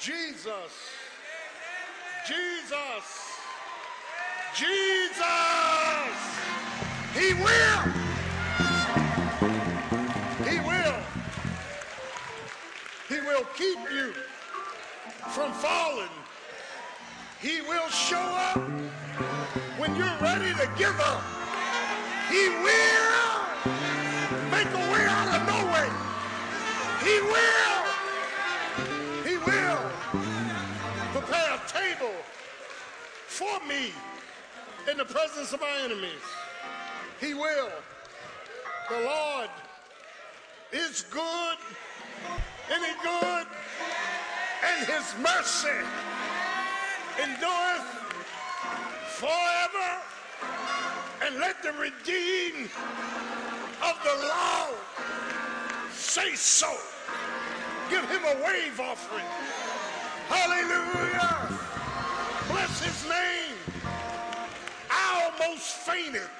Jesus. 0.00 0.72
Jesus. 2.26 3.04
Jesus. 4.56 5.20
He 7.12 7.34
will. 7.34 7.82
He 10.48 10.58
will. 10.60 11.00
He 13.10 13.20
will 13.20 13.44
keep 13.54 13.78
you 13.92 14.14
from 15.34 15.52
falling. 15.52 16.08
He 17.42 17.60
will 17.60 17.88
show 17.90 18.16
up 18.16 18.56
when 19.76 19.94
you're 19.96 20.18
ready 20.22 20.54
to 20.54 20.70
give 20.78 20.98
up. 20.98 21.22
He 22.30 22.48
will 22.48 23.40
make 24.50 24.66
a 24.66 24.92
way 24.92 25.04
out 25.06 25.28
of 25.36 25.46
no 25.46 25.66
way. 25.74 25.90
He 27.04 27.20
will. 27.20 27.79
Table 31.68 32.14
for 33.26 33.60
me 33.66 33.92
in 34.90 34.96
the 34.96 35.04
presence 35.04 35.52
of 35.52 35.60
my 35.60 35.78
enemies. 35.84 36.24
He 37.20 37.34
will. 37.34 37.70
The 38.88 39.00
Lord 39.00 39.50
is 40.72 41.02
good, 41.10 41.56
any 42.70 42.92
good, 43.02 43.46
and 44.64 44.86
his 44.86 45.14
mercy 45.20 45.68
endureth 47.22 48.00
forever. 49.18 50.02
And 51.22 51.38
let 51.38 51.62
the 51.62 51.72
redeemed 51.72 52.70
of 53.82 53.96
the 54.02 54.26
Lord 54.26 54.78
say 55.92 56.34
so. 56.34 56.72
Give 57.90 58.08
him 58.08 58.22
a 58.24 58.44
wave 58.44 58.80
offering. 58.80 59.24
Hallelujah. 60.30 61.58
Bless 62.46 62.78
his 62.78 63.02
name. 63.10 63.58
I 64.88 65.26
almost 65.26 65.82
fainted 65.82 66.30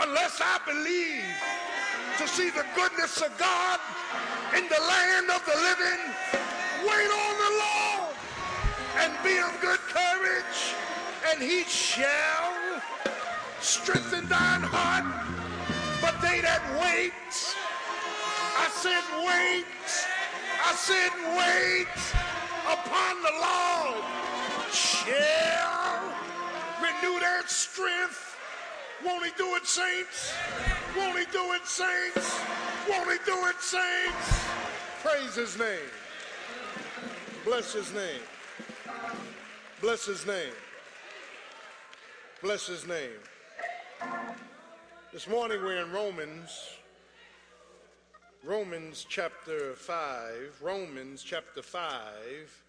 unless 0.00 0.40
I 0.42 0.58
believe 0.66 1.30
to 2.18 2.26
see 2.26 2.50
the 2.50 2.66
goodness 2.74 3.22
of 3.22 3.30
God 3.38 3.78
in 4.56 4.64
the 4.66 4.82
land 4.82 5.30
of 5.30 5.46
the 5.46 5.54
living. 5.62 6.02
Wait 6.82 7.10
on 7.14 7.34
the 7.38 7.52
Lord 7.62 8.16
and 8.98 9.12
be 9.22 9.38
of 9.38 9.54
good 9.60 9.78
courage, 9.78 10.74
and 11.30 11.40
he 11.40 11.62
shall 11.70 12.82
strengthen 13.60 14.28
thine 14.28 14.62
heart. 14.66 15.06
But 16.02 16.20
they 16.20 16.40
that 16.40 16.66
wait, 16.82 17.14
I 18.58 18.66
said 18.74 19.06
wait, 19.22 19.66
I 20.66 20.74
said 20.74 21.14
wait 21.38 22.27
upon 22.72 23.22
the 23.22 23.32
Lord 23.40 24.04
shall 24.72 26.12
renew 26.82 27.18
their 27.20 27.46
strength. 27.46 28.36
Won't 29.04 29.24
he 29.24 29.30
do 29.38 29.54
it, 29.56 29.66
saints? 29.66 30.34
Won't 30.96 31.18
he 31.18 31.24
do 31.32 31.52
it, 31.52 31.66
saints? 31.66 32.40
Won't 32.88 33.10
he 33.10 33.18
do 33.24 33.46
it, 33.46 33.60
saints? 33.60 34.44
Praise 35.02 35.34
his 35.34 35.58
name. 35.58 35.90
Bless 37.44 37.72
his 37.72 37.94
name. 37.94 38.20
Bless 39.80 40.04
his 40.04 40.26
name. 40.26 40.52
Bless 42.42 42.66
his 42.66 42.86
name. 42.86 43.20
This 45.12 45.26
morning 45.28 45.62
we're 45.62 45.82
in 45.82 45.90
Romans, 45.90 46.77
Romans 48.44 49.04
chapter 49.08 49.74
5, 49.74 50.60
Romans 50.62 51.24
chapter 51.24 51.60
5, 51.60 52.62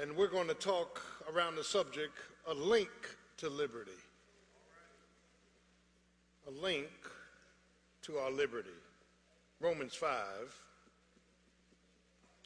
and 0.00 0.16
we're 0.16 0.26
going 0.26 0.48
to 0.48 0.54
talk 0.54 1.02
around 1.30 1.56
the 1.56 1.62
subject 1.62 2.14
a 2.48 2.54
link 2.54 2.88
to 3.36 3.50
liberty. 3.50 3.90
A 6.48 6.50
link 6.62 6.88
to 8.02 8.16
our 8.16 8.30
liberty. 8.30 8.70
Romans 9.60 9.94
5. 9.94 10.08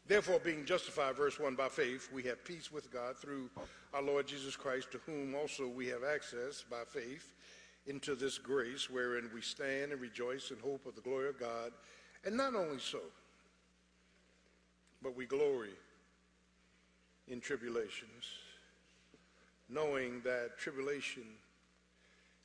Therefore, 0.09 0.41
being 0.41 0.65
justified, 0.65 1.15
verse 1.15 1.39
1, 1.39 1.55
by 1.55 1.69
faith, 1.69 2.09
we 2.13 2.25
have 2.25 2.45
peace 2.45 2.73
with 2.73 2.93
God 2.93 3.17
through 3.17 3.49
our 3.95 4.03
Lord 4.03 4.27
Jesus 4.27 4.57
Christ, 4.57 4.91
to 4.91 4.99
whom 5.07 5.37
also 5.37 5.69
we 5.69 5.87
have 5.87 6.03
access 6.03 6.65
by 6.69 6.83
faith 6.89 7.33
into 7.87 8.15
this 8.15 8.39
grace 8.39 8.89
wherein 8.91 9.31
we 9.35 9.41
stand 9.41 9.93
and 9.93 10.01
rejoice 10.01 10.51
in 10.51 10.59
hope 10.59 10.87
of 10.87 10.95
the 10.95 11.01
glory 11.01 11.29
of 11.29 11.39
God. 11.39 11.73
And 12.25 12.37
not 12.37 12.55
only 12.55 12.79
so, 12.79 13.01
but 15.03 15.17
we 15.17 15.27
glory 15.27 15.75
in 17.29 17.41
tribulations, 17.41 18.25
knowing 19.69 20.21
that 20.25 20.59
tribulation 20.59 21.25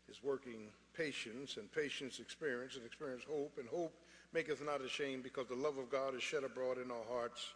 is 0.09 0.23
working 0.23 0.69
patience, 0.95 1.57
and 1.57 1.69
patience 1.71 2.19
experience, 2.19 2.75
and 2.75 2.85
experience 2.85 3.23
hope, 3.29 3.57
and 3.59 3.67
hope 3.67 3.93
maketh 4.33 4.63
not 4.63 4.81
ashamed, 4.81 5.23
because 5.23 5.47
the 5.47 5.55
love 5.55 5.77
of 5.77 5.89
God 5.89 6.15
is 6.15 6.23
shed 6.23 6.43
abroad 6.43 6.77
in 6.77 6.91
our 6.91 7.03
hearts. 7.11 7.53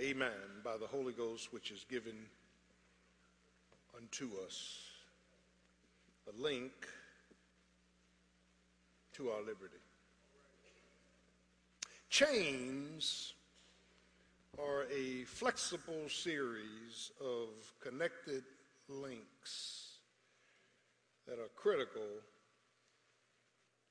Amen. 0.00 0.30
By 0.64 0.76
the 0.78 0.86
Holy 0.86 1.12
Ghost, 1.12 1.52
which 1.52 1.70
is 1.70 1.84
given 1.88 2.16
unto 3.96 4.30
us. 4.46 4.93
A 6.26 6.42
link 6.42 6.72
to 9.12 9.30
our 9.30 9.40
liberty. 9.40 9.76
Chains 12.08 13.34
are 14.58 14.84
a 14.84 15.24
flexible 15.24 16.08
series 16.08 17.10
of 17.20 17.48
connected 17.80 18.44
links 18.88 19.98
that 21.26 21.38
are 21.38 21.50
critical 21.56 22.08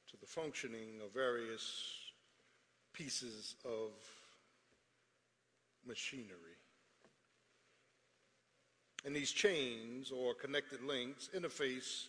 to 0.10 0.18
the 0.20 0.26
functioning 0.26 1.02
of 1.04 1.14
various 1.14 2.00
pieces 2.94 3.56
of 3.66 3.92
machinery. 5.86 6.58
And 9.06 9.16
these 9.16 9.32
chains 9.32 10.12
or 10.12 10.34
connected 10.34 10.82
links 10.82 11.30
interface 11.36 12.08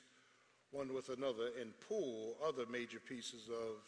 one 0.75 0.93
with 0.93 1.09
another 1.09 1.51
and 1.61 1.73
pull 1.89 2.37
other 2.47 2.65
major 2.71 2.99
pieces 2.99 3.49
of 3.49 3.79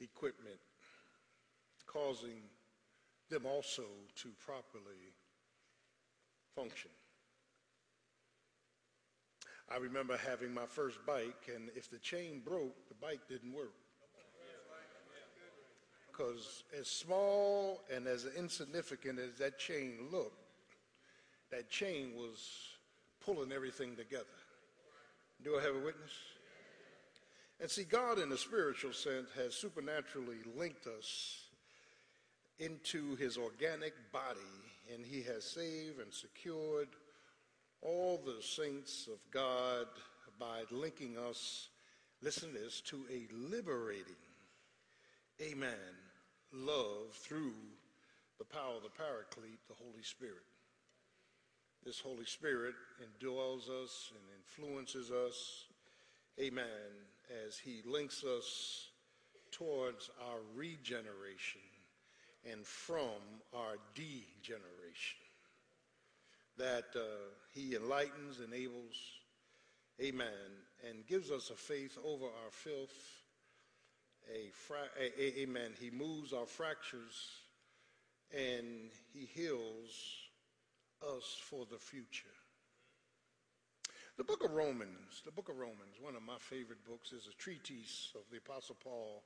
equipment, 0.00 0.56
causing 1.86 2.40
them 3.28 3.44
also 3.44 3.84
to 4.16 4.30
properly 4.44 5.12
function. 6.56 6.90
I 9.70 9.76
remember 9.76 10.16
having 10.16 10.52
my 10.52 10.66
first 10.66 10.98
bike, 11.06 11.50
and 11.54 11.70
if 11.74 11.90
the 11.90 11.98
chain 11.98 12.40
broke, 12.44 12.88
the 12.88 12.94
bike 12.94 13.20
didn't 13.28 13.52
work. 13.52 13.74
Because 16.10 16.62
as 16.78 16.86
small 16.86 17.82
and 17.92 18.06
as 18.06 18.26
insignificant 18.36 19.18
as 19.18 19.36
that 19.38 19.58
chain 19.58 20.08
looked, 20.12 20.38
that 21.50 21.68
chain 21.68 22.12
was 22.14 22.48
pulling 23.20 23.52
everything 23.52 23.96
together. 23.96 24.43
Do 25.42 25.58
I 25.58 25.62
have 25.62 25.76
a 25.76 25.84
witness? 25.84 26.12
And 27.60 27.70
see, 27.70 27.84
God, 27.84 28.18
in 28.18 28.32
a 28.32 28.36
spiritual 28.36 28.92
sense, 28.92 29.28
has 29.36 29.54
supernaturally 29.54 30.38
linked 30.56 30.86
us 30.86 31.44
into 32.58 33.16
his 33.16 33.36
organic 33.36 33.94
body, 34.12 34.40
and 34.92 35.04
he 35.04 35.22
has 35.22 35.44
saved 35.44 36.00
and 36.00 36.12
secured 36.12 36.88
all 37.82 38.20
the 38.24 38.42
saints 38.42 39.08
of 39.08 39.18
God 39.30 39.86
by 40.38 40.62
linking 40.70 41.16
us, 41.18 41.68
listen 42.22 42.52
to 42.52 42.58
this, 42.58 42.80
to 42.82 43.04
a 43.12 43.26
liberating, 43.32 44.14
amen, 45.40 45.74
love 46.52 47.12
through 47.12 47.54
the 48.38 48.44
power 48.44 48.76
of 48.76 48.82
the 48.82 48.88
Paraclete, 48.88 49.60
the 49.68 49.74
Holy 49.74 50.02
Spirit. 50.02 50.44
This 51.84 52.00
Holy 52.00 52.24
Spirit 52.24 52.74
indwells 52.98 53.68
us 53.68 54.10
and 54.14 54.22
influences 54.38 55.10
us, 55.10 55.66
amen, 56.40 56.64
as 57.46 57.58
he 57.58 57.82
links 57.84 58.24
us 58.24 58.88
towards 59.50 60.08
our 60.18 60.38
regeneration 60.54 61.60
and 62.50 62.64
from 62.64 63.20
our 63.54 63.76
degeneration. 63.94 65.20
That 66.56 66.84
uh, 66.96 67.00
he 67.52 67.74
enlightens, 67.74 68.40
enables, 68.40 68.96
amen, 70.02 70.28
and 70.88 71.06
gives 71.06 71.30
us 71.30 71.50
a 71.50 71.54
faith 71.54 71.98
over 72.02 72.24
our 72.24 72.50
filth. 72.50 72.96
A, 74.34 74.48
fra- 74.52 74.88
a, 74.98 75.22
a 75.22 75.42
amen. 75.42 75.72
He 75.78 75.90
moves 75.90 76.32
our 76.32 76.46
fractures 76.46 77.42
and 78.32 78.90
he 79.12 79.26
heals 79.26 80.23
us 81.16 81.36
for 81.40 81.66
the 81.70 81.78
future. 81.78 82.34
The 84.16 84.24
book 84.24 84.44
of 84.44 84.52
Romans, 84.52 85.22
the 85.24 85.32
book 85.32 85.48
of 85.48 85.58
Romans, 85.58 85.98
one 86.00 86.14
of 86.14 86.22
my 86.22 86.38
favorite 86.38 86.84
books, 86.86 87.12
is 87.12 87.26
a 87.26 87.36
treatise 87.36 88.12
of 88.14 88.22
the 88.30 88.38
Apostle 88.38 88.76
Paul 88.82 89.22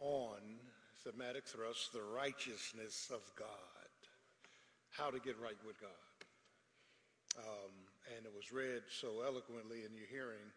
on 0.00 0.40
thematic 1.04 1.46
thrust, 1.46 1.92
the 1.92 2.02
righteousness 2.02 3.10
of 3.14 3.20
God. 3.38 3.46
How 4.90 5.10
to 5.10 5.20
get 5.20 5.40
right 5.40 5.56
with 5.64 5.80
God. 5.80 5.90
Um, 7.38 7.70
and 8.16 8.26
it 8.26 8.32
was 8.34 8.52
read 8.52 8.82
so 8.90 9.22
eloquently 9.24 9.84
in 9.86 9.94
your 9.94 10.08
hearing. 10.10 10.50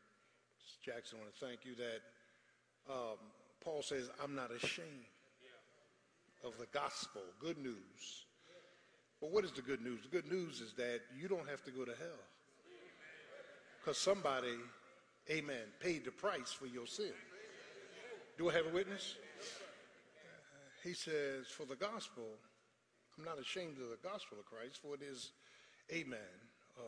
Jackson, 0.84 1.20
I 1.20 1.24
want 1.24 1.34
to 1.36 1.46
thank 1.46 1.60
you 1.64 1.76
that 1.76 2.02
um, 2.92 3.18
Paul 3.64 3.84
says, 3.84 4.10
I'm 4.22 4.36
not 4.36 4.52
ashamed 4.52 5.06
of 6.44 6.58
the 6.58 6.66
gospel, 6.74 7.22
good 7.40 7.58
news. 7.58 8.26
But 9.24 9.32
what 9.32 9.46
is 9.46 9.54
the 9.54 9.62
good 9.62 9.82
news? 9.82 10.02
The 10.02 10.10
good 10.10 10.30
news 10.30 10.60
is 10.60 10.74
that 10.74 11.00
you 11.18 11.30
don't 11.30 11.48
have 11.48 11.64
to 11.64 11.72
go 11.72 11.86
to 11.86 11.92
hell. 11.92 12.24
Because 13.80 13.98
somebody, 13.98 14.58
amen, 15.32 15.64
paid 15.80 16.04
the 16.04 16.12
price 16.12 16.52
for 16.52 16.66
your 16.66 16.86
sin. 16.86 17.14
Do 18.38 18.50
I 18.50 18.54
have 18.54 18.66
a 18.66 18.74
witness? 18.74 19.16
He 20.84 20.92
says, 20.92 21.48
For 21.48 21.66
the 21.66 21.78
gospel, 21.78 22.26
I'm 23.18 23.24
not 23.24 23.40
ashamed 23.40 23.78
of 23.78 23.92
the 23.92 24.10
gospel 24.10 24.40
of 24.40 24.46
Christ, 24.46 24.82
for 24.82 24.94
it 24.96 25.02
is, 25.02 25.32
amen, 25.90 26.20
uh, 26.78 26.82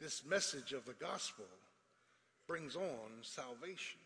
this 0.00 0.24
message 0.24 0.72
of 0.72 0.84
the 0.84 0.94
gospel 0.94 1.46
brings 2.46 2.76
on 2.76 3.10
salvation. 3.22 3.98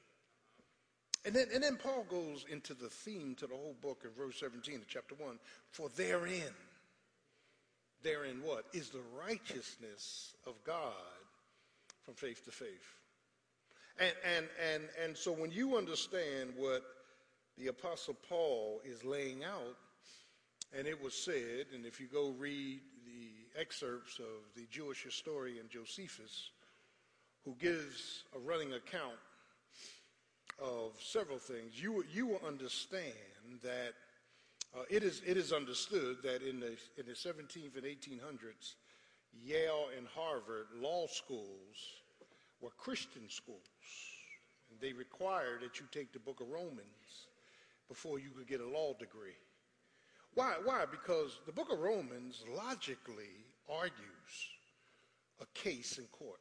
And 1.26 1.34
then, 1.34 1.48
and 1.52 1.62
then 1.62 1.76
Paul 1.76 2.06
goes 2.08 2.46
into 2.50 2.72
the 2.72 2.88
theme 2.88 3.34
to 3.40 3.46
the 3.46 3.56
whole 3.56 3.76
book 3.82 4.04
in 4.06 4.10
verse 4.12 4.40
17 4.40 4.76
of 4.76 4.88
chapter 4.88 5.14
1. 5.16 5.38
For 5.70 5.90
therein, 5.90 6.54
therein 8.02 8.40
what? 8.42 8.64
Is 8.72 8.90
the 8.90 9.02
righteousness 9.18 10.34
of 10.46 10.54
God 10.64 10.92
from 12.04 12.14
faith 12.14 12.44
to 12.44 12.50
faith. 12.50 12.96
And, 13.98 14.12
and, 14.36 14.46
and, 14.72 14.84
and 15.04 15.16
so 15.16 15.32
when 15.32 15.50
you 15.50 15.76
understand 15.76 16.50
what 16.56 16.82
the 17.58 17.68
Apostle 17.68 18.16
Paul 18.28 18.80
is 18.84 19.04
laying 19.04 19.44
out, 19.44 19.76
and 20.76 20.86
it 20.86 21.02
was 21.02 21.14
said, 21.14 21.66
and 21.74 21.84
if 21.84 22.00
you 22.00 22.06
go 22.06 22.30
read 22.38 22.80
the 23.04 23.60
excerpts 23.60 24.18
of 24.18 24.54
the 24.56 24.66
Jewish 24.70 25.02
historian 25.02 25.66
Josephus, 25.68 26.50
who 27.44 27.54
gives 27.60 28.24
a 28.34 28.38
running 28.38 28.72
account 28.72 29.18
of 30.62 30.92
several 30.98 31.38
things, 31.38 31.80
you, 31.80 32.04
you 32.12 32.26
will 32.26 32.40
understand 32.46 33.12
that 33.62 33.94
Uh, 34.74 34.82
it, 34.88 35.02
is, 35.02 35.20
it 35.26 35.36
is 35.36 35.52
understood 35.52 36.18
that 36.22 36.42
in 36.42 36.60
the, 36.60 36.76
in 36.96 37.06
the 37.06 37.12
17th 37.12 37.76
and 37.76 37.84
1800s, 37.84 38.74
Yale 39.32 39.88
and 39.96 40.06
Harvard 40.14 40.66
law 40.80 41.06
schools 41.08 41.76
were 42.60 42.70
Christian 42.78 43.28
schools. 43.28 43.58
And 44.70 44.80
they 44.80 44.92
required 44.92 45.62
that 45.62 45.80
you 45.80 45.86
take 45.90 46.12
the 46.12 46.20
book 46.20 46.40
of 46.40 46.48
Romans 46.48 47.26
before 47.88 48.20
you 48.20 48.30
could 48.30 48.46
get 48.46 48.60
a 48.60 48.68
law 48.68 48.94
degree. 48.98 49.36
Why? 50.34 50.54
Why? 50.62 50.84
Because 50.88 51.40
the 51.46 51.52
book 51.52 51.72
of 51.72 51.80
Romans 51.80 52.44
logically 52.56 53.34
argues 53.68 54.32
a 55.40 55.46
case 55.58 55.98
in 55.98 56.04
court. 56.12 56.38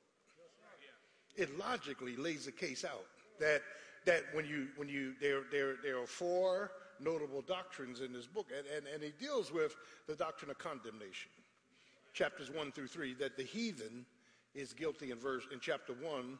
It 1.36 1.58
logically 1.58 2.16
lays 2.16 2.48
a 2.48 2.52
case 2.52 2.86
out 2.86 3.06
that 3.40 3.64
that 4.06 4.24
when 4.34 4.46
you 4.46 4.68
when 4.76 4.90
you 4.90 5.14
there 5.20 5.42
there 5.52 5.76
there 5.84 6.00
are 6.00 6.08
four 6.08 6.72
notable 7.00 7.42
doctrines 7.42 8.02
in 8.02 8.14
this 8.14 8.28
book, 8.28 8.48
and, 8.56 8.66
and, 8.76 8.94
and 8.94 9.04
he 9.04 9.12
deals 9.24 9.52
with 9.52 9.76
the 10.08 10.16
doctrine 10.16 10.52
of 10.52 10.58
condemnation. 10.58 11.32
Chapters 12.14 12.50
one 12.50 12.72
through 12.72 12.88
three, 12.88 13.14
that 13.16 13.38
the 13.38 13.44
heathen 13.44 14.06
is 14.56 14.74
guilty 14.74 15.12
in 15.12 15.18
verse 15.18 15.44
in 15.54 15.60
chapter 15.60 15.94
one, 15.94 16.38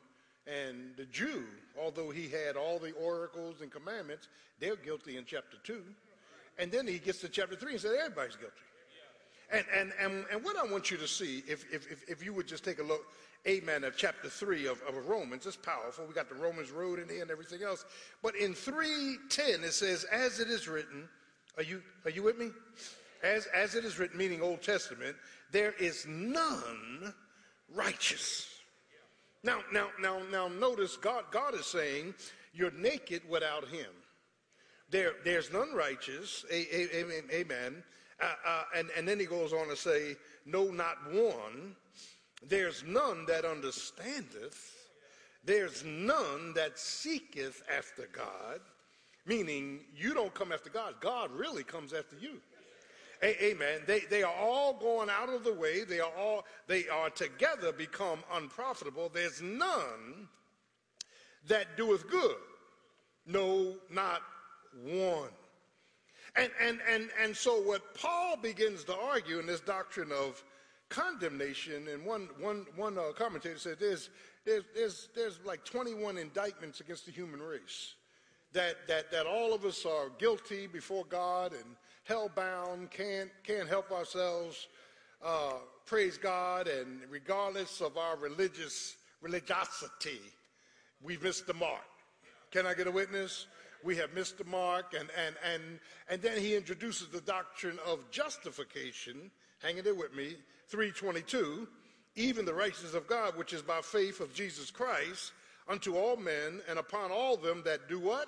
and 0.48 0.96
the 0.98 1.06
Jew, 1.06 1.44
although 1.80 2.10
he 2.10 2.28
had 2.28 2.56
all 2.56 2.80
the 2.80 2.92
oracles 2.94 3.62
and 3.62 3.72
commandments, 3.72 4.28
they're 4.60 4.76
guilty 4.76 5.18
in 5.18 5.26
chapter 5.26 5.58
two. 5.64 5.84
And 6.58 6.72
then 6.72 6.88
he 6.88 6.98
gets 6.98 7.22
to 7.22 7.30
chapter 7.30 7.56
three 7.56 7.74
and 7.74 7.82
says 7.82 7.96
everybody's 7.98 8.36
guilty. 8.36 8.56
And, 9.52 9.66
and, 9.76 9.94
and, 10.02 10.26
and 10.32 10.44
what 10.44 10.58
I 10.58 10.72
want 10.72 10.92
you 10.92 10.98
to 10.98 11.08
see, 11.08 11.44
if, 11.48 11.66
if, 11.74 12.04
if 12.08 12.24
you 12.24 12.34
would 12.34 12.48
just 12.48 12.64
take 12.64 12.80
a 12.80 12.84
look, 12.84 13.02
amen, 13.48 13.84
of 13.84 13.96
chapter 13.96 14.30
3 14.30 14.68
of, 14.68 14.82
of 14.88 15.08
Romans. 15.08 15.46
It's 15.46 15.56
powerful. 15.56 16.06
We 16.06 16.14
got 16.14 16.30
the 16.30 16.36
Romans 16.36 16.72
road 16.72 17.00
in 17.00 17.10
here 17.10 17.22
and 17.22 17.32
everything 17.32 17.64
else. 17.64 17.86
But 18.22 18.36
in 18.36 18.54
3.10, 18.54 19.64
it 19.64 19.74
says, 19.74 20.06
as 20.12 20.40
it 20.40 20.50
is 20.50 20.68
written, 20.68 21.08
are 21.58 21.64
you, 21.64 21.82
are 22.06 22.12
you 22.12 22.24
with 22.24 22.38
me? 22.38 22.52
As, 23.24 23.48
as 23.48 23.76
it 23.76 23.84
is 23.84 24.00
written, 24.00 24.18
meaning 24.18 24.42
Old 24.42 24.62
Testament, 24.62 25.16
there 25.52 25.74
is 25.74 26.06
none 26.08 27.14
righteous. 27.74 28.48
Now, 29.44 29.60
now, 29.72 29.88
now, 30.00 30.22
now, 30.32 30.48
notice 30.48 30.98
God, 30.98 31.26
God 31.32 31.56
is 31.56 31.66
saying 31.66 32.14
you're 32.54 32.72
naked 32.72 33.22
without 33.30 33.68
Him. 33.68 33.90
There, 34.90 35.14
there's 35.24 35.52
none 35.52 35.74
righteous. 35.74 36.46
Amen. 36.52 37.24
amen. 37.32 37.84
Uh, 38.22 38.34
uh, 38.46 38.64
and, 38.76 38.90
and 38.98 39.08
then 39.08 39.20
He 39.20 39.26
goes 39.26 39.54
on 39.54 39.70
to 39.70 39.76
say, 39.76 40.16
no, 40.46 40.66
not 40.66 40.98
one. 41.12 41.76
There's 42.42 42.84
none 42.86 43.26
that 43.28 43.46
understandeth. 43.46 44.76
There's 45.44 45.84
none 45.84 46.54
that 46.54 46.78
seeketh 46.78 47.64
after 47.76 48.08
God. 48.12 48.60
Meaning, 49.26 49.82
you 49.96 50.14
don't 50.14 50.34
come 50.34 50.52
after 50.52 50.70
God. 50.70 50.96
God 51.02 51.32
really 51.32 51.64
comes 51.64 51.94
after 51.94 52.16
you. 52.16 52.42
Amen. 53.24 53.82
They, 53.86 54.02
they 54.10 54.24
are 54.24 54.34
all 54.34 54.74
going 54.74 55.10
out 55.10 55.28
of 55.28 55.44
the 55.44 55.54
way. 55.54 55.84
They 55.84 56.00
are 56.00 56.12
all, 56.18 56.46
they 56.68 56.88
are 56.88 57.10
together 57.10 57.74
become 57.74 58.20
unprofitable. 58.34 59.12
There's 59.14 59.42
none 59.42 60.30
that 61.48 61.76
doeth 61.76 62.10
good. 62.10 62.38
No, 63.26 63.76
not 63.92 64.22
one. 64.84 65.30
And, 66.36 66.50
and, 66.62 66.80
and, 66.90 67.10
and 67.22 67.36
so 67.36 67.62
what 67.62 67.94
Paul 67.96 68.38
begins 68.38 68.86
to 68.86 68.96
argue 68.96 69.40
in 69.40 69.46
this 69.46 69.60
doctrine 69.60 70.12
of 70.12 70.42
condemnation, 70.90 71.88
and 71.88 72.04
one, 72.04 72.30
one, 72.40 72.66
one 72.76 72.98
uh, 72.98 73.12
commentator 73.16 73.58
said 73.58 73.78
there's, 73.80 74.10
there's, 74.46 74.64
there's, 74.76 75.10
there's 75.16 75.40
like 75.46 75.64
21 75.64 76.18
indictments 76.18 76.80
against 76.80 77.06
the 77.06 77.12
human 77.12 77.42
race. 77.42 77.94
That, 78.54 78.76
that, 78.88 79.12
that 79.12 79.28
all 79.28 79.54
of 79.54 79.64
us 79.64 79.86
are 79.86 80.10
guilty 80.18 80.66
before 80.66 81.06
God 81.06 81.54
and 81.54 81.76
hell-bound, 82.06 82.90
can't, 82.90 83.30
can't 83.44 83.70
help 83.70 83.92
ourselves, 83.92 84.68
uh, 85.24 85.54
praise 85.86 86.18
God, 86.18 86.68
and 86.68 87.02
regardless 87.10 87.82
of 87.82 87.98
our 87.98 88.18
religious 88.18 88.96
religiosity, 89.22 90.20
we've 91.04 91.22
missed 91.22 91.46
the 91.46 91.54
mark. 91.54 91.84
Can 92.52 92.66
I 92.66 92.74
get 92.74 92.88
a 92.88 92.92
witness? 92.92 93.46
We 93.84 93.96
have 93.98 94.14
missed 94.14 94.40
the 94.40 94.46
mark, 94.46 94.96
and, 95.00 95.10
and, 95.26 95.36
and, 95.54 95.80
and 96.10 96.22
then 96.22 96.40
he 96.40 96.56
introduces 96.56 97.10
the 97.10 97.22
doctrine 97.22 97.78
of 97.86 98.00
justification. 98.10 99.30
Hanging 99.62 99.84
there 99.84 99.94
with 99.94 100.16
me, 100.16 100.36
322, 100.68 101.68
even 102.16 102.46
the 102.46 102.54
righteousness 102.54 102.94
of 102.94 103.08
God, 103.08 103.38
which 103.38 103.54
is 103.54 103.62
by 103.62 103.82
faith 103.82 104.20
of 104.20 104.34
Jesus 104.34 104.72
Christ, 104.72 105.34
unto 105.68 105.96
all 105.96 106.16
men 106.16 106.62
and 106.70 106.80
upon 106.80 107.12
all 107.12 107.38
them 107.38 107.62
that 107.66 107.88
do 107.88 108.00
what? 108.00 108.28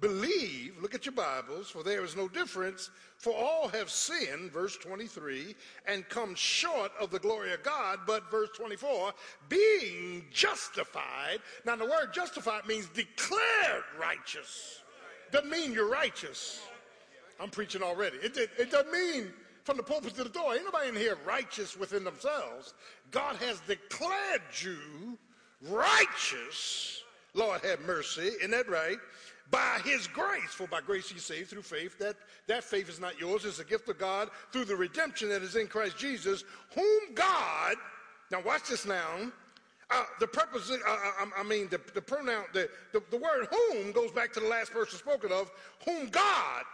believe, 0.00 0.74
look 0.80 0.94
at 0.94 1.06
your 1.06 1.14
Bibles, 1.14 1.70
for 1.70 1.82
there 1.82 2.04
is 2.04 2.16
no 2.16 2.28
difference, 2.28 2.90
for 3.16 3.34
all 3.34 3.68
have 3.68 3.90
sinned, 3.90 4.52
verse 4.52 4.76
23, 4.76 5.54
and 5.86 6.08
come 6.08 6.34
short 6.34 6.92
of 7.00 7.10
the 7.10 7.18
glory 7.18 7.52
of 7.52 7.62
God, 7.62 8.00
but 8.06 8.30
verse 8.30 8.50
24, 8.56 9.12
being 9.48 10.24
justified. 10.30 11.38
Now, 11.64 11.76
the 11.76 11.84
word 11.84 12.12
justified 12.12 12.66
means 12.66 12.86
declared 12.88 13.84
righteous. 14.00 14.82
Doesn't 15.32 15.50
mean 15.50 15.72
you're 15.72 15.90
righteous. 15.90 16.60
I'm 17.40 17.50
preaching 17.50 17.82
already. 17.82 18.18
It, 18.18 18.36
it, 18.36 18.50
it 18.58 18.70
doesn't 18.70 18.92
mean 18.92 19.32
from 19.68 19.76
the 19.76 19.82
pulpit 19.82 20.14
to 20.14 20.24
the 20.24 20.30
door. 20.30 20.54
Ain't 20.54 20.64
nobody 20.64 20.88
in 20.88 20.96
here 20.96 21.18
righteous 21.26 21.76
within 21.76 22.02
themselves. 22.02 22.72
God 23.10 23.36
has 23.36 23.60
declared 23.66 24.40
you 24.62 25.18
righteous. 25.60 27.02
Lord 27.34 27.60
have 27.60 27.78
mercy. 27.82 28.30
Isn't 28.40 28.52
that 28.52 28.66
right? 28.70 28.96
by 29.50 29.80
his 29.84 30.06
grace. 30.06 30.50
For 30.50 30.66
by 30.66 30.80
grace 30.80 31.10
you 31.10 31.18
saved 31.18 31.50
through 31.50 31.62
faith. 31.62 31.98
That, 31.98 32.16
that 32.46 32.64
faith 32.64 32.88
is 32.88 33.00
not 33.00 33.18
yours, 33.18 33.44
it's 33.44 33.60
a 33.60 33.64
gift 33.64 33.88
of 33.88 33.98
God 33.98 34.30
through 34.52 34.66
the 34.66 34.76
redemption 34.76 35.28
that 35.30 35.42
is 35.42 35.56
in 35.56 35.66
Christ 35.66 35.96
Jesus, 35.96 36.44
whom 36.74 37.14
God, 37.14 37.76
now 38.30 38.42
watch 38.42 38.68
this 38.68 38.86
now. 38.86 39.32
Uh, 39.90 40.04
the 40.20 40.26
purpose, 40.26 40.70
uh, 40.70 40.74
uh 40.86 41.26
I, 41.34 41.42
mean, 41.42 41.68
the, 41.70 41.80
the 41.94 42.02
pronoun, 42.02 42.44
the, 42.52 42.68
the, 42.92 43.02
the 43.10 43.16
word 43.16 43.48
whom 43.50 43.92
goes 43.92 44.12
back 44.12 44.34
to 44.34 44.40
the 44.40 44.48
last 44.48 44.70
person 44.70 44.98
spoken 44.98 45.32
of, 45.32 45.50
whom 45.86 46.08
God 46.10 46.64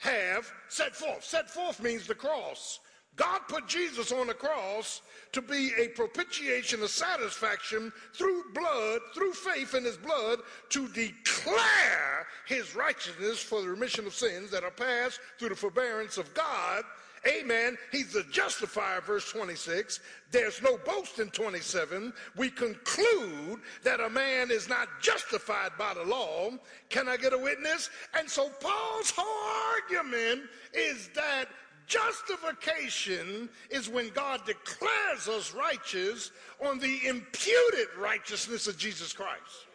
have 0.00 0.50
set 0.68 0.94
forth. 0.94 1.24
Set 1.24 1.48
forth 1.48 1.82
means 1.82 2.06
the 2.06 2.14
cross, 2.14 2.80
God 3.16 3.40
put 3.48 3.66
Jesus 3.66 4.12
on 4.12 4.28
the 4.28 4.34
cross 4.34 5.02
to 5.32 5.42
be 5.42 5.72
a 5.78 5.88
propitiation, 5.88 6.82
a 6.82 6.88
satisfaction 6.88 7.92
through 8.14 8.44
blood, 8.54 9.00
through 9.14 9.32
faith 9.32 9.74
in 9.74 9.84
his 9.84 9.96
blood, 9.96 10.40
to 10.70 10.88
declare 10.88 12.26
his 12.46 12.74
righteousness 12.74 13.38
for 13.38 13.60
the 13.60 13.68
remission 13.68 14.06
of 14.06 14.14
sins 14.14 14.50
that 14.50 14.64
are 14.64 14.70
passed 14.70 15.20
through 15.38 15.50
the 15.50 15.54
forbearance 15.54 16.18
of 16.18 16.32
God. 16.34 16.82
Amen. 17.26 17.76
He's 17.92 18.12
the 18.12 18.24
justifier, 18.30 19.00
verse 19.02 19.30
26. 19.30 20.00
There's 20.30 20.62
no 20.62 20.78
boast 20.78 21.18
in 21.18 21.28
27. 21.28 22.12
We 22.36 22.50
conclude 22.50 23.60
that 23.84 24.00
a 24.00 24.08
man 24.08 24.50
is 24.50 24.68
not 24.68 24.88
justified 25.02 25.72
by 25.78 25.92
the 25.94 26.04
law. 26.04 26.50
Can 26.88 27.08
I 27.08 27.18
get 27.18 27.34
a 27.34 27.38
witness? 27.38 27.90
And 28.18 28.28
so 28.28 28.48
Paul's 28.60 29.12
whole 29.14 29.74
argument 29.74 30.48
is 30.72 31.10
that 31.14 31.46
Justification 31.90 33.48
is 33.68 33.88
when 33.88 34.10
God 34.10 34.46
declares 34.46 35.26
us 35.28 35.52
righteous 35.52 36.30
on 36.64 36.78
the 36.78 37.00
imputed 37.04 37.88
righteousness 37.98 38.68
of 38.68 38.78
Jesus 38.78 39.12
Christ. 39.12 39.66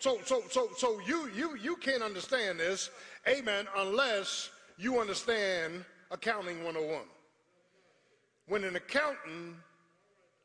So, 0.00 0.18
so, 0.24 0.42
so, 0.50 0.70
so 0.76 0.98
you, 1.06 1.30
you, 1.36 1.56
you 1.56 1.76
can't 1.76 2.02
understand 2.02 2.58
this, 2.58 2.90
amen, 3.28 3.66
unless 3.76 4.50
you 4.76 4.98
understand 4.98 5.84
accounting 6.10 6.64
101. 6.64 7.02
When 8.48 8.64
an 8.64 8.76
accountant 8.76 9.56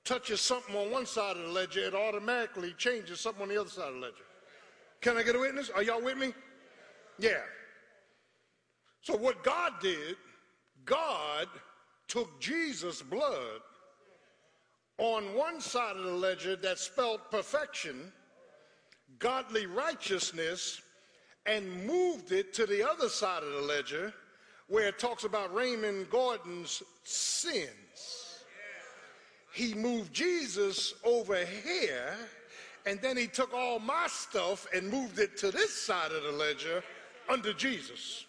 touches 0.03 0.41
something 0.41 0.75
on 0.75 0.91
one 0.91 1.05
side 1.05 1.37
of 1.37 1.43
the 1.43 1.49
ledger, 1.49 1.81
it 1.81 1.93
automatically 1.93 2.73
changes 2.77 3.19
something 3.19 3.43
on 3.43 3.49
the 3.49 3.59
other 3.59 3.69
side 3.69 3.89
of 3.89 3.95
the 3.95 3.99
ledger. 3.99 4.25
Can 5.01 5.17
I 5.17 5.23
get 5.23 5.35
a 5.35 5.39
witness? 5.39 5.69
Are 5.69 5.83
y'all 5.83 6.01
with 6.01 6.17
me? 6.17 6.33
Yeah. 7.19 7.41
So 9.01 9.15
what 9.15 9.43
God 9.43 9.73
did 9.81 10.15
God 10.85 11.47
took 12.07 12.39
Jesus' 12.39 13.01
blood 13.01 13.61
on 14.97 15.33
one 15.35 15.61
side 15.61 15.95
of 15.95 16.03
the 16.03 16.11
ledger 16.11 16.55
that 16.57 16.79
spelled 16.79 17.21
perfection, 17.31 18.11
godly 19.19 19.65
righteousness, 19.65 20.81
and 21.45 21.85
moved 21.85 22.31
it 22.31 22.53
to 22.53 22.65
the 22.65 22.87
other 22.87 23.09
side 23.09 23.43
of 23.43 23.51
the 23.53 23.61
ledger 23.61 24.13
where 24.71 24.87
it 24.87 24.97
talks 24.97 25.25
about 25.25 25.53
Raymond 25.53 26.09
Gordon's 26.09 26.81
sins. 27.03 28.45
He 29.51 29.73
moved 29.73 30.13
Jesus 30.13 30.93
over 31.03 31.35
here, 31.43 32.15
and 32.85 32.97
then 33.01 33.17
he 33.17 33.27
took 33.27 33.53
all 33.53 33.79
my 33.79 34.07
stuff 34.07 34.65
and 34.73 34.89
moved 34.89 35.19
it 35.19 35.35
to 35.39 35.51
this 35.51 35.73
side 35.73 36.13
of 36.13 36.23
the 36.23 36.31
ledger 36.31 36.81
under 37.27 37.51
Jesus. 37.51 38.25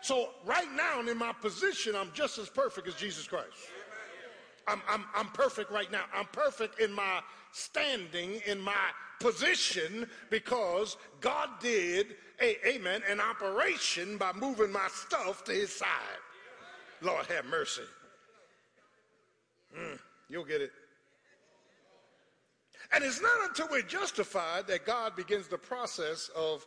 So 0.00 0.30
right 0.44 0.66
now 0.74 1.00
in 1.00 1.16
my 1.16 1.32
position, 1.32 1.94
I'm 1.94 2.10
just 2.12 2.38
as 2.38 2.48
perfect 2.48 2.88
as 2.88 2.96
Jesus 2.96 3.28
Christ. 3.28 3.46
I'm, 4.66 4.82
I'm, 4.88 5.04
I'm 5.14 5.28
perfect 5.28 5.70
right 5.70 5.90
now. 5.92 6.06
I'm 6.12 6.26
perfect 6.32 6.80
in 6.80 6.92
my 6.92 7.20
standing, 7.52 8.40
in 8.46 8.60
my 8.60 8.90
position, 9.20 10.08
because 10.28 10.96
God 11.20 11.48
did, 11.60 12.16
amen, 12.42 13.02
an 13.10 13.20
operation 13.20 14.16
by 14.16 14.32
moving 14.32 14.72
my 14.72 14.88
stuff 14.92 15.44
to 15.44 15.52
his 15.52 15.74
side. 15.74 15.88
Lord 17.02 17.26
have 17.26 17.44
mercy. 17.46 17.82
Mm, 19.76 19.98
you'll 20.28 20.44
get 20.44 20.60
it. 20.60 20.72
And 22.92 23.04
it's 23.04 23.20
not 23.20 23.48
until 23.48 23.68
we're 23.70 23.82
justified 23.82 24.66
that 24.68 24.86
God 24.86 25.14
begins 25.14 25.48
the 25.48 25.58
process 25.58 26.30
of 26.34 26.66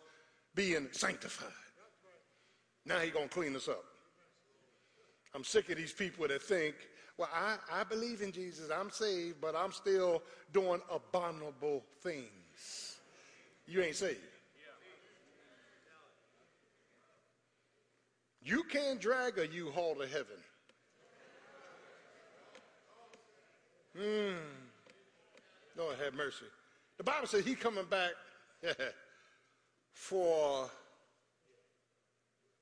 being 0.53 0.87
sanctified. 0.91 1.47
Now 2.85 2.99
he's 2.99 3.11
going 3.11 3.29
to 3.29 3.33
clean 3.33 3.55
us 3.55 3.67
up. 3.67 3.83
I'm 5.33 5.43
sick 5.43 5.69
of 5.69 5.77
these 5.77 5.93
people 5.93 6.27
that 6.27 6.41
think, 6.41 6.75
well, 7.17 7.29
I, 7.33 7.55
I 7.71 7.83
believe 7.83 8.21
in 8.21 8.31
Jesus, 8.31 8.69
I'm 8.69 8.89
saved, 8.91 9.37
but 9.41 9.55
I'm 9.55 9.71
still 9.71 10.21
doing 10.53 10.81
abominable 10.91 11.83
things. 12.01 12.97
You 13.65 13.81
ain't 13.81 13.95
saved. 13.95 14.19
You 18.43 18.63
can't 18.63 18.99
drag 18.99 19.37
a 19.37 19.47
U-Haul 19.47 19.95
to 19.95 20.07
heaven. 20.07 20.37
Hmm. 23.97 24.37
Lord 25.77 25.97
have 26.03 26.13
mercy. 26.13 26.45
The 26.97 27.03
Bible 27.03 27.27
says 27.27 27.45
he's 27.45 27.57
coming 27.57 27.85
back 27.85 28.11
for 29.93 30.69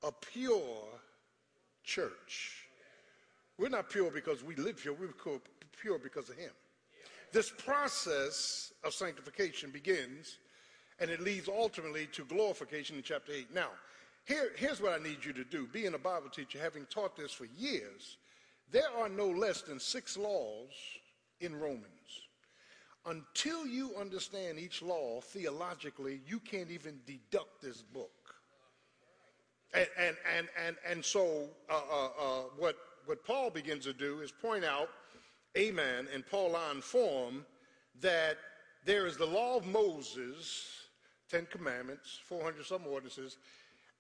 a 0.03 0.11
pure 0.11 0.87
church. 1.83 2.65
We're 3.57 3.69
not 3.69 3.89
pure 3.89 4.11
because 4.11 4.43
we 4.43 4.55
live 4.55 4.79
here, 4.79 4.93
we're 4.93 5.13
pure 5.81 5.99
because 5.99 6.29
of 6.29 6.37
Him. 6.37 6.51
This 7.31 7.51
process 7.51 8.71
of 8.83 8.93
sanctification 8.93 9.69
begins 9.71 10.37
and 10.99 11.09
it 11.09 11.21
leads 11.21 11.47
ultimately 11.47 12.07
to 12.07 12.25
glorification 12.25 12.97
in 12.97 13.03
chapter 13.03 13.31
8. 13.31 13.53
Now, 13.53 13.69
here, 14.29 14.51
here's 14.55 14.79
what 14.79 14.93
I 14.93 15.03
need 15.03 15.25
you 15.25 15.33
to 15.33 15.43
do. 15.43 15.67
Being 15.67 15.95
a 15.95 15.97
Bible 15.99 16.29
teacher, 16.29 16.59
having 16.59 16.85
taught 16.85 17.17
this 17.17 17.31
for 17.31 17.47
years, 17.57 18.17
there 18.71 18.89
are 18.97 19.09
no 19.09 19.27
less 19.27 19.63
than 19.63 19.79
six 19.79 20.15
laws 20.17 20.69
in 21.41 21.59
Romans. 21.59 21.83
Until 23.07 23.65
you 23.65 23.95
understand 23.99 24.59
each 24.59 24.83
law 24.83 25.19
theologically, 25.21 26.21
you 26.27 26.39
can't 26.39 26.69
even 26.69 26.99
deduct 27.07 27.59
this 27.61 27.81
book. 27.81 28.11
And, 29.73 29.87
and, 29.97 30.15
and, 30.37 30.47
and, 30.63 30.75
and 30.87 31.03
so 31.03 31.47
uh, 31.69 31.81
uh, 31.91 32.05
uh, 32.05 32.41
what, 32.57 32.77
what 33.05 33.25
Paul 33.25 33.49
begins 33.49 33.85
to 33.85 33.93
do 33.93 34.21
is 34.21 34.31
point 34.31 34.63
out, 34.63 34.89
amen, 35.57 36.07
in 36.13 36.21
Pauline 36.21 36.81
form, 36.81 37.45
that 37.99 38.37
there 38.85 39.07
is 39.07 39.17
the 39.17 39.25
law 39.25 39.57
of 39.57 39.65
Moses, 39.65 40.65
Ten 41.31 41.47
Commandments, 41.47 42.19
400 42.27 42.65
some 42.65 42.85
ordinances, 42.87 43.37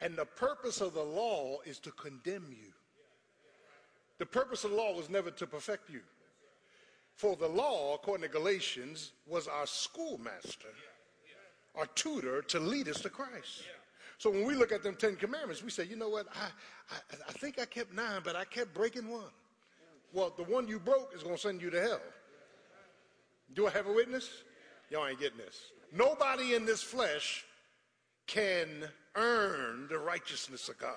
and 0.01 0.15
the 0.15 0.25
purpose 0.25 0.81
of 0.81 0.93
the 0.93 1.03
law 1.03 1.57
is 1.65 1.79
to 1.79 1.91
condemn 1.91 2.47
you. 2.49 2.71
The 4.17 4.25
purpose 4.25 4.63
of 4.63 4.71
the 4.71 4.77
law 4.77 4.93
was 4.95 5.09
never 5.09 5.31
to 5.31 5.47
perfect 5.47 5.89
you. 5.89 6.01
For 7.15 7.35
the 7.35 7.47
law, 7.47 7.95
according 7.95 8.23
to 8.23 8.29
Galatians, 8.29 9.11
was 9.27 9.47
our 9.47 9.67
schoolmaster, 9.67 10.69
our 11.75 11.85
tutor 11.87 12.41
to 12.43 12.59
lead 12.59 12.87
us 12.87 13.01
to 13.01 13.09
Christ. 13.09 13.63
So 14.17 14.29
when 14.29 14.45
we 14.45 14.55
look 14.55 14.71
at 14.71 14.83
them 14.83 14.95
Ten 14.95 15.15
Commandments, 15.15 15.63
we 15.63 15.69
say, 15.69 15.85
you 15.85 15.95
know 15.95 16.09
what? 16.09 16.27
I, 16.33 16.47
I, 16.93 17.15
I 17.27 17.31
think 17.33 17.59
I 17.59 17.65
kept 17.65 17.93
nine, 17.93 18.21
but 18.23 18.35
I 18.35 18.43
kept 18.43 18.73
breaking 18.73 19.09
one. 19.09 19.31
Well, 20.11 20.33
the 20.35 20.43
one 20.43 20.67
you 20.67 20.79
broke 20.79 21.13
is 21.15 21.23
going 21.23 21.35
to 21.35 21.41
send 21.41 21.61
you 21.61 21.69
to 21.69 21.81
hell. 21.81 22.01
Do 23.53 23.67
I 23.67 23.69
have 23.71 23.87
a 23.87 23.93
witness? 23.93 24.29
Y'all 24.89 25.07
ain't 25.07 25.19
getting 25.19 25.37
this. 25.37 25.71
Nobody 25.93 26.55
in 26.55 26.65
this 26.65 26.81
flesh 26.81 27.45
can 28.27 28.67
earn 29.15 29.87
the 29.89 29.97
righteousness 29.97 30.69
of 30.69 30.77
God. 30.77 30.95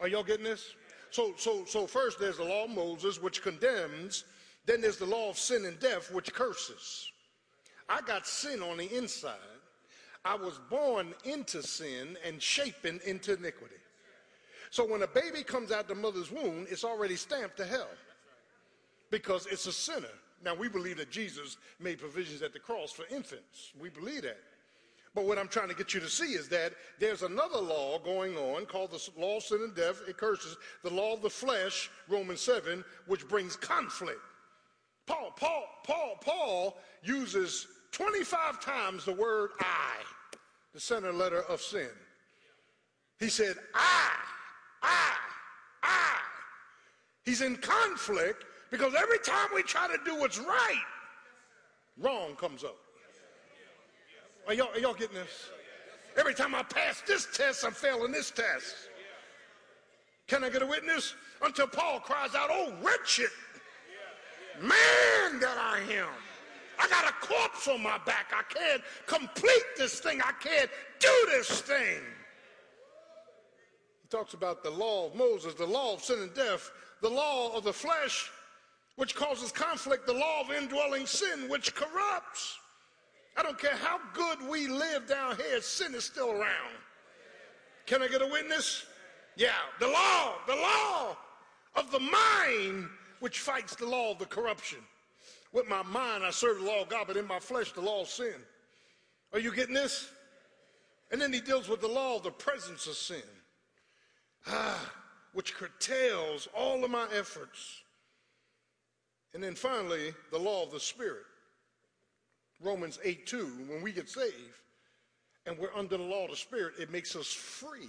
Are 0.00 0.08
y'all 0.08 0.22
getting 0.22 0.44
this? 0.44 0.74
So, 1.10 1.34
so, 1.36 1.64
so 1.64 1.86
first 1.86 2.18
there's 2.18 2.38
the 2.38 2.44
law 2.44 2.64
of 2.64 2.70
Moses, 2.70 3.20
which 3.20 3.42
condemns. 3.42 4.24
Then 4.66 4.80
there's 4.80 4.96
the 4.96 5.06
law 5.06 5.30
of 5.30 5.38
sin 5.38 5.64
and 5.64 5.78
death, 5.78 6.12
which 6.12 6.32
curses. 6.32 7.10
I 7.88 8.00
got 8.02 8.26
sin 8.26 8.62
on 8.62 8.78
the 8.78 8.96
inside. 8.96 9.34
I 10.24 10.36
was 10.36 10.60
born 10.70 11.14
into 11.24 11.62
sin 11.62 12.16
and 12.26 12.40
shapen 12.42 13.00
into 13.04 13.34
iniquity. 13.34 13.74
So 14.70 14.86
when 14.86 15.02
a 15.02 15.06
baby 15.06 15.42
comes 15.42 15.72
out 15.72 15.88
the 15.88 15.94
mother's 15.94 16.30
womb, 16.30 16.66
it's 16.70 16.84
already 16.84 17.16
stamped 17.16 17.56
to 17.56 17.64
hell 17.64 17.88
because 19.10 19.46
it's 19.46 19.66
a 19.66 19.72
sinner. 19.72 20.06
Now, 20.42 20.54
we 20.54 20.68
believe 20.68 20.96
that 20.98 21.10
Jesus 21.10 21.56
made 21.80 21.98
provisions 21.98 22.40
at 22.42 22.52
the 22.52 22.58
cross 22.58 22.92
for 22.92 23.04
infants. 23.14 23.72
We 23.78 23.90
believe 23.90 24.22
that. 24.22 24.38
But 25.14 25.24
what 25.24 25.38
I'm 25.38 25.48
trying 25.48 25.68
to 25.68 25.74
get 25.74 25.92
you 25.92 26.00
to 26.00 26.08
see 26.08 26.34
is 26.34 26.48
that 26.50 26.72
there's 27.00 27.22
another 27.22 27.58
law 27.58 27.98
going 27.98 28.36
on 28.36 28.64
called 28.66 28.92
the 28.92 29.10
law 29.18 29.38
of 29.38 29.42
sin 29.42 29.60
and 29.62 29.74
death. 29.74 30.02
It 30.08 30.16
curses 30.16 30.56
the 30.84 30.90
law 30.90 31.14
of 31.14 31.22
the 31.22 31.30
flesh, 31.30 31.90
Romans 32.08 32.40
7, 32.40 32.84
which 33.06 33.28
brings 33.28 33.56
conflict. 33.56 34.20
Paul, 35.06 35.32
Paul, 35.36 35.64
Paul, 35.84 36.16
Paul 36.20 36.78
uses 37.02 37.66
25 37.90 38.60
times 38.60 39.04
the 39.04 39.12
word 39.12 39.50
I, 39.58 40.36
the 40.72 40.78
center 40.78 41.12
letter 41.12 41.42
of 41.42 41.60
sin. 41.60 41.88
He 43.18 43.28
said, 43.28 43.56
I, 43.74 44.12
I, 44.82 45.12
I. 45.82 46.16
He's 47.24 47.40
in 47.40 47.56
conflict 47.56 48.44
because 48.70 48.94
every 48.96 49.18
time 49.18 49.48
we 49.52 49.64
try 49.64 49.88
to 49.88 49.98
do 50.04 50.20
what's 50.20 50.38
right, 50.38 50.84
wrong 51.98 52.36
comes 52.36 52.62
up. 52.62 52.76
Are 54.46 54.54
y'all, 54.54 54.68
are 54.74 54.78
y'all 54.78 54.94
getting 54.94 55.16
this? 55.16 55.50
Every 56.16 56.34
time 56.34 56.54
I 56.54 56.62
pass 56.62 57.02
this 57.06 57.26
test, 57.32 57.64
I'm 57.64 57.72
failing 57.72 58.12
this 58.12 58.30
test. 58.30 58.74
Can 60.26 60.44
I 60.44 60.50
get 60.50 60.62
a 60.62 60.66
witness? 60.66 61.14
Until 61.42 61.66
Paul 61.66 62.00
cries 62.00 62.34
out, 62.34 62.50
Oh, 62.50 62.74
wretched 62.82 63.30
man 64.60 65.40
that 65.40 65.56
I 65.58 65.80
am. 65.92 66.08
I 66.78 66.88
got 66.88 67.08
a 67.08 67.12
corpse 67.26 67.68
on 67.68 67.82
my 67.82 67.98
back. 68.06 68.32
I 68.32 68.42
can't 68.52 68.82
complete 69.06 69.64
this 69.76 70.00
thing. 70.00 70.20
I 70.22 70.32
can't 70.40 70.70
do 70.98 71.26
this 71.30 71.60
thing. 71.60 72.00
He 74.02 74.08
talks 74.08 74.34
about 74.34 74.62
the 74.62 74.70
law 74.70 75.06
of 75.06 75.14
Moses, 75.14 75.54
the 75.54 75.66
law 75.66 75.94
of 75.94 76.02
sin 76.02 76.20
and 76.20 76.34
death, 76.34 76.70
the 77.02 77.08
law 77.08 77.54
of 77.56 77.64
the 77.64 77.72
flesh, 77.72 78.30
which 78.96 79.14
causes 79.14 79.52
conflict, 79.52 80.06
the 80.06 80.14
law 80.14 80.42
of 80.42 80.50
indwelling 80.50 81.06
sin, 81.06 81.48
which 81.48 81.74
corrupts. 81.74 82.59
I 83.36 83.42
don't 83.42 83.58
care 83.58 83.76
how 83.76 83.98
good 84.12 84.48
we 84.48 84.66
live 84.66 85.06
down 85.08 85.36
here, 85.36 85.60
sin 85.60 85.94
is 85.94 86.04
still 86.04 86.30
around. 86.30 86.76
Can 87.86 88.02
I 88.02 88.08
get 88.08 88.22
a 88.22 88.26
witness? 88.26 88.84
Yeah, 89.36 89.56
the 89.78 89.88
law, 89.88 90.34
the 90.46 90.56
law 90.56 91.16
of 91.74 91.90
the 91.90 92.00
mind, 92.00 92.88
which 93.20 93.40
fights 93.40 93.74
the 93.74 93.86
law 93.86 94.12
of 94.12 94.18
the 94.18 94.26
corruption. 94.26 94.78
With 95.52 95.68
my 95.68 95.82
mind, 95.82 96.24
I 96.24 96.30
serve 96.30 96.58
the 96.58 96.66
law 96.66 96.82
of 96.82 96.88
God, 96.88 97.06
but 97.06 97.16
in 97.16 97.26
my 97.26 97.38
flesh, 97.38 97.72
the 97.72 97.80
law 97.80 98.02
of 98.02 98.08
sin. 98.08 98.34
Are 99.32 99.38
you 99.38 99.54
getting 99.54 99.74
this? 99.74 100.10
And 101.10 101.20
then 101.20 101.32
he 101.32 101.40
deals 101.40 101.68
with 101.68 101.80
the 101.80 101.88
law 101.88 102.16
of 102.16 102.22
the 102.22 102.30
presence 102.30 102.86
of 102.86 102.94
sin, 102.94 103.22
ah, 104.46 104.92
which 105.32 105.54
curtails 105.54 106.48
all 106.54 106.84
of 106.84 106.90
my 106.90 107.06
efforts. 107.12 107.82
And 109.34 109.42
then 109.42 109.54
finally, 109.54 110.14
the 110.30 110.38
law 110.38 110.64
of 110.64 110.70
the 110.70 110.80
Spirit. 110.80 111.24
Romans 112.60 112.98
8 113.02 113.26
2, 113.26 113.38
when 113.68 113.82
we 113.82 113.92
get 113.92 114.08
saved 114.08 114.34
and 115.46 115.58
we're 115.58 115.74
under 115.74 115.96
the 115.96 116.02
law 116.02 116.24
of 116.24 116.30
the 116.30 116.36
Spirit, 116.36 116.74
it 116.78 116.90
makes 116.90 117.16
us 117.16 117.32
free 117.32 117.88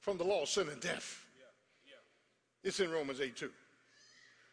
from 0.00 0.18
the 0.18 0.24
law 0.24 0.42
of 0.42 0.48
sin 0.48 0.68
and 0.68 0.80
death. 0.80 1.24
It's 2.64 2.80
in 2.80 2.90
Romans 2.90 3.20
8 3.20 3.36
2. 3.36 3.50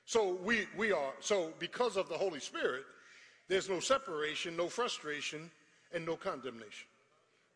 So 0.05 0.33
we, 0.43 0.67
we 0.75 0.91
are, 0.91 1.13
so 1.19 1.53
because 1.59 1.95
of 1.95 2.09
the 2.09 2.17
Holy 2.17 2.39
Spirit, 2.39 2.83
there's 3.47 3.69
no 3.69 3.79
separation, 3.79 4.55
no 4.57 4.67
frustration, 4.67 5.51
and 5.93 6.05
no 6.05 6.15
condemnation 6.15 6.87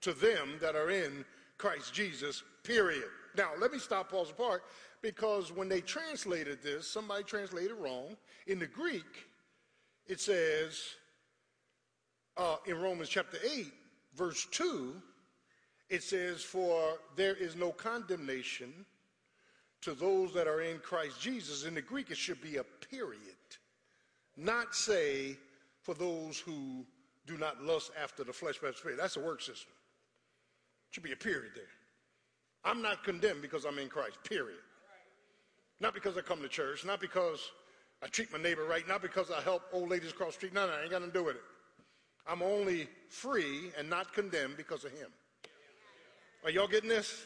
to 0.02 0.14
them 0.14 0.56
that 0.60 0.76
are 0.76 0.90
in 0.90 1.24
Christ 1.58 1.94
Jesus, 1.94 2.44
period. 2.64 3.06
Now, 3.38 3.52
let 3.60 3.72
me 3.72 3.80
stop, 3.80 4.12
pause 4.12 4.30
apart, 4.30 4.64
because 5.02 5.52
when 5.52 5.70
they 5.70 5.82
translated 5.82 6.62
this, 6.62 6.88
somebody 6.88 7.24
translated 7.24 7.72
wrong. 7.80 8.18
In 8.48 8.60
the 8.60 8.68
Greek, 8.68 9.28
it 10.06 10.20
says 10.20 10.84
uh, 12.38 12.58
in 12.66 12.80
Romans 12.82 13.10
chapter 13.10 13.38
8, 13.44 13.68
verse 14.16 14.48
2, 14.52 14.96
it 15.90 16.04
says, 16.04 16.42
For 16.42 16.94
there 17.16 17.36
is 17.36 17.56
no 17.56 17.72
condemnation 17.72 18.86
to 19.82 19.94
those 19.94 20.34
that 20.34 20.48
are 20.48 20.62
in 20.62 20.80
Christ 20.80 21.20
Jesus. 21.20 21.66
In 21.66 21.76
the 21.76 21.82
Greek, 21.82 22.10
it 22.10 22.18
should 22.18 22.42
be 22.42 22.58
a 22.58 22.64
period, 22.64 23.20
not 24.38 24.74
say 24.74 25.38
for 25.82 25.94
those 25.94 26.40
who 26.40 26.86
do 27.28 27.38
not 27.38 27.62
lust 27.62 27.92
after 28.02 28.24
the 28.24 28.34
flesh, 28.34 28.60
the 28.60 28.74
spirit. 28.74 28.98
That's 28.98 29.18
a 29.18 29.20
work 29.20 29.42
system. 29.42 29.72
It 30.90 30.96
Should 30.96 31.04
be 31.04 31.12
a 31.12 31.18
period 31.18 31.52
there. 31.56 31.66
I'm 32.66 32.82
not 32.82 33.04
condemned 33.04 33.42
because 33.42 33.66
I'm 33.66 33.78
in 33.78 33.90
Christ, 33.90 34.18
period. 34.24 34.60
Not 35.80 35.94
because 35.94 36.18
I 36.18 36.22
come 36.22 36.42
to 36.42 36.48
church, 36.48 36.86
not 36.86 37.02
because 37.02 37.52
I 38.02 38.08
treat 38.08 38.32
my 38.32 38.38
neighbor 38.38 38.64
right, 38.64 38.88
not 38.88 39.02
because 39.02 39.32
I 39.32 39.42
help 39.42 39.64
old 39.74 39.90
ladies 39.90 40.12
across 40.12 40.30
the 40.30 40.34
street. 40.34 40.54
No, 40.54 40.66
no, 40.66 40.74
I 40.74 40.82
ain't 40.82 40.92
got 40.92 41.02
nothing 41.02 41.12
to 41.12 41.20
do 41.20 41.26
with 41.26 41.36
it. 41.36 41.42
I'm 42.28 42.42
only 42.42 42.88
free 43.10 43.72
and 43.78 43.90
not 43.90 44.14
condemned 44.14 44.58
because 44.58 44.84
of 44.86 44.92
him. 44.92 45.10
Are 46.44 46.50
y'all 46.50 46.68
getting 46.68 46.90
this? 46.90 47.26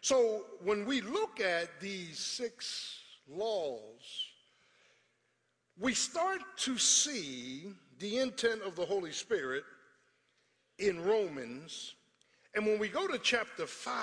So 0.00 0.44
when 0.64 0.84
we 0.86 1.00
look 1.00 1.40
at 1.40 1.80
these 1.80 2.18
six 2.18 2.98
laws, 3.28 4.26
we 5.78 5.94
start 5.94 6.40
to 6.58 6.76
see 6.78 7.72
the 7.98 8.18
intent 8.18 8.62
of 8.62 8.76
the 8.76 8.84
Holy 8.84 9.12
Spirit 9.12 9.64
in 10.78 11.02
Romans. 11.02 11.94
And 12.54 12.66
when 12.66 12.78
we 12.78 12.88
go 12.88 13.06
to 13.06 13.18
chapter 13.18 13.66
5, 13.66 13.94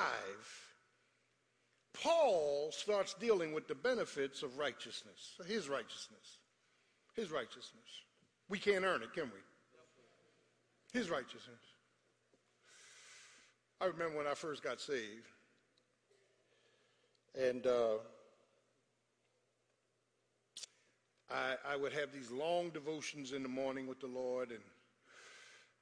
Paul 1.93 2.69
starts 2.71 3.13
dealing 3.15 3.53
with 3.53 3.67
the 3.67 3.75
benefits 3.75 4.41
of 4.41 4.57
righteousness, 4.57 5.35
his 5.47 5.67
righteousness. 5.67 6.37
His 7.15 7.31
righteousness. 7.31 7.89
We 8.47 8.59
can't 8.59 8.85
earn 8.85 9.03
it, 9.03 9.13
can 9.13 9.25
we? 9.25 9.39
His 10.93 11.09
righteousness. 11.09 11.59
I 13.81 13.85
remember 13.85 14.17
when 14.17 14.27
I 14.27 14.33
first 14.33 14.63
got 14.63 14.81
saved, 14.81 15.27
and 17.39 17.65
uh, 17.65 17.97
I, 21.31 21.55
I 21.65 21.75
would 21.77 21.93
have 21.93 22.11
these 22.11 22.31
long 22.31 22.69
devotions 22.69 23.31
in 23.31 23.43
the 23.43 23.49
morning 23.49 23.87
with 23.87 23.99
the 23.99 24.07
Lord, 24.07 24.49
and 24.49 24.59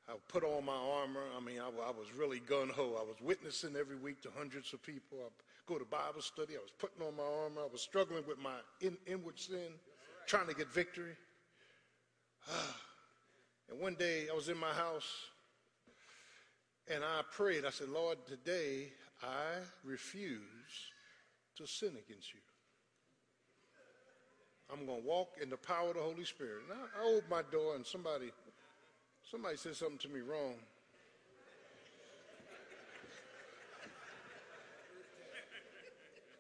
I 0.10 0.14
would 0.14 0.28
put 0.28 0.44
on 0.44 0.66
my 0.66 0.76
armor. 0.76 1.24
I 1.36 1.40
mean, 1.40 1.60
I, 1.60 1.68
I 1.68 1.92
was 1.92 2.14
really 2.16 2.40
gun 2.40 2.70
ho. 2.70 2.98
I 3.00 3.04
was 3.04 3.16
witnessing 3.22 3.76
every 3.76 3.96
week 3.96 4.22
to 4.24 4.30
hundreds 4.38 4.74
of 4.74 4.84
people. 4.84 5.18
I 5.26 5.30
go 5.66 5.80
to 5.80 5.86
Bible 5.86 6.22
study. 6.22 6.56
I 6.56 6.62
was 6.62 6.72
putting 6.78 7.02
on 7.02 7.16
my 7.16 7.24
armor. 7.24 7.62
I 7.62 7.72
was 7.72 7.82
struggling 7.82 8.24
with 8.28 8.40
my 8.40 8.56
in, 8.82 8.98
inward 9.08 9.40
sin, 9.40 9.72
trying 10.28 10.48
to 10.48 10.54
get 10.54 10.72
victory. 10.72 11.16
And 13.70 13.80
one 13.80 13.96
day 13.96 14.28
I 14.32 14.36
was 14.36 14.50
in 14.50 14.58
my 14.58 14.72
house 14.72 15.10
and 16.88 17.04
I 17.04 17.22
prayed. 17.32 17.66
I 17.66 17.70
said, 17.70 17.90
Lord, 17.90 18.18
today 18.26 18.94
I 19.22 19.60
refuse 19.84 20.42
to 21.58 21.68
sin 21.68 21.90
against 21.90 22.34
you. 22.34 22.40
I'm 24.72 24.86
going 24.86 25.02
to 25.02 25.08
walk 25.08 25.30
in 25.42 25.50
the 25.50 25.58
power 25.58 25.90
of 25.90 25.96
the 25.96 26.02
Holy 26.02 26.26
Spirit. 26.26 26.64
And 26.70 26.80
I, 26.80 27.02
I 27.02 27.08
opened 27.10 27.30
my 27.30 27.42
door 27.52 27.76
and 27.76 27.86
somebody, 27.86 28.32
somebody 29.30 29.58
said 29.58 29.76
something 29.76 29.98
to 30.00 30.10
me 30.10 30.20
wrong. 30.22 30.56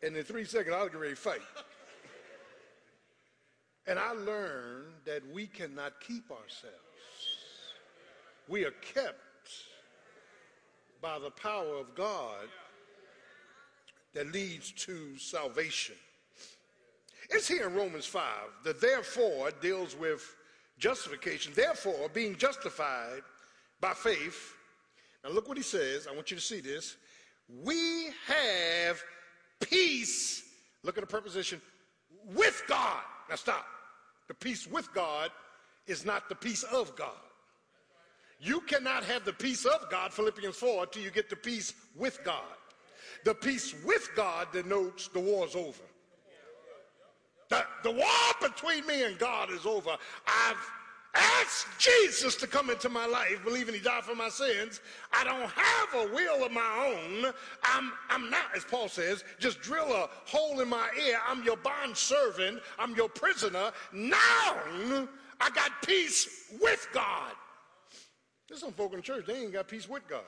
And 0.03 0.15
in 0.15 0.23
three 0.23 0.45
seconds, 0.45 0.75
I 0.75 0.79
was 0.79 0.87
getting 0.89 1.01
ready 1.01 1.15
to 1.15 1.19
fight. 1.19 1.41
And 3.87 3.97
I 3.97 4.11
learned 4.11 4.93
that 5.05 5.23
we 5.33 5.47
cannot 5.47 5.93
keep 6.01 6.29
ourselves. 6.29 6.86
We 8.47 8.65
are 8.65 8.71
kept 8.93 9.15
by 11.01 11.19
the 11.19 11.31
power 11.31 11.75
of 11.75 11.93
God 11.95 12.47
that 14.13 14.31
leads 14.31 14.71
to 14.71 15.17
salvation. 15.17 15.95
It's 17.29 17.47
here 17.47 17.67
in 17.67 17.75
Romans 17.75 18.05
5. 18.05 18.23
The 18.63 18.73
therefore 18.73 19.51
deals 19.61 19.95
with 19.95 20.35
justification. 20.79 21.51
Therefore, 21.55 22.09
being 22.13 22.35
justified 22.37 23.21
by 23.81 23.93
faith. 23.93 24.53
Now, 25.23 25.31
look 25.31 25.47
what 25.47 25.57
he 25.57 25.63
says. 25.63 26.07
I 26.07 26.15
want 26.15 26.31
you 26.31 26.37
to 26.37 26.43
see 26.43 26.61
this. 26.61 26.95
We 27.63 28.09
have 28.27 29.01
peace. 29.59 30.43
Look 30.83 30.97
at 30.97 31.01
the 31.01 31.07
preposition 31.07 31.61
with 32.33 32.63
God. 32.67 33.01
Now, 33.29 33.35
stop. 33.35 33.65
The 34.27 34.33
peace 34.33 34.67
with 34.67 34.93
God 34.93 35.31
is 35.85 36.05
not 36.05 36.29
the 36.29 36.35
peace 36.35 36.63
of 36.63 36.95
God. 36.95 37.11
You 38.39 38.61
cannot 38.61 39.03
have 39.03 39.25
the 39.25 39.33
peace 39.33 39.65
of 39.65 39.89
God, 39.89 40.13
Philippians 40.13 40.55
4, 40.55 40.87
till 40.87 41.03
you 41.03 41.09
get 41.11 41.29
the 41.29 41.35
peace 41.35 41.73
with 41.95 42.23
God. 42.23 42.43
The 43.23 43.33
peace 43.33 43.73
with 43.85 44.09
God 44.15 44.47
denotes 44.51 45.07
the 45.07 45.19
war's 45.19 45.55
over. 45.55 45.83
The, 47.49 47.65
the 47.83 47.91
war 47.91 48.05
between 48.41 48.85
me 48.85 49.03
and 49.03 49.17
God 49.17 49.51
is 49.51 49.65
over. 49.65 49.91
I've 50.27 50.71
asked 51.15 51.67
Jesus 51.79 52.35
to 52.35 52.47
come 52.47 52.69
into 52.69 52.89
my 52.89 53.05
life, 53.05 53.43
believing 53.43 53.73
he 53.73 53.79
died 53.79 54.03
for 54.03 54.15
my 54.15 54.29
sins. 54.29 54.81
I 55.11 55.23
don't 55.23 55.49
have 55.49 56.09
a 56.09 56.13
will 56.13 56.45
of 56.45 56.51
my 56.51 56.95
own. 56.95 57.33
I'm, 57.63 57.91
I'm 58.09 58.29
not, 58.29 58.55
as 58.55 58.65
Paul 58.65 58.87
says, 58.89 59.23
just 59.39 59.61
drill 59.61 59.91
a 59.93 60.09
hole 60.25 60.59
in 60.59 60.69
my 60.69 60.89
ear. 61.07 61.17
I'm 61.27 61.43
your 61.43 61.57
bond 61.57 61.97
servant. 61.97 62.59
I'm 62.77 62.95
your 62.95 63.09
prisoner. 63.09 63.71
Now 63.91 64.55
I 65.41 65.49
got 65.53 65.71
peace 65.83 66.45
with 66.61 66.87
God. 66.93 67.33
There's 68.47 68.61
some 68.61 68.71
folk 68.73 68.91
in 68.93 68.97
the 68.97 69.03
church, 69.03 69.25
they 69.25 69.41
ain't 69.41 69.53
got 69.53 69.67
peace 69.67 69.89
with 69.89 70.07
God. 70.07 70.21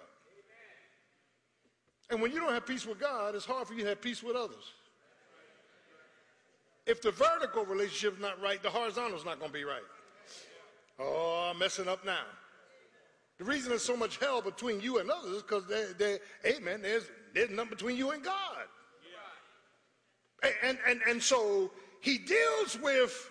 And 2.09 2.21
when 2.21 2.31
you 2.31 2.39
don't 2.39 2.53
have 2.53 2.65
peace 2.65 2.85
with 2.85 2.99
God, 2.99 3.35
it's 3.35 3.45
hard 3.45 3.67
for 3.67 3.73
you 3.73 3.83
to 3.83 3.89
have 3.89 4.01
peace 4.01 4.23
with 4.23 4.35
others. 4.35 4.73
If 6.87 7.03
the 7.03 7.11
vertical 7.11 7.65
relationship 7.65 8.15
is 8.15 8.19
not 8.19 8.41
right, 8.41 8.61
the 8.63 8.69
horizontal 8.69 9.17
is 9.17 9.25
not 9.25 9.37
going 9.37 9.51
to 9.51 9.57
be 9.57 9.63
right. 9.63 9.83
Oh, 10.97 11.49
I'm 11.51 11.59
messing 11.59 11.87
up 11.87 12.03
now. 12.03 12.25
The 13.37 13.45
reason 13.45 13.69
there's 13.69 13.83
so 13.83 13.95
much 13.95 14.17
hell 14.17 14.41
between 14.41 14.81
you 14.81 14.97
and 14.97 15.09
others 15.09 15.37
is 15.37 15.41
because, 15.43 15.63
amen, 16.45 16.81
there's, 16.81 17.05
there's 17.33 17.51
nothing 17.51 17.69
between 17.69 17.95
you 17.95 18.09
and 18.11 18.23
God. 18.23 18.35
And, 20.63 20.77
and, 20.87 20.99
and 21.07 21.21
so 21.21 21.71
he 22.01 22.17
deals 22.17 22.79
with 22.81 23.29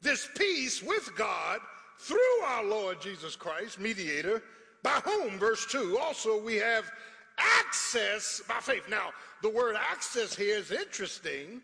this 0.00 0.28
peace 0.36 0.82
with 0.82 1.10
God 1.16 1.60
through 2.02 2.42
our 2.44 2.64
Lord 2.64 3.00
Jesus 3.00 3.36
Christ, 3.36 3.78
mediator, 3.78 4.42
by 4.82 5.00
whom, 5.04 5.38
verse 5.38 5.64
2, 5.66 5.98
also 5.98 6.42
we 6.42 6.56
have 6.56 6.90
access 7.38 8.42
by 8.48 8.56
faith. 8.56 8.88
Now, 8.88 9.10
the 9.40 9.48
word 9.48 9.76
access 9.76 10.34
here 10.34 10.58
is 10.58 10.72
interesting 10.72 11.62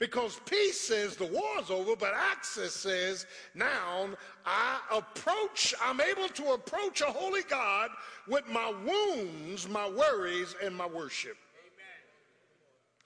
because 0.00 0.40
peace 0.44 0.80
says 0.80 1.14
the 1.14 1.26
war's 1.26 1.70
over, 1.70 1.94
but 1.94 2.12
access 2.14 2.72
says 2.72 3.26
now 3.54 4.08
I 4.44 4.80
approach, 4.92 5.72
I'm 5.80 6.00
able 6.00 6.28
to 6.28 6.54
approach 6.54 7.00
a 7.00 7.06
holy 7.06 7.42
God 7.42 7.90
with 8.26 8.48
my 8.48 8.72
wounds, 8.84 9.68
my 9.68 9.88
worries, 9.88 10.56
and 10.62 10.74
my 10.74 10.86
worship. 10.86 11.36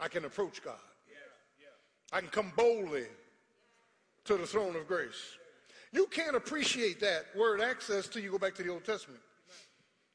I 0.01 0.09
can 0.09 0.25
approach 0.25 0.63
God. 0.63 0.75
I 2.13 2.21
can 2.21 2.31
come 2.31 2.53
boldly 2.57 3.07
to 4.25 4.37
the 4.37 4.47
throne 4.47 4.77
of 4.77 4.87
grace. 4.87 5.37
You 5.95 6.09
can't 6.09 6.35
appreciate 6.35 6.99
that 7.01 7.27
word 7.37 7.61
access 7.61 8.09
till 8.09 8.21
you 8.21 8.33
go 8.33 8.39
back 8.39 8.57
to 8.57 8.65
the 8.65 8.71
Old 8.71 8.85
Testament, 8.85 9.21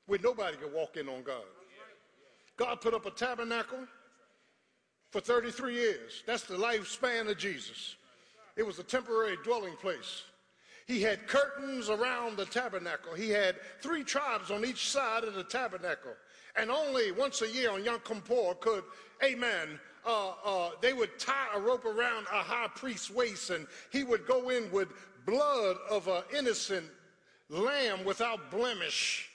where 0.08 0.20
nobody 0.22 0.58
could 0.58 0.74
walk 0.74 0.98
in 0.98 1.08
on 1.08 1.24
God. 1.24 1.46
God 2.58 2.82
put 2.82 2.94
up 2.94 3.06
a 3.06 3.12
tabernacle 3.12 3.80
for 5.10 5.22
33 5.22 5.74
years. 5.74 6.24
That's 6.28 6.44
the 6.44 6.58
lifespan 6.58 7.32
of 7.32 7.38
Jesus. 7.38 7.96
It 8.58 8.64
was 8.64 8.78
a 8.80 8.84
temporary 8.84 9.38
dwelling 9.46 9.78
place. 9.78 10.24
He 10.86 11.02
had 11.02 11.28
curtains 11.28 11.90
around 11.90 12.36
the 12.36 12.46
tabernacle. 12.46 13.14
He 13.14 13.30
had 13.30 13.56
three 13.82 14.04
tribes 14.04 14.52
on 14.52 14.66
each 14.66 14.90
side 14.90 15.24
of 15.24 15.34
the 15.34 15.46
tabernacle. 15.46 16.12
And 16.58 16.70
only 16.70 17.14
once 17.14 17.42
a 17.42 17.50
year 17.50 17.72
on 17.72 17.86
Yom 17.86 18.02
Kippur 18.04 18.56
could, 18.60 18.84
amen, 19.24 19.80
uh, 20.06 20.32
uh, 20.44 20.72
they 20.82 20.92
would 20.92 21.18
tie 21.20 21.48
a 21.56 21.60
rope 21.60 21.86
around 21.86 22.26
a 22.34 22.42
high 22.42 22.68
priest's 22.76 23.10
waist 23.10 23.50
and 23.50 23.68
he 23.92 24.04
would 24.04 24.26
go 24.28 24.50
in 24.50 24.70
with 24.72 24.90
blood 25.26 25.78
of 25.90 26.08
an 26.08 26.24
innocent 26.36 26.86
lamb 27.50 28.04
without 28.06 28.52
blemish. 28.52 29.30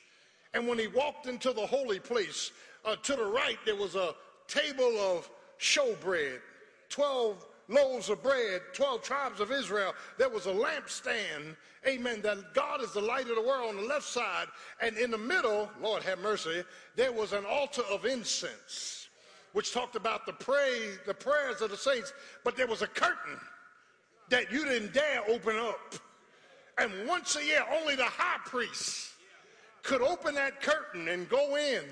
And 0.52 0.68
when 0.68 0.78
he 0.78 0.86
walked 0.86 1.26
into 1.26 1.52
the 1.52 1.66
holy 1.66 1.98
place, 1.98 2.52
uh, 2.84 2.96
to 2.96 3.16
the 3.16 3.24
right 3.24 3.58
there 3.64 3.76
was 3.76 3.94
a 3.96 4.14
table 4.46 4.96
of 4.98 5.28
showbread, 5.58 6.40
12 6.90 7.46
loaves 7.68 8.10
of 8.10 8.22
bread, 8.22 8.60
12 8.74 9.02
tribes 9.02 9.40
of 9.40 9.50
Israel. 9.50 9.94
There 10.18 10.28
was 10.28 10.46
a 10.46 10.52
lampstand, 10.52 11.56
amen, 11.86 12.22
that 12.22 12.54
God 12.54 12.82
is 12.82 12.92
the 12.92 13.00
light 13.00 13.28
of 13.28 13.36
the 13.36 13.42
world 13.42 13.70
on 13.70 13.76
the 13.76 13.88
left 13.88 14.06
side. 14.06 14.46
And 14.80 14.96
in 14.96 15.10
the 15.10 15.18
middle, 15.18 15.70
Lord 15.80 16.02
have 16.02 16.18
mercy, 16.18 16.62
there 16.96 17.12
was 17.12 17.32
an 17.32 17.44
altar 17.46 17.82
of 17.90 18.04
incense, 18.04 19.08
which 19.52 19.72
talked 19.72 19.96
about 19.96 20.26
the 20.26 20.32
praise, 20.32 20.98
the 21.06 21.14
prayers 21.14 21.62
of 21.62 21.70
the 21.70 21.76
saints. 21.76 22.12
But 22.44 22.56
there 22.56 22.66
was 22.66 22.82
a 22.82 22.86
curtain 22.86 23.38
that 24.28 24.50
you 24.52 24.64
didn't 24.64 24.92
dare 24.92 25.22
open 25.28 25.56
up. 25.56 25.94
And 26.78 26.90
once 27.06 27.36
a 27.36 27.44
year, 27.44 27.64
only 27.80 27.94
the 27.94 28.04
high 28.04 28.40
priest 28.44 29.12
could 29.82 30.02
open 30.02 30.34
that 30.34 30.60
curtain 30.60 31.08
and 31.08 31.28
go 31.28 31.56
in 31.56 31.84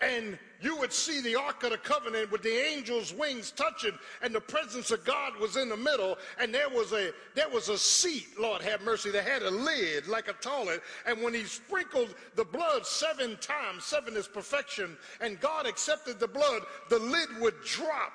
and 0.00 0.38
you 0.62 0.76
would 0.76 0.92
see 0.92 1.20
the 1.20 1.36
Ark 1.36 1.62
of 1.62 1.70
the 1.70 1.78
Covenant 1.78 2.30
with 2.30 2.42
the 2.42 2.66
angels' 2.66 3.12
wings 3.12 3.50
touching, 3.50 3.98
and 4.22 4.34
the 4.34 4.40
presence 4.40 4.90
of 4.90 5.04
God 5.04 5.36
was 5.36 5.56
in 5.56 5.68
the 5.68 5.76
middle, 5.76 6.16
and 6.38 6.54
there 6.54 6.68
was 6.68 6.92
a 6.92 7.12
there 7.34 7.48
was 7.48 7.68
a 7.68 7.78
seat, 7.78 8.26
Lord 8.38 8.62
have 8.62 8.82
mercy, 8.82 9.10
that 9.10 9.26
had 9.26 9.42
a 9.42 9.50
lid 9.50 10.06
like 10.06 10.28
a 10.28 10.32
toilet, 10.34 10.82
and 11.06 11.22
when 11.22 11.34
he 11.34 11.44
sprinkled 11.44 12.14
the 12.34 12.44
blood 12.44 12.86
seven 12.86 13.36
times, 13.40 13.84
seven 13.84 14.16
is 14.16 14.28
perfection, 14.28 14.96
and 15.20 15.40
God 15.40 15.66
accepted 15.66 16.18
the 16.18 16.28
blood, 16.28 16.62
the 16.88 16.98
lid 16.98 17.28
would 17.40 17.60
drop. 17.64 18.12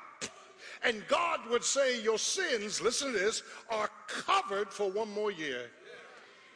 And 0.85 1.05
God 1.07 1.39
would 1.49 1.63
say, 1.63 2.01
Your 2.01 2.19
sins, 2.19 2.79
listen 2.79 3.11
to 3.11 3.17
this, 3.17 3.41
are 3.69 3.89
covered 4.07 4.71
for 4.71 4.91
one 4.91 5.11
more 5.11 5.31
year. 5.31 5.71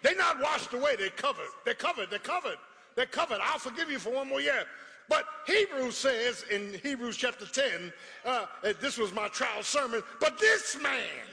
They're 0.03 0.15
not 0.15 0.39
washed 0.39 0.73
away, 0.73 0.95
they're 0.97 1.09
covered. 1.09 1.49
They're 1.65 1.73
covered, 1.73 2.09
they're 2.11 2.19
covered, 2.19 2.57
they're 2.95 3.07
covered. 3.07 3.39
I'll 3.41 3.59
forgive 3.59 3.89
you 3.89 3.99
for 3.99 4.13
one 4.13 4.29
more 4.29 4.39
year. 4.39 4.65
But 5.09 5.25
Hebrews 5.47 5.97
says 5.97 6.45
in 6.51 6.79
Hebrews 6.83 7.17
chapter 7.17 7.47
10, 7.47 7.91
uh, 8.25 8.45
this 8.79 8.99
was 8.99 9.11
my 9.11 9.27
trial 9.29 9.63
sermon, 9.63 10.03
but 10.19 10.39
this 10.39 10.77
man, 10.79 11.25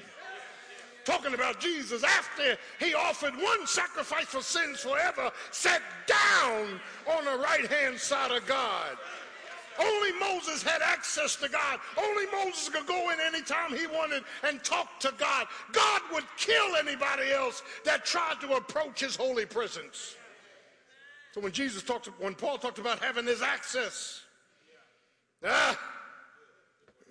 talking 1.04 1.35
about 1.35 1.61
Jesus, 1.61 2.02
after 2.02 2.56
he 2.80 2.94
offered 2.94 3.35
one 3.35 3.66
sacrifice 3.66 4.24
for 4.24 4.40
sins 4.40 4.80
forever, 4.80 5.30
sat 5.50 5.82
down 6.06 6.80
on 7.06 7.24
the 7.26 7.38
right 7.42 7.66
hand 7.66 7.98
side 7.98 8.30
of 8.30 8.46
God. 8.46 8.96
Only 9.79 10.12
Moses 10.19 10.62
had 10.62 10.83
access 10.83 11.37
to 11.37 11.49
God. 11.49 11.81
Only 11.99 12.25
Moses 12.33 12.69
could 12.69 12.87
go 12.87 13.11
in 13.11 13.19
anytime 13.21 13.77
he 13.77 13.87
wanted 13.87 14.23
and 14.43 14.62
talk 14.65 15.01
to 15.01 15.12
God. 15.19 15.47
God 15.73 16.01
would 16.12 16.25
kill 16.37 16.77
anybody 16.77 17.31
else 17.33 17.62
that 17.85 18.05
tried 18.05 18.41
to 18.41 18.55
approach 18.55 19.01
his 19.01 19.17
holy 19.17 19.47
presence. 19.47 20.17
So 21.33 21.41
when 21.41 21.53
Jesus 21.53 21.83
talked, 21.83 22.07
when 22.19 22.35
Paul 22.35 22.59
talked 22.59 22.79
about 22.79 23.03
having 23.03 23.27
his 23.27 23.43
access, 23.43 24.23
ah, 25.45 25.79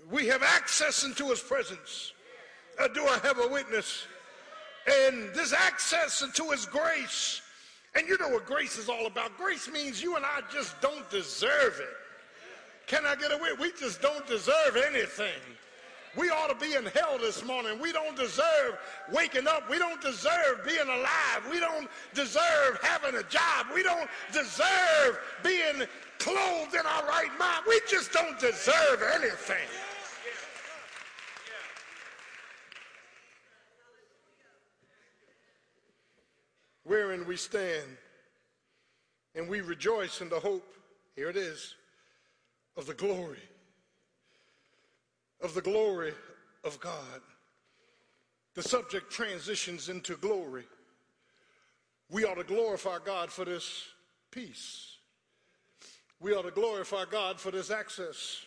we 0.09 0.27
have 0.27 0.43
access 0.43 1.03
into 1.03 1.29
his 1.29 1.39
presence. 1.39 2.13
Uh, 2.79 2.87
do 2.87 3.05
I 3.05 3.19
have 3.19 3.39
a 3.39 3.47
witness? 3.47 4.05
And 4.87 5.33
this 5.33 5.53
access 5.53 6.21
into 6.21 6.51
his 6.51 6.65
grace. 6.65 7.41
And 7.95 8.07
you 8.07 8.17
know 8.17 8.29
what 8.29 8.45
grace 8.45 8.77
is 8.77 8.89
all 8.89 9.05
about. 9.05 9.37
Grace 9.37 9.69
means 9.71 10.01
you 10.03 10.15
and 10.15 10.25
I 10.25 10.41
just 10.51 10.79
don't 10.81 11.09
deserve 11.09 11.79
it. 11.79 11.95
Can 12.87 13.05
I 13.05 13.15
get 13.15 13.31
away? 13.31 13.49
We 13.59 13.71
just 13.71 14.01
don't 14.01 14.25
deserve 14.27 14.77
anything. 14.87 15.41
We 16.15 16.29
ought 16.29 16.47
to 16.47 16.55
be 16.55 16.75
in 16.75 16.85
hell 16.85 17.17
this 17.19 17.43
morning. 17.43 17.79
We 17.81 17.91
don't 17.91 18.15
deserve 18.15 18.77
waking 19.11 19.47
up. 19.47 19.69
We 19.69 19.77
don't 19.77 20.01
deserve 20.01 20.63
being 20.65 20.87
alive. 20.87 21.41
We 21.51 21.59
don't 21.59 21.89
deserve 22.13 22.79
having 22.81 23.15
a 23.15 23.23
job. 23.23 23.67
We 23.73 23.83
don't 23.83 24.09
deserve 24.31 25.19
being 25.43 25.87
clothed 26.19 26.73
in 26.73 26.85
our 26.85 27.05
right 27.07 27.31
mind. 27.37 27.63
We 27.67 27.81
just 27.89 28.13
don't 28.13 28.39
deserve 28.39 29.03
anything. 29.15 29.67
Wherein 36.85 37.25
we 37.25 37.35
stand 37.35 37.97
and 39.33 39.49
we 39.49 39.61
rejoice 39.61 40.21
in 40.21 40.29
the 40.29 40.39
hope, 40.39 40.75
here 41.15 41.29
it 41.29 41.35
is, 41.35 41.75
of 42.77 42.85
the 42.85 42.93
glory 42.93 43.39
of 45.45 45.53
the 45.53 45.61
glory 45.61 46.13
of 46.63 46.79
God. 46.79 47.21
The 48.55 48.63
subject 48.63 49.11
transitions 49.11 49.89
into 49.89 50.17
glory. 50.17 50.63
We 52.09 52.25
ought 52.25 52.35
to 52.35 52.43
glorify 52.43 52.97
God 53.05 53.31
for 53.31 53.45
this 53.45 53.83
peace. 54.31 54.97
We 56.19 56.33
ought 56.33 56.43
to 56.43 56.51
glorify 56.51 57.03
God 57.09 57.39
for 57.39 57.51
this 57.51 57.69
access. 57.69 58.41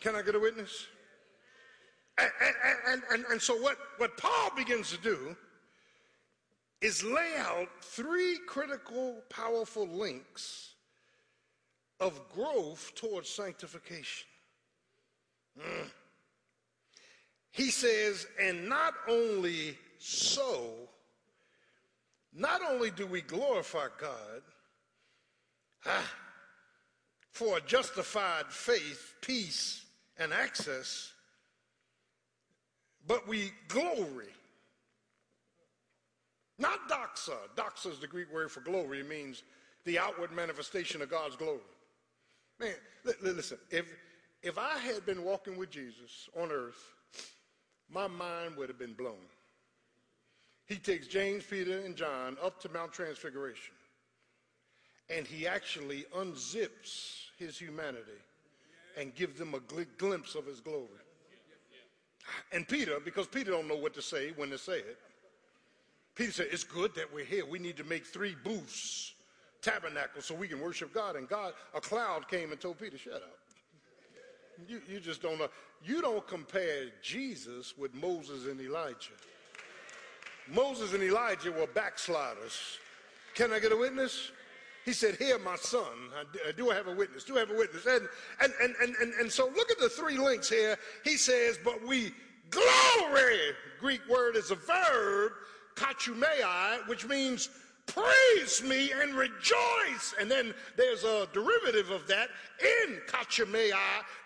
Can 0.00 0.16
I 0.16 0.22
get 0.22 0.34
a 0.34 0.40
witness? 0.40 0.86
And, 2.18 2.30
and, 2.86 3.02
and, 3.10 3.24
and, 3.30 3.42
so, 3.42 3.56
what, 3.56 3.76
what 3.96 4.16
Paul 4.16 4.50
begins 4.56 4.90
to 4.90 4.98
do 4.98 5.36
is 6.80 7.02
lay 7.02 7.32
out 7.38 7.68
three 7.80 8.38
critical, 8.46 9.22
powerful 9.30 9.86
links 9.86 10.73
of 12.04 12.20
growth 12.34 12.92
towards 12.94 13.30
sanctification. 13.30 14.26
Mm. 15.58 15.90
He 17.50 17.70
says, 17.70 18.26
and 18.38 18.68
not 18.68 18.92
only 19.08 19.78
so, 19.98 20.72
not 22.34 22.60
only 22.68 22.90
do 22.90 23.06
we 23.06 23.22
glorify 23.22 23.86
God 23.98 24.42
ah, 25.86 26.12
for 27.30 27.58
justified 27.60 28.46
faith, 28.50 29.14
peace, 29.22 29.86
and 30.18 30.30
access, 30.32 31.10
but 33.06 33.26
we 33.26 33.50
glory. 33.68 34.26
Not 36.58 36.86
doxa. 36.88 37.36
Doxa 37.56 37.92
is 37.92 37.98
the 37.98 38.06
Greek 38.06 38.32
word 38.32 38.50
for 38.50 38.60
glory. 38.60 39.00
It 39.00 39.08
means 39.08 39.42
the 39.84 39.98
outward 39.98 40.32
manifestation 40.32 41.00
of 41.00 41.10
God's 41.10 41.36
glory. 41.36 41.60
Man, 42.64 43.14
listen, 43.22 43.58
if, 43.70 43.86
if 44.42 44.58
I 44.58 44.78
had 44.78 45.04
been 45.04 45.24
walking 45.24 45.56
with 45.56 45.70
Jesus 45.70 46.28
on 46.40 46.50
earth, 46.50 46.92
my 47.90 48.06
mind 48.06 48.56
would 48.56 48.68
have 48.68 48.78
been 48.78 48.94
blown. 48.94 49.28
He 50.66 50.76
takes 50.76 51.06
James, 51.06 51.44
Peter, 51.44 51.80
and 51.80 51.94
John 51.94 52.38
up 52.42 52.60
to 52.62 52.70
Mount 52.70 52.92
Transfiguration, 52.92 53.74
and 55.10 55.26
he 55.26 55.46
actually 55.46 56.06
unzips 56.16 57.26
his 57.38 57.58
humanity 57.58 58.20
and 58.96 59.14
gives 59.14 59.38
them 59.38 59.54
a 59.54 59.58
gl- 59.58 59.86
glimpse 59.98 60.34
of 60.34 60.46
his 60.46 60.60
glory. 60.60 60.88
And 62.52 62.66
Peter, 62.66 62.98
because 63.04 63.26
Peter 63.26 63.50
don't 63.50 63.68
know 63.68 63.76
what 63.76 63.92
to 63.94 64.02
say 64.02 64.32
when 64.36 64.48
to 64.50 64.58
say 64.58 64.78
it, 64.78 64.98
Peter 66.14 66.32
said, 66.32 66.46
it's 66.50 66.64
good 66.64 66.94
that 66.94 67.12
we're 67.12 67.24
here. 67.24 67.44
We 67.44 67.58
need 67.58 67.76
to 67.76 67.84
make 67.84 68.06
three 68.06 68.36
booths, 68.44 69.13
tabernacles, 69.64 70.24
so 70.24 70.34
we 70.34 70.46
can 70.46 70.60
worship 70.60 70.92
God. 70.92 71.16
And 71.16 71.28
God, 71.28 71.54
a 71.74 71.80
cloud 71.80 72.28
came 72.28 72.52
and 72.52 72.60
told 72.60 72.78
Peter, 72.78 72.98
shut 72.98 73.14
up. 73.14 73.38
You, 74.68 74.80
you 74.88 75.00
just 75.00 75.22
don't 75.22 75.38
know. 75.38 75.48
You 75.82 76.00
don't 76.00 76.26
compare 76.26 76.86
Jesus 77.02 77.76
with 77.76 77.94
Moses 77.94 78.46
and 78.46 78.60
Elijah. 78.60 79.10
Moses 80.52 80.92
and 80.92 81.02
Elijah 81.02 81.50
were 81.50 81.66
backsliders. 81.66 82.78
Can 83.34 83.52
I 83.52 83.58
get 83.58 83.72
a 83.72 83.76
witness? 83.76 84.30
He 84.84 84.92
said, 84.92 85.16
Hear, 85.16 85.38
my 85.38 85.56
son. 85.56 85.82
Uh, 86.18 86.52
do 86.56 86.70
I 86.70 86.74
have 86.74 86.86
a 86.86 86.94
witness? 86.94 87.24
Do 87.24 87.36
I 87.36 87.40
have 87.40 87.50
a 87.50 87.56
witness? 87.56 87.86
And, 87.86 88.06
and, 88.40 88.52
and, 88.62 88.74
and, 88.82 88.94
and, 89.00 89.14
and 89.14 89.32
so 89.32 89.46
look 89.56 89.70
at 89.70 89.78
the 89.78 89.88
three 89.88 90.18
links 90.18 90.48
here. 90.48 90.76
He 91.02 91.16
says, 91.16 91.58
But 91.64 91.84
we 91.86 92.12
glory. 92.50 93.38
Greek 93.80 94.00
word 94.08 94.36
is 94.36 94.50
a 94.50 94.54
verb, 94.54 95.32
kachumei, 95.74 96.86
which 96.86 97.06
means 97.06 97.48
praise 97.86 98.62
me 98.62 98.90
and 98.92 99.14
rejoice. 99.14 100.14
And 100.20 100.30
then 100.30 100.54
there's 100.76 101.04
a 101.04 101.28
derivative 101.32 101.90
of 101.90 102.06
that 102.08 102.28
in 102.60 102.98
kachemea, 103.08 103.78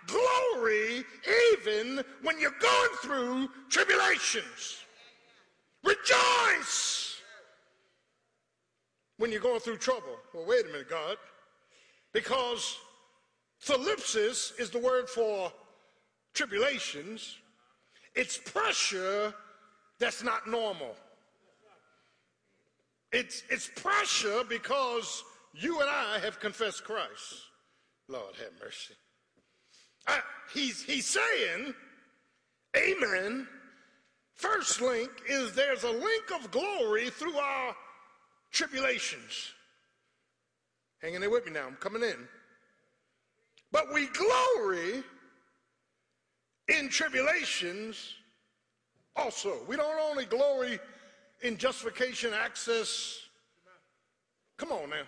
glory, 0.06 1.04
even 1.52 2.02
when 2.22 2.40
you're 2.40 2.50
going 2.60 2.90
through 3.02 3.48
tribulations. 3.68 4.84
Rejoice 5.84 7.20
when 9.18 9.30
you're 9.30 9.40
going 9.40 9.60
through 9.60 9.78
trouble. 9.78 10.16
Well, 10.32 10.46
wait 10.46 10.64
a 10.64 10.68
minute, 10.68 10.88
God. 10.88 11.16
Because 12.12 12.76
thlipsis 13.64 14.58
is 14.58 14.70
the 14.70 14.78
word 14.78 15.08
for 15.08 15.52
tribulations. 16.34 17.36
It's 18.14 18.38
pressure 18.38 19.34
that's 19.98 20.22
not 20.22 20.48
normal. 20.48 20.96
It's, 23.12 23.42
it's 23.50 23.70
pressure 23.74 24.42
because 24.48 25.24
you 25.54 25.80
and 25.80 25.88
I 25.88 26.18
have 26.20 26.40
confessed 26.40 26.84
Christ. 26.84 27.42
Lord 28.08 28.34
have 28.36 28.52
mercy. 28.62 28.94
I, 30.06 30.20
he's, 30.52 30.82
he's 30.82 31.06
saying, 31.06 31.74
Amen. 32.76 33.46
First 34.34 34.80
link 34.80 35.10
is 35.28 35.54
there's 35.54 35.84
a 35.84 35.90
link 35.90 36.24
of 36.34 36.50
glory 36.50 37.10
through 37.10 37.36
our 37.36 37.74
tribulations. 38.52 39.52
Hanging 41.02 41.20
there 41.20 41.30
with 41.30 41.46
me 41.46 41.52
now, 41.52 41.66
I'm 41.66 41.76
coming 41.76 42.02
in. 42.02 42.28
But 43.72 43.92
we 43.92 44.08
glory 44.08 45.02
in 46.68 46.88
tribulations 46.88 48.14
also. 49.16 49.58
We 49.66 49.76
don't 49.76 50.00
only 50.00 50.24
glory 50.24 50.78
in 51.42 51.56
justification, 51.56 52.32
access. 52.34 53.20
Come 54.56 54.72
on 54.72 54.90
now. 54.90 55.02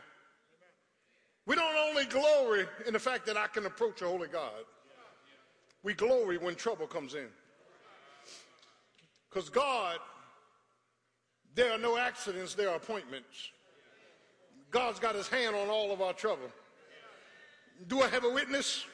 We 1.46 1.56
don't 1.56 1.76
only 1.88 2.04
glory 2.04 2.66
in 2.86 2.92
the 2.92 2.98
fact 2.98 3.26
that 3.26 3.36
I 3.36 3.46
can 3.48 3.66
approach 3.66 4.02
a 4.02 4.06
holy 4.06 4.28
God. 4.28 4.64
We 5.82 5.94
glory 5.94 6.38
when 6.38 6.54
trouble 6.54 6.86
comes 6.86 7.14
in. 7.14 7.26
Because 9.28 9.48
God, 9.48 9.98
there 11.54 11.72
are 11.72 11.78
no 11.78 11.96
accidents, 11.96 12.54
there 12.54 12.68
are 12.68 12.76
appointments. 12.76 13.50
God's 14.70 15.00
got 15.00 15.14
his 15.14 15.26
hand 15.26 15.56
on 15.56 15.68
all 15.68 15.92
of 15.92 16.00
our 16.00 16.12
trouble. 16.12 16.50
Do 17.88 18.02
I 18.02 18.08
have 18.08 18.24
a 18.24 18.30
witness? 18.30 18.84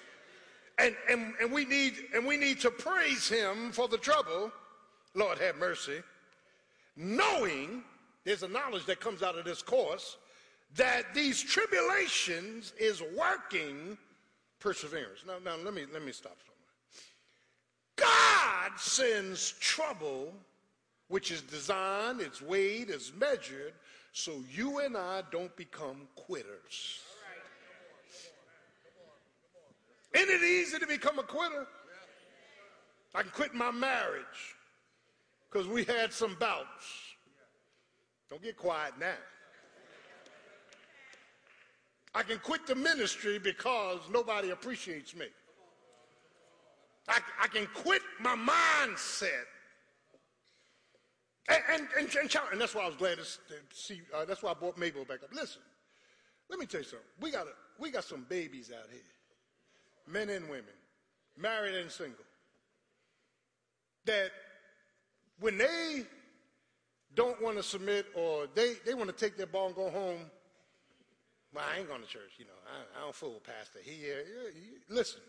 And, 0.79 0.95
and, 1.11 1.35
and, 1.41 1.51
we 1.51 1.65
need, 1.65 1.95
and 2.15 2.27
we 2.27 2.37
need 2.37 2.61
to 2.61 2.71
praise 2.71 3.29
him 3.29 3.73
for 3.73 3.89
the 3.89 3.99
trouble. 3.99 4.53
Lord 5.15 5.39
have 5.39 5.57
mercy 5.57 6.03
knowing, 6.97 7.83
there's 8.25 8.43
a 8.43 8.49
knowledge 8.49 8.87
that 8.87 9.01
comes 9.01 9.23
out 9.23 9.39
of 9.39 9.45
this 9.45 9.63
course, 9.63 10.17
that 10.75 11.15
these 11.15 11.43
tribulations 11.43 12.73
is 12.79 13.03
working 13.17 13.97
perseverance. 14.59 15.21
Now, 15.27 15.35
now 15.45 15.57
let 15.63 15.75
me 15.75 15.85
let 15.93 16.05
me 16.05 16.13
stop 16.13 16.37
somewhere. 16.41 16.57
God 17.97 18.73
sends 18.79 19.53
trouble, 19.53 20.33
which 21.09 21.31
is 21.31 21.43
designed, 21.43 22.21
it's 22.21 22.43
weighed, 22.43 22.91
it's 22.91 23.13
measured, 23.15 23.75
so 24.13 24.43
you 24.53 24.81
and 24.81 24.97
I 24.97 25.23
don't 25.31 25.55
become 25.57 26.09
quitters. 26.15 27.01
Isn't 30.15 30.31
it 30.31 30.43
easy 30.43 30.79
to 30.79 30.87
become 30.87 31.19
a 31.19 31.23
quitter? 31.23 31.67
I 33.15 33.23
can 33.23 33.31
quit 33.31 33.55
my 33.55 33.71
marriage 33.71 34.56
because 35.51 35.67
we 35.67 35.85
had 35.85 36.13
some 36.13 36.37
bouts. 36.39 36.85
Don't 38.29 38.43
get 38.43 38.57
quiet 38.57 38.95
now. 38.99 39.15
I 42.15 42.23
can 42.23 42.39
quit 42.39 42.67
the 42.67 42.75
ministry 42.75 43.39
because 43.39 44.01
nobody 44.11 44.51
appreciates 44.51 45.15
me. 45.15 45.27
I, 47.09 47.21
I 47.43 47.47
can 47.49 47.69
quit 47.75 48.03
my 48.21 48.35
mindset. 48.35 49.45
And, 51.49 51.63
and, 51.73 51.89
and, 51.99 52.17
and, 52.17 52.37
and 52.53 52.61
that's 52.61 52.75
why 52.75 52.83
I 52.83 52.87
was 52.87 52.97
glad 52.97 53.19
to, 53.19 53.25
see, 53.73 54.01
uh, 54.15 54.25
that's 54.25 54.43
why 54.43 54.51
I 54.51 54.55
brought 54.55 54.79
Mabel 54.79 55.05
back 55.05 55.23
up. 55.23 55.31
Listen, 55.33 55.63
let 56.51 56.59
me 56.59 56.67
tell 56.67 56.81
you 56.81 56.87
something. 56.87 57.07
We 57.21 57.31
got, 57.31 57.47
a, 57.47 57.51
we 57.79 57.91
got 57.91 58.05
some 58.05 58.27
babies 58.29 58.73
out 58.77 58.89
here, 58.91 59.01
men 60.09 60.29
and 60.31 60.49
women, 60.49 60.65
married 61.37 61.77
and 61.77 61.91
single, 61.91 62.25
that 64.07 64.31
when 65.41 65.59
they 65.59 66.05
don't 67.15 67.41
want 67.43 67.57
to 67.57 67.63
submit 67.63 68.07
or 68.15 68.47
they, 68.55 68.75
they 68.85 68.95
want 68.95 69.09
to 69.09 69.17
take 69.17 69.37
their 69.37 69.47
ball 69.47 69.67
and 69.67 69.77
go 69.77 69.91
home, 69.91 70.21
well, 71.55 71.65
I 71.73 71.79
ain't 71.79 71.89
going 71.89 72.03
to 72.03 72.07
church, 72.07 72.33
you 72.39 72.45
know. 72.45 72.51
I, 72.67 72.99
I 72.99 73.03
don't 73.03 73.15
fool 73.15 73.41
pastor. 73.45 73.79
He, 73.83 74.11
uh, 74.11 74.17
he, 74.55 74.95
listen, 74.95 75.21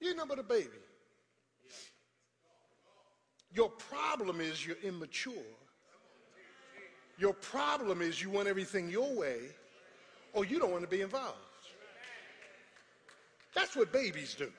you're 0.00 0.14
but 0.26 0.38
a 0.38 0.42
baby. 0.42 0.68
Your 3.54 3.68
problem 3.68 4.40
is 4.40 4.66
you're 4.66 4.76
immature. 4.82 5.34
Your 7.18 7.34
problem 7.34 8.00
is 8.00 8.22
you 8.22 8.30
want 8.30 8.48
everything 8.48 8.88
your 8.88 9.14
way 9.14 9.40
or 10.32 10.44
you 10.44 10.58
don't 10.58 10.70
want 10.70 10.82
to 10.82 10.88
be 10.88 11.02
involved. 11.02 11.36
That's 13.54 13.76
what 13.76 13.92
babies 13.92 14.34
do. 14.34 14.50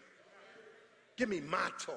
Give 1.17 1.29
me 1.29 1.41
my 1.41 1.69
toy. 1.79 1.93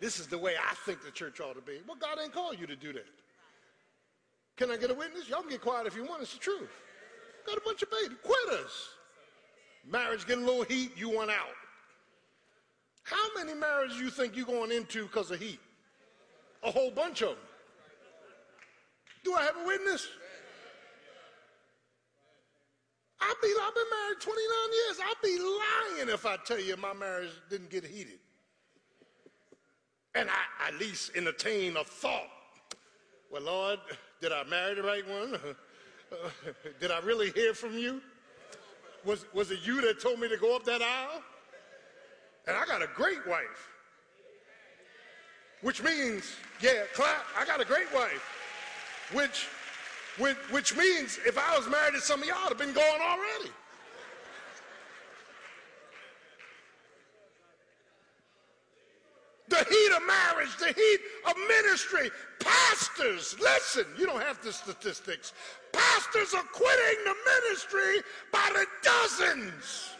This 0.00 0.20
is 0.20 0.26
the 0.28 0.38
way 0.38 0.54
I 0.54 0.74
think 0.74 1.02
the 1.02 1.10
church 1.10 1.40
ought 1.40 1.54
to 1.54 1.60
be. 1.60 1.80
Well, 1.86 1.96
God 1.96 2.18
ain't 2.22 2.32
called 2.32 2.58
you 2.58 2.66
to 2.66 2.76
do 2.76 2.92
that. 2.92 3.06
Can 4.56 4.70
I 4.70 4.76
get 4.76 4.90
a 4.90 4.94
witness? 4.94 5.28
Y'all 5.28 5.40
can 5.40 5.50
get 5.50 5.60
quiet 5.60 5.86
if 5.86 5.96
you 5.96 6.04
want. 6.04 6.22
It's 6.22 6.32
the 6.32 6.38
truth. 6.38 6.70
Got 7.46 7.58
a 7.58 7.60
bunch 7.64 7.82
of 7.82 7.90
baby 7.90 8.14
quitters. 8.22 8.90
Marriage 9.90 10.26
get 10.26 10.38
a 10.38 10.40
little 10.40 10.64
heat, 10.64 10.92
you 10.96 11.08
want 11.08 11.30
out. 11.30 11.56
How 13.04 13.34
many 13.36 13.54
marriages 13.54 13.98
you 13.98 14.10
think 14.10 14.36
you're 14.36 14.44
going 14.44 14.70
into 14.70 15.04
because 15.04 15.30
of 15.30 15.40
heat? 15.40 15.60
A 16.62 16.70
whole 16.70 16.90
bunch 16.90 17.22
of 17.22 17.30
them. 17.30 17.38
Do 19.24 19.34
I 19.34 19.42
have 19.42 19.56
a 19.62 19.66
witness? 19.66 20.06
I'll 23.20 23.34
be, 23.42 23.52
I've 23.62 23.74
been 23.74 23.84
married 23.90 24.20
29 24.20 24.44
years. 24.72 25.00
I'd 25.02 25.14
be 25.22 25.38
lying 25.38 26.14
if 26.14 26.26
I 26.26 26.36
tell 26.44 26.60
you 26.60 26.76
my 26.76 26.92
marriage 26.92 27.30
didn't 27.50 27.70
get 27.70 27.84
heated 27.84 28.18
and 30.18 30.28
I 30.28 30.68
at 30.68 30.78
least 30.78 31.12
entertain 31.16 31.76
a 31.76 31.84
thought. 31.84 32.28
Well, 33.30 33.42
Lord, 33.42 33.78
did 34.20 34.32
I 34.32 34.42
marry 34.44 34.74
the 34.74 34.82
right 34.82 35.08
one? 35.08 35.34
Uh, 35.34 36.16
did 36.80 36.90
I 36.90 36.98
really 37.00 37.30
hear 37.30 37.54
from 37.54 37.78
you? 37.78 38.00
Was, 39.04 39.24
was 39.32 39.52
it 39.52 39.60
you 39.62 39.80
that 39.82 40.00
told 40.00 40.18
me 40.18 40.28
to 40.28 40.36
go 40.36 40.56
up 40.56 40.64
that 40.64 40.82
aisle? 40.82 41.22
And 42.48 42.56
I 42.56 42.66
got 42.66 42.82
a 42.82 42.88
great 42.96 43.24
wife. 43.28 43.68
Which 45.60 45.82
means, 45.82 46.32
yeah, 46.60 46.84
clap, 46.94 47.24
I 47.38 47.44
got 47.44 47.60
a 47.60 47.64
great 47.64 47.92
wife. 47.94 48.22
Which, 49.12 49.46
which, 50.18 50.36
which 50.50 50.76
means 50.76 51.18
if 51.26 51.38
I 51.38 51.56
was 51.56 51.68
married 51.68 51.94
to 51.94 52.00
some 52.00 52.22
of 52.22 52.28
y'all, 52.28 52.38
I'd 52.44 52.48
have 52.48 52.58
been 52.58 52.72
going 52.72 53.00
already. 53.00 53.50
The 59.48 59.56
heat 59.56 59.92
of 59.96 60.02
marriage, 60.06 60.56
the 60.58 60.72
heat 60.72 61.00
of 61.26 61.34
ministry. 61.48 62.10
Pastors, 62.40 63.36
listen, 63.40 63.84
you 63.98 64.06
don't 64.06 64.22
have 64.22 64.42
the 64.42 64.52
statistics. 64.52 65.32
Pastors 65.72 66.34
are 66.34 66.44
quitting 66.52 67.04
the 67.04 67.14
ministry 67.24 68.02
by 68.32 68.50
the 68.54 68.66
dozens. 68.82 69.90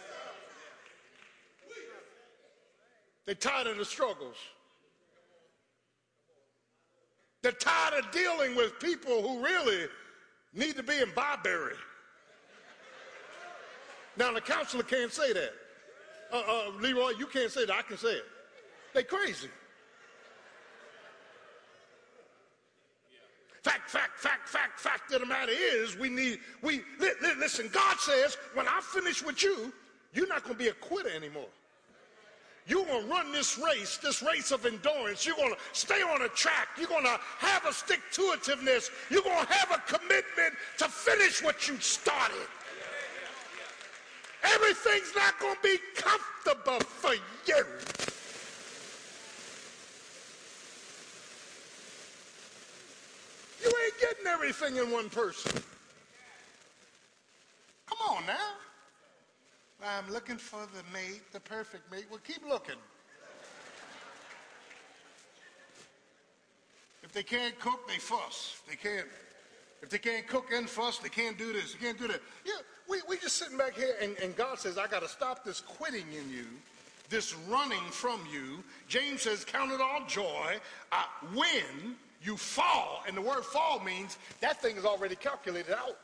They're 3.26 3.34
tired 3.34 3.66
of 3.66 3.76
the 3.76 3.84
struggles. 3.84 4.36
They're 7.42 7.52
tired 7.52 8.04
of 8.04 8.10
dealing 8.10 8.56
with 8.56 8.78
people 8.80 9.22
who 9.22 9.44
really 9.44 9.86
need 10.54 10.76
to 10.76 10.82
be 10.82 10.98
in 11.00 11.10
Barberry. 11.14 11.74
Now, 14.16 14.32
the 14.32 14.40
counselor 14.40 14.82
can't 14.82 15.12
say 15.12 15.32
that. 15.32 15.52
Uh, 16.32 16.42
uh, 16.46 16.70
Leroy, 16.80 17.10
you 17.18 17.26
can't 17.26 17.50
say 17.50 17.64
that. 17.66 17.74
I 17.74 17.82
can 17.82 17.96
say 17.96 18.08
it. 18.08 18.24
They 18.94 19.02
crazy. 19.02 19.48
Fact, 23.62 23.90
fact, 23.90 24.18
fact, 24.18 24.48
fact, 24.48 24.80
fact 24.80 25.12
of 25.12 25.20
the 25.20 25.26
matter 25.26 25.52
is, 25.52 25.96
we 25.96 26.08
need, 26.08 26.38
we, 26.62 26.76
li, 27.00 27.10
li, 27.22 27.30
listen, 27.38 27.68
God 27.72 27.98
says, 27.98 28.36
when 28.54 28.66
I 28.66 28.80
finish 28.80 29.22
with 29.22 29.42
you, 29.42 29.72
you're 30.14 30.28
not 30.28 30.44
going 30.44 30.54
to 30.54 30.58
be 30.58 30.68
a 30.68 30.74
quitter 30.74 31.10
anymore. 31.10 31.48
You're 32.66 32.84
going 32.84 33.02
to 33.02 33.10
run 33.10 33.32
this 33.32 33.58
race, 33.58 33.96
this 33.98 34.22
race 34.22 34.52
of 34.52 34.64
endurance. 34.66 35.26
You're 35.26 35.36
going 35.36 35.54
to 35.54 35.58
stay 35.72 36.02
on 36.02 36.22
a 36.22 36.28
track. 36.28 36.68
You're 36.78 36.88
going 36.88 37.04
to 37.04 37.18
have 37.38 37.64
a 37.64 37.72
stick 37.72 38.00
to 38.12 38.22
itiveness. 38.36 38.90
You're 39.10 39.22
going 39.22 39.46
to 39.46 39.52
have 39.52 39.70
a 39.70 39.82
commitment 39.86 40.54
to 40.78 40.84
finish 40.84 41.42
what 41.42 41.66
you 41.66 41.78
started. 41.80 42.46
Everything's 44.44 45.12
not 45.16 45.38
going 45.40 45.56
to 45.56 45.62
be 45.62 45.78
comfortable 45.94 46.80
for 46.80 47.14
you. 47.46 47.64
Everything 54.26 54.76
in 54.76 54.90
one 54.90 55.10
person. 55.10 55.62
Come 57.86 58.16
on 58.16 58.26
now. 58.26 58.34
I'm 59.84 60.10
looking 60.12 60.36
for 60.36 60.66
the 60.74 60.82
mate, 60.92 61.22
the 61.32 61.40
perfect 61.40 61.90
mate. 61.90 62.06
Well, 62.10 62.20
keep 62.26 62.46
looking. 62.48 62.76
If 67.02 67.12
they 67.12 67.22
can't 67.22 67.58
cook, 67.58 67.88
they 67.88 67.98
fuss. 67.98 68.60
They 68.68 68.76
can't. 68.76 69.06
If 69.80 69.90
they 69.90 69.98
can't 69.98 70.26
cook 70.26 70.46
and 70.52 70.68
fuss, 70.68 70.98
they 70.98 71.08
can't 71.08 71.38
do 71.38 71.52
this. 71.52 71.72
They 71.72 71.78
can't 71.78 71.98
do 71.98 72.08
that. 72.08 72.20
Yeah, 72.44 72.54
we 72.88 72.98
we 73.08 73.16
just 73.16 73.36
sitting 73.36 73.56
back 73.56 73.74
here, 73.74 73.94
and, 74.00 74.16
and 74.22 74.36
God 74.36 74.58
says, 74.58 74.76
I 74.76 74.88
got 74.88 75.02
to 75.02 75.08
stop 75.08 75.44
this 75.44 75.60
quitting 75.60 76.06
in 76.12 76.28
you, 76.30 76.46
this 77.08 77.34
running 77.48 77.84
from 77.90 78.20
you. 78.32 78.64
James 78.88 79.22
says, 79.22 79.44
count 79.44 79.70
it 79.70 79.80
all 79.80 80.04
joy 80.06 80.58
uh, 80.90 81.04
when 81.32 81.96
you 82.22 82.36
fall. 82.36 83.02
And 83.06 83.16
the 83.16 83.22
word 83.22 83.44
fall 83.44 83.80
means 83.80 84.18
that 84.40 84.60
thing 84.60 84.76
is 84.76 84.84
already 84.84 85.16
calculated 85.16 85.72
out. 85.72 85.96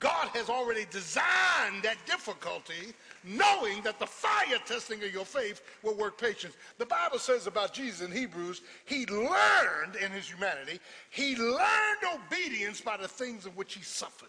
God 0.00 0.28
has 0.28 0.48
already 0.48 0.86
designed 0.90 1.82
that 1.82 1.96
difficulty, 2.06 2.94
knowing 3.24 3.82
that 3.82 3.98
the 3.98 4.06
fire 4.06 4.58
testing 4.64 5.02
of 5.02 5.12
your 5.12 5.24
faith 5.24 5.60
will 5.82 5.96
work 5.96 6.20
patience. 6.20 6.54
The 6.78 6.86
Bible 6.86 7.18
says 7.18 7.48
about 7.48 7.72
Jesus 7.72 8.06
in 8.06 8.12
Hebrews, 8.12 8.62
he 8.84 9.06
learned 9.06 9.96
in 10.00 10.12
his 10.12 10.28
humanity, 10.28 10.78
he 11.10 11.34
learned 11.36 12.22
obedience 12.30 12.80
by 12.80 12.96
the 12.96 13.08
things 13.08 13.44
of 13.44 13.56
which 13.56 13.74
he 13.74 13.82
suffered. 13.82 14.28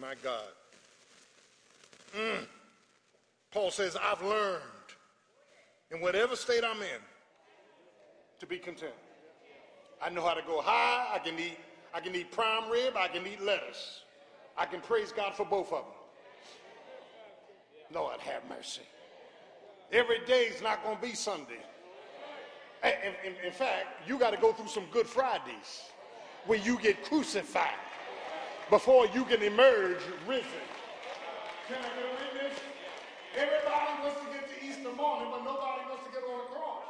My 0.00 0.14
God. 0.22 0.40
Mm. 2.16 2.46
Paul 3.52 3.70
says, 3.70 3.94
I've 4.02 4.22
learned 4.22 4.62
in 5.90 6.00
whatever 6.00 6.34
state 6.34 6.64
I'm 6.64 6.80
in 6.80 7.00
to 8.42 8.46
be 8.46 8.58
content. 8.58 8.92
I 10.02 10.10
know 10.10 10.26
how 10.26 10.34
to 10.34 10.42
go 10.42 10.60
high, 10.60 11.06
I 11.14 11.20
can 11.20 11.38
eat 11.38 11.58
I 11.94 12.00
can 12.00 12.14
eat 12.16 12.32
prime 12.32 12.70
rib, 12.70 12.94
I 12.96 13.06
can 13.06 13.24
eat 13.26 13.40
lettuce. 13.40 14.00
I 14.56 14.64
can 14.64 14.80
praise 14.80 15.12
God 15.12 15.34
for 15.34 15.44
both 15.44 15.72
of 15.72 15.84
them. 15.84 15.94
Lord, 17.92 18.18
have 18.20 18.42
mercy. 18.48 18.82
Every 19.92 20.24
day 20.24 20.44
is 20.44 20.62
not 20.62 20.82
going 20.82 20.96
to 20.96 21.02
be 21.02 21.14
Sunday. 21.14 21.60
In, 22.82 23.12
in, 23.24 23.46
in 23.46 23.52
fact, 23.52 24.08
you 24.08 24.18
got 24.18 24.30
to 24.30 24.38
go 24.38 24.52
through 24.52 24.68
some 24.68 24.86
Good 24.90 25.06
Fridays 25.06 25.82
where 26.46 26.58
you 26.58 26.78
get 26.78 27.04
crucified 27.04 27.78
before 28.70 29.06
you 29.08 29.24
can 29.24 29.42
emerge 29.42 30.00
risen. 30.26 30.48
Can 31.68 31.76
I 31.76 31.82
get 31.82 31.92
a 31.92 32.36
witness? 32.36 32.58
Everybody 33.36 34.02
wants 34.02 34.20
to 34.20 34.26
get 34.32 34.48
to 34.48 34.66
Easter 34.66 34.96
morning, 34.96 35.28
but 35.30 35.44
nobody 35.44 35.82
wants 35.90 36.04
to 36.06 36.10
get 36.10 36.22
on 36.24 36.38
the 36.38 36.56
cross. 36.56 36.82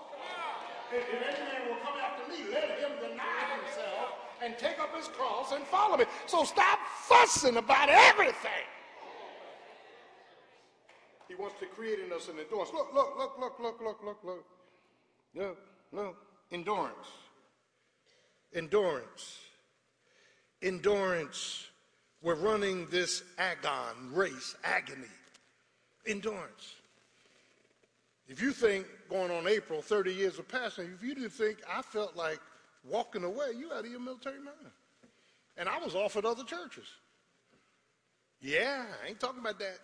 If, 0.94 1.08
any 1.08 1.44
man 1.44 1.68
will 1.68 1.80
come 1.82 1.96
after 1.96 2.30
me, 2.30 2.52
let 2.52 2.78
him 2.78 2.90
deny 3.00 3.56
himself 3.56 4.12
and 4.42 4.58
take 4.58 4.78
up 4.78 4.94
his 4.94 5.08
cross 5.08 5.52
and 5.52 5.64
follow 5.64 5.96
me. 5.96 6.04
So 6.26 6.44
stop 6.44 6.78
fussing 7.08 7.56
about 7.56 7.88
everything. 7.88 8.66
He 11.28 11.34
wants 11.34 11.58
to 11.60 11.66
create 11.66 11.98
in 12.00 12.12
us 12.12 12.28
an 12.28 12.38
endurance. 12.38 12.70
Look, 12.74 12.92
look, 12.92 13.16
look, 13.16 13.38
look, 13.38 13.58
look, 13.58 13.80
look, 13.80 14.02
look, 14.04 14.18
look. 14.22 14.44
Look, 15.34 15.58
look. 15.92 16.16
Endurance. 16.50 17.08
Endurance. 18.54 19.38
Endurance. 20.60 21.68
We're 22.20 22.34
running 22.34 22.86
this 22.90 23.22
agon 23.38 24.12
race, 24.12 24.54
agony. 24.62 25.08
Endurance. 26.06 26.74
If 28.32 28.40
you 28.40 28.52
think 28.52 28.86
going 29.10 29.30
on 29.30 29.46
April, 29.46 29.82
30 29.82 30.10
years 30.10 30.38
of 30.38 30.48
passing, 30.48 30.88
if 30.94 31.06
you 31.06 31.14
didn't 31.14 31.34
think 31.34 31.58
I 31.70 31.82
felt 31.82 32.16
like 32.16 32.40
walking 32.82 33.24
away, 33.24 33.48
you 33.54 33.70
out 33.74 33.84
of 33.84 33.90
your 33.90 34.00
military 34.00 34.38
mind. 34.38 34.56
And 35.58 35.68
I 35.68 35.78
was 35.78 35.94
off 35.94 36.16
at 36.16 36.24
other 36.24 36.42
churches. 36.42 36.86
Yeah, 38.40 38.86
I 39.04 39.08
ain't 39.08 39.20
talking 39.20 39.40
about 39.40 39.58
that. 39.58 39.78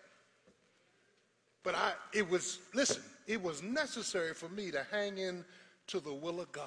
But 1.62 1.74
I, 1.74 1.92
it 2.14 2.26
was, 2.26 2.60
listen, 2.72 3.02
it 3.26 3.42
was 3.42 3.62
necessary 3.62 4.32
for 4.32 4.48
me 4.48 4.70
to 4.70 4.82
hang 4.90 5.18
in 5.18 5.44
to 5.88 6.00
the 6.00 6.14
will 6.14 6.40
of 6.40 6.50
God 6.50 6.64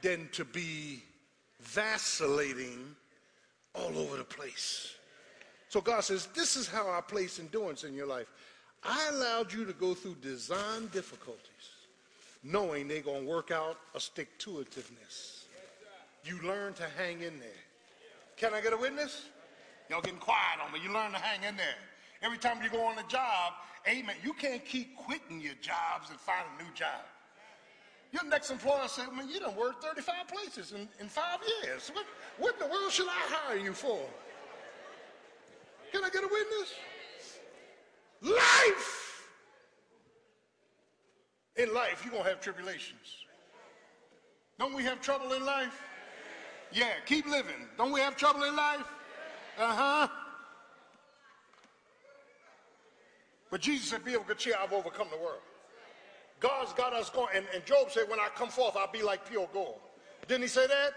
than 0.00 0.30
to 0.32 0.46
be 0.46 1.02
vacillating 1.60 2.96
all 3.74 3.98
over 3.98 4.16
the 4.16 4.24
place. 4.24 4.94
So 5.68 5.82
God 5.82 6.00
says, 6.00 6.26
This 6.34 6.56
is 6.56 6.66
how 6.66 6.90
I 6.90 7.02
place 7.02 7.38
endurance 7.38 7.84
in 7.84 7.92
your 7.92 8.06
life. 8.06 8.32
I 8.82 9.10
allowed 9.12 9.52
you 9.52 9.64
to 9.66 9.72
go 9.72 9.94
through 9.94 10.16
design 10.22 10.88
difficulties 10.92 11.50
knowing 12.42 12.88
they're 12.88 13.02
going 13.02 13.24
to 13.24 13.28
work 13.28 13.50
out 13.50 13.78
a 13.94 14.00
stick 14.00 14.38
to 14.38 14.50
itiveness. 14.50 15.44
You 16.24 16.40
learn 16.42 16.72
to 16.74 16.84
hang 16.96 17.22
in 17.22 17.38
there. 17.38 17.48
Can 18.36 18.54
I 18.54 18.60
get 18.60 18.72
a 18.72 18.76
witness? 18.76 19.26
Y'all 19.88 20.00
getting 20.00 20.18
quiet 20.18 20.60
on 20.64 20.72
me. 20.72 20.80
You 20.82 20.92
learn 20.92 21.12
to 21.12 21.18
hang 21.18 21.42
in 21.46 21.56
there. 21.56 21.74
Every 22.22 22.38
time 22.38 22.62
you 22.62 22.70
go 22.70 22.84
on 22.86 22.98
a 22.98 23.08
job, 23.08 23.54
amen, 23.88 24.16
you 24.22 24.32
can't 24.32 24.64
keep 24.64 24.96
quitting 24.96 25.40
your 25.40 25.54
jobs 25.60 26.10
and 26.10 26.18
find 26.18 26.44
a 26.58 26.62
new 26.62 26.68
job. 26.74 27.04
Your 28.12 28.24
next 28.24 28.50
employer 28.50 28.88
said, 28.88 29.12
man, 29.14 29.28
you 29.28 29.40
done 29.40 29.54
worked 29.56 29.84
35 29.84 30.14
places 30.28 30.72
in, 30.72 30.88
in 30.98 31.08
five 31.08 31.38
years. 31.62 31.90
What, 31.94 32.06
what 32.38 32.54
in 32.54 32.60
the 32.60 32.66
world 32.66 32.90
should 32.90 33.06
I 33.06 33.12
hire 33.12 33.56
you 33.56 33.72
for? 33.72 34.00
Can 35.92 36.04
I 36.04 36.10
get 36.10 36.24
a 36.24 36.28
witness? 36.28 36.74
Life 38.22 39.28
in 41.56 41.72
life, 41.74 42.02
you're 42.04 42.12
going 42.12 42.24
to 42.24 42.30
have 42.30 42.40
tribulations. 42.40 43.24
Don't 44.58 44.74
we 44.74 44.82
have 44.82 45.00
trouble 45.00 45.32
in 45.32 45.44
life? 45.44 45.82
Yeah, 46.72 46.90
keep 47.06 47.26
living. 47.26 47.68
Don't 47.76 47.92
we 47.92 48.00
have 48.00 48.16
trouble 48.16 48.44
in 48.44 48.54
life? 48.54 48.86
Uh 49.58 49.74
huh. 49.74 50.08
But 53.50 53.60
Jesus 53.60 53.88
said, 53.88 54.04
Be 54.04 54.14
of 54.14 54.26
good 54.26 54.38
cheer, 54.38 54.54
I've 54.62 54.72
overcome 54.72 55.08
the 55.10 55.18
world. 55.18 55.40
God's 56.38 56.72
got 56.72 56.92
us 56.92 57.10
going. 57.10 57.28
And, 57.34 57.46
and 57.54 57.64
Job 57.64 57.90
said, 57.90 58.04
When 58.08 58.20
I 58.20 58.28
come 58.34 58.48
forth, 58.48 58.76
I'll 58.76 58.90
be 58.90 59.02
like 59.02 59.28
pure 59.28 59.48
gold. 59.52 59.80
Didn't 60.28 60.42
he 60.42 60.48
say 60.48 60.66
that? 60.66 60.92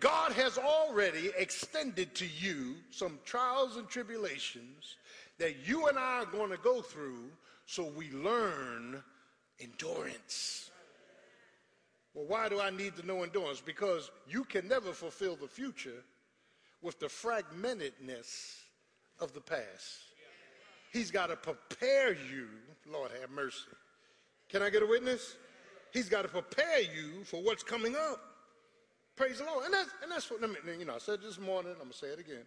God 0.00 0.32
has 0.32 0.58
already 0.58 1.30
extended 1.36 2.14
to 2.14 2.26
you 2.26 2.76
some 2.90 3.18
trials 3.24 3.76
and 3.76 3.88
tribulations 3.88 4.96
that 5.38 5.56
you 5.66 5.86
and 5.86 5.98
I 5.98 6.20
are 6.22 6.26
going 6.26 6.50
to 6.50 6.58
go 6.58 6.82
through 6.82 7.30
so 7.66 7.84
we 7.84 8.10
learn 8.10 9.02
endurance. 9.60 10.70
Well, 12.14 12.26
why 12.26 12.48
do 12.48 12.60
I 12.60 12.70
need 12.70 12.96
to 12.96 13.06
know 13.06 13.22
endurance? 13.22 13.60
Because 13.60 14.10
you 14.28 14.44
can 14.44 14.66
never 14.66 14.92
fulfill 14.92 15.36
the 15.36 15.46
future 15.46 16.02
with 16.82 16.98
the 16.98 17.06
fragmentedness 17.06 18.56
of 19.20 19.32
the 19.34 19.40
past. 19.40 19.98
He's 20.92 21.10
got 21.10 21.26
to 21.28 21.36
prepare 21.36 22.12
you, 22.12 22.48
Lord 22.90 23.10
have 23.20 23.30
mercy. 23.30 23.68
Can 24.48 24.62
I 24.62 24.70
get 24.70 24.82
a 24.82 24.86
witness? 24.86 25.36
He's 25.92 26.08
got 26.08 26.22
to 26.22 26.28
prepare 26.28 26.80
you 26.80 27.24
for 27.24 27.42
what's 27.42 27.62
coming 27.62 27.94
up. 27.94 28.20
Praise 29.16 29.38
the 29.38 29.44
Lord. 29.44 29.64
And 29.66 29.74
that's, 29.74 29.90
and 30.02 30.10
that's 30.10 30.30
what, 30.30 30.40
you 30.78 30.84
know, 30.84 30.94
I 30.94 30.98
said 30.98 31.20
this 31.22 31.38
morning, 31.38 31.72
I'm 31.72 31.78
going 31.78 31.90
to 31.90 31.96
say 31.96 32.06
it 32.08 32.18
again. 32.18 32.46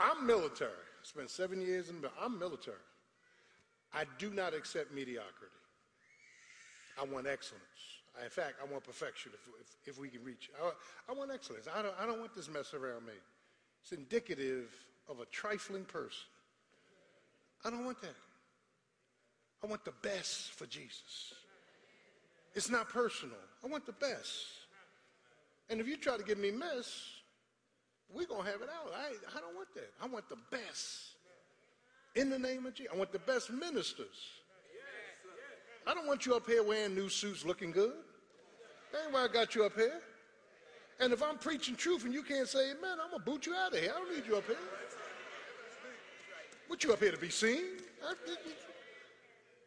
I'm 0.00 0.26
military. 0.26 0.70
I 1.02 1.06
spent 1.06 1.30
seven 1.30 1.60
years 1.60 1.88
in 1.88 2.00
the 2.00 2.10
I'm 2.20 2.38
military. 2.38 2.76
I 3.92 4.04
do 4.18 4.30
not 4.30 4.54
accept 4.54 4.94
mediocrity. 4.94 5.52
I 7.00 7.04
want 7.04 7.26
excellence. 7.26 7.62
In 8.22 8.30
fact, 8.30 8.54
I 8.62 8.70
want 8.70 8.84
perfection 8.84 9.32
if, 9.34 9.40
if, 9.60 9.94
if 9.94 10.00
we 10.00 10.08
can 10.08 10.22
reach. 10.22 10.50
I, 10.62 10.70
I, 11.10 11.14
want 11.14 11.30
excellence. 11.32 11.66
I 11.74 11.82
don't, 11.82 11.94
I 11.98 12.06
don't 12.06 12.20
want 12.20 12.34
this 12.34 12.48
mess 12.48 12.74
around 12.74 13.06
me. 13.06 13.14
It's 13.82 13.92
indicative 13.92 14.70
of 15.08 15.20
a 15.20 15.24
trifling 15.26 15.84
person. 15.84 16.28
I 17.64 17.70
don't 17.70 17.84
want 17.84 18.00
that. 18.02 18.14
I 19.64 19.66
want 19.66 19.84
the 19.84 19.94
best 20.02 20.50
for 20.52 20.66
Jesus. 20.66 21.32
It's 22.54 22.68
not 22.68 22.88
personal. 22.90 23.36
I 23.64 23.68
want 23.68 23.86
the 23.86 23.92
best. 23.92 24.46
And 25.70 25.80
if 25.80 25.88
you 25.88 25.96
try 25.96 26.16
to 26.16 26.22
give 26.22 26.38
me 26.38 26.50
mess, 26.50 27.00
we're 28.14 28.26
going 28.26 28.44
to 28.44 28.50
have 28.50 28.60
it 28.60 28.68
out. 28.68 28.92
I, 28.94 29.36
I 29.36 29.40
don't 29.40 29.54
want 29.54 29.68
that. 29.74 29.90
I 30.02 30.06
want 30.06 30.28
the 30.28 30.36
best. 30.50 31.16
In 32.14 32.28
the 32.28 32.38
name 32.38 32.66
of 32.66 32.74
Jesus. 32.74 32.92
I 32.94 32.98
want 32.98 33.12
the 33.12 33.18
best 33.18 33.50
ministers. 33.50 34.16
I 35.86 35.94
don't 35.94 36.06
want 36.06 36.26
you 36.26 36.34
up 36.34 36.46
here 36.46 36.62
wearing 36.62 36.94
new 36.94 37.08
suits 37.08 37.44
looking 37.44 37.72
good. 37.72 37.94
That 38.92 39.04
ain't 39.04 39.12
why 39.12 39.24
I 39.24 39.28
got 39.28 39.54
you 39.54 39.64
up 39.64 39.74
here. 39.74 40.00
And 41.00 41.12
if 41.12 41.22
I'm 41.22 41.38
preaching 41.38 41.74
truth 41.74 42.04
and 42.04 42.12
you 42.12 42.22
can't 42.22 42.46
say 42.46 42.70
amen, 42.70 42.98
I'm 43.02 43.10
going 43.10 43.24
to 43.24 43.30
boot 43.30 43.46
you 43.46 43.54
out 43.54 43.72
of 43.72 43.80
here. 43.80 43.92
I 43.94 43.98
don't 43.98 44.14
need 44.14 44.26
you 44.26 44.36
up 44.36 44.46
here. 44.46 44.56
What 46.68 46.84
you 46.84 46.92
up 46.92 47.00
here 47.00 47.12
to 47.12 47.18
be 47.18 47.30
seen? 47.30 47.64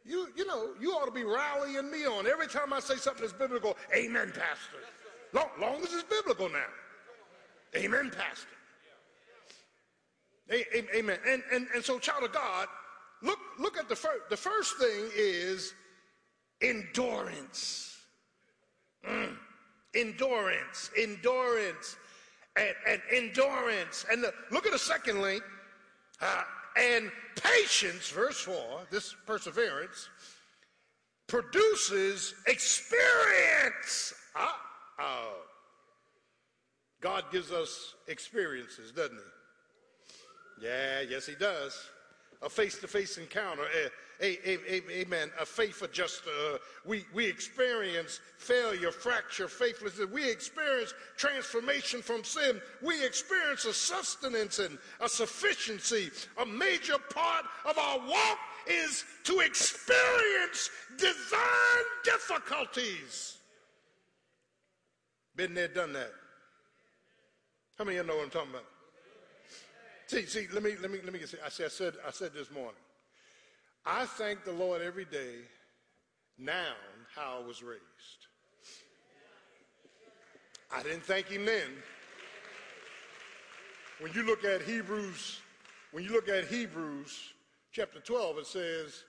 You, 0.05 0.29
you 0.35 0.45
know, 0.45 0.69
you 0.79 0.91
ought 0.91 1.05
to 1.05 1.11
be 1.11 1.23
rallying 1.23 1.89
me 1.91 2.05
on 2.05 2.27
every 2.27 2.47
time 2.47 2.71
I 2.71 2.79
say 2.79 2.95
something 2.95 3.21
that's 3.21 3.33
biblical. 3.33 3.75
Amen, 3.93 4.27
Pastor. 4.27 4.77
Long, 5.33 5.49
long 5.59 5.81
as 5.81 5.93
it's 5.93 6.03
biblical 6.03 6.47
now. 6.49 6.65
Amen, 7.75 8.11
Pastor. 8.15 8.47
Amen. 10.95 11.17
And, 11.27 11.41
and, 11.51 11.67
and 11.73 11.83
so, 11.83 11.99
child 11.99 12.23
of 12.23 12.31
God, 12.31 12.67
look, 13.21 13.39
look 13.59 13.77
at 13.77 13.89
the 13.89 13.95
first. 13.95 14.29
The 14.29 14.37
first 14.37 14.77
thing 14.77 15.09
is 15.15 15.73
endurance. 16.61 17.91
Mm. 19.07 19.37
endurance, 19.95 20.89
endurance, 20.97 21.95
and, 22.55 22.73
and 22.87 23.01
endurance. 23.11 24.05
And 24.11 24.23
the, 24.23 24.33
look 24.51 24.65
at 24.65 24.71
the 24.71 24.79
second 24.79 25.21
link. 25.21 25.43
Uh, 26.21 26.41
and 26.77 27.11
patience, 27.41 28.09
verse 28.09 28.39
4, 28.41 28.55
this 28.89 29.15
perseverance, 29.25 30.09
produces 31.27 32.33
experience. 32.47 34.13
Ah, 34.35 34.59
oh. 34.99 35.33
God 37.01 37.25
gives 37.31 37.51
us 37.51 37.95
experiences, 38.07 38.91
doesn't 38.91 39.17
he? 39.17 40.65
Yeah, 40.65 41.01
yes, 41.01 41.25
he 41.25 41.35
does. 41.35 41.89
A 42.41 42.49
face 42.49 42.77
to 42.79 42.87
face 42.87 43.17
encounter, 43.17 43.63
a, 44.21 44.25
a, 44.25 44.73
a, 44.75 44.91
amen, 44.91 45.31
a 45.39 45.45
faith 45.45 45.81
adjuster. 45.81 46.29
Uh, 46.29 46.57
we, 46.85 47.05
we 47.13 47.25
experience 47.25 48.19
failure, 48.37 48.91
fracture, 48.91 49.47
faithlessness. 49.47 50.09
We 50.11 50.29
experience 50.29 50.93
transformation 51.17 52.01
from 52.01 52.23
sin. 52.23 52.61
We 52.81 53.03
experience 53.05 53.65
a 53.65 53.73
sustenance 53.73 54.59
and 54.59 54.77
a 55.01 55.09
sufficiency. 55.09 56.11
A 56.41 56.45
major 56.45 56.97
part 57.13 57.45
of 57.65 57.77
our 57.77 57.99
walk 57.99 58.37
is 58.67 59.03
to 59.23 59.39
experience 59.39 60.69
divine 60.97 61.85
difficulties. 62.03 63.37
Been 65.35 65.53
there, 65.53 65.67
done 65.67 65.93
that. 65.93 66.11
How 67.77 67.83
many 67.83 67.97
of 67.97 68.05
you 68.05 68.11
know 68.11 68.17
what 68.17 68.25
I'm 68.25 68.29
talking 68.31 68.51
about? 68.51 68.65
See, 70.07 70.25
see, 70.25 70.47
let 70.53 70.63
me 70.63 70.75
let 70.81 70.91
me 70.91 70.99
let 71.03 71.11
me 71.11 71.19
get 71.19 71.33
I 71.43 71.49
said 71.49 71.65
I 71.65 71.69
said 71.69 71.93
I 72.07 72.11
said 72.11 72.33
this 72.33 72.51
morning. 72.51 72.75
I 73.85 74.05
thank 74.05 74.45
the 74.45 74.53
Lord 74.53 74.81
every 74.81 75.05
day 75.05 75.35
now 76.37 76.73
how 77.15 77.41
I 77.41 77.47
was 77.47 77.61
raised. 77.61 77.81
I 80.73 80.83
didn't 80.83 81.03
thank 81.03 81.27
him 81.27 81.45
then. 81.45 81.69
When 83.99 84.11
you 84.13 84.25
look 84.25 84.43
at 84.43 84.61
Hebrews, 84.61 85.39
when 85.91 86.03
you 86.03 86.11
look 86.11 86.27
at 86.27 86.45
Hebrews 86.45 87.33
chapter 87.71 87.99
12, 87.99 88.39
it 88.39 88.47
says, 88.47 89.03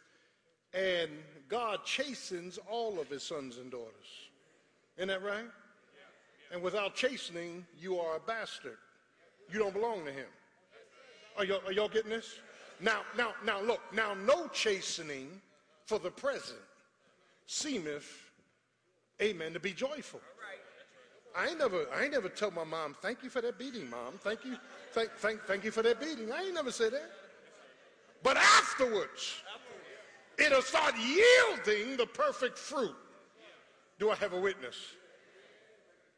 and 0.74 1.10
God 1.48 1.80
chastens 1.84 2.58
all 2.70 3.00
of 3.00 3.08
his 3.08 3.22
sons 3.22 3.56
and 3.58 3.70
daughters. 3.70 4.30
Isn't 4.96 5.08
that 5.08 5.22
right? 5.22 5.46
And 6.53 6.62
without 6.62 6.94
chastening, 6.94 7.66
you 7.80 7.99
are 7.99 8.16
a 8.16 8.20
bastard. 8.20 8.78
You 9.53 9.59
don't 9.59 9.74
belong 9.74 10.05
to 10.05 10.12
him. 10.12 10.26
Are 11.36 11.44
y'all, 11.44 11.61
are 11.66 11.72
y'all 11.72 11.88
getting 11.88 12.11
this? 12.11 12.38
Now, 12.80 13.03
now, 13.16 13.32
now, 13.44 13.61
look, 13.61 13.80
now 13.92 14.14
no 14.14 14.49
chastening 14.49 15.40
for 15.86 15.99
the 15.99 16.11
present 16.11 16.59
seemeth, 17.47 18.30
amen, 19.22 19.53
to 19.53 19.61
be 19.61 19.72
joyful. 19.72 20.20
I 21.36 21.49
ain't 21.49 21.59
never, 21.59 21.86
I 21.94 22.05
ain't 22.05 22.12
never 22.12 22.30
tell 22.30 22.51
my 22.51 22.64
mom, 22.64 22.97
thank 23.03 23.22
you 23.22 23.28
for 23.28 23.42
that 23.42 23.59
beating, 23.59 23.90
mom. 23.90 24.14
Thank 24.20 24.44
you, 24.44 24.57
thank, 24.92 25.11
thank, 25.18 25.42
thank 25.42 25.64
you 25.64 25.70
for 25.70 25.82
that 25.82 26.01
beating. 26.01 26.32
I 26.32 26.44
ain't 26.44 26.55
never 26.55 26.72
said 26.72 26.92
that. 26.92 27.11
But 28.22 28.38
afterwards, 28.38 29.42
it'll 30.38 30.62
start 30.62 30.94
yielding 30.97 31.99
the 31.99 32.07
perfect 32.07 32.59
fruit. 32.59 32.94
Do 33.99 34.11
I 34.11 34.16
have 34.16 34.32
a 34.32 34.40
witness? 34.40 34.76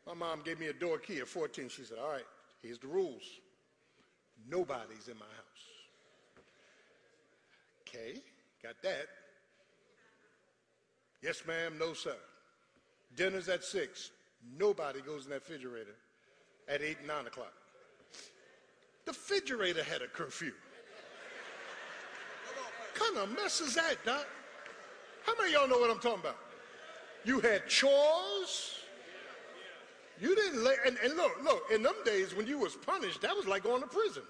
My 0.09 0.15
mom 0.15 0.41
gave 0.43 0.59
me 0.59 0.69
a 0.69 0.73
door 0.73 0.97
key 0.97 1.19
at 1.19 1.29
14. 1.29 1.69
She 1.69 1.85
said, 1.85 1.99
all 2.03 2.11
right, 2.11 2.25
here's 2.63 2.79
the 2.79 2.87
rules. 2.87 3.23
Nobody's 4.49 5.07
in 5.07 5.19
my 5.19 5.27
house. 5.27 6.45
Okay, 7.83 8.23
got 8.63 8.75
that. 8.83 9.07
Yes, 11.23 11.43
ma'am. 11.47 11.75
No, 11.79 11.93
sir. 11.93 12.17
Dinner's 13.17 13.51
at 13.51 13.63
6. 13.63 14.11
Nobody 14.59 15.03
goes 15.03 15.25
in 15.25 15.31
that 15.31 15.41
refrigerator 15.41 15.95
at 16.69 16.81
8, 16.81 16.99
and 17.01 17.09
9 17.09 17.27
o'clock. 17.27 17.53
The 19.05 19.13
refrigerator 19.13 19.85
had 19.85 20.01
a 20.01 20.07
curfew. 20.07 20.53
Kind 22.95 23.19
of 23.19 23.31
mess 23.37 23.61
is 23.61 23.75
that, 23.75 23.97
Doc? 24.07 24.27
How 25.27 25.35
many 25.37 25.55
of 25.55 25.61
y'all 25.61 25.69
know 25.69 25.79
what 25.79 25.91
I'm 25.91 26.01
talking 26.01 26.21
about? 26.21 26.39
You 27.25 27.41
had 27.41 27.67
chores. 27.67 28.78
You 30.21 30.35
didn't 30.35 30.64
lay, 30.64 30.75
and, 30.87 30.97
and 31.05 31.16
look, 31.16 31.43
look, 31.45 31.62
in 31.73 31.83
them 31.83 31.95
days 32.05 32.35
when 32.35 32.47
you 32.47 32.59
was 32.59 32.75
punished, 32.75 33.23
that 33.23 33.37
was 33.37 33.47
like 33.47 33.62
going 33.62 33.83
to 33.83 33.89
prison. 33.89 34.23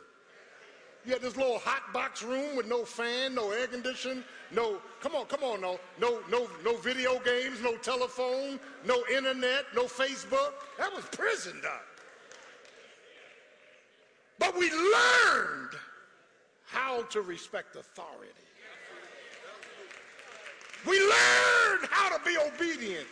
You 1.06 1.12
had 1.12 1.22
this 1.22 1.36
little 1.36 1.58
hot 1.58 1.92
box 1.94 2.22
room 2.22 2.56
with 2.56 2.66
no 2.66 2.84
fan, 2.84 3.34
no 3.34 3.50
air 3.50 3.66
conditioning, 3.66 4.22
no, 4.50 4.78
come 5.00 5.14
on, 5.14 5.24
come 5.26 5.42
on, 5.42 5.60
no, 5.60 5.80
no, 5.98 6.20
no, 6.30 6.48
no 6.64 6.76
video 6.76 7.18
games, 7.20 7.62
no 7.62 7.76
telephone, 7.76 8.60
no 8.84 9.02
internet, 9.10 9.64
no 9.74 9.84
Facebook. 9.84 10.52
That 10.76 10.94
was 10.94 11.04
prison, 11.06 11.54
Doc. 11.62 11.84
But 14.38 14.58
we 14.58 14.70
learned 14.70 15.78
how 16.66 17.02
to 17.04 17.22
respect 17.22 17.76
authority. 17.76 18.32
We 20.86 20.98
learned 20.98 21.88
how 21.90 22.16
to 22.16 22.22
be 22.24 22.36
obedient. 22.36 23.06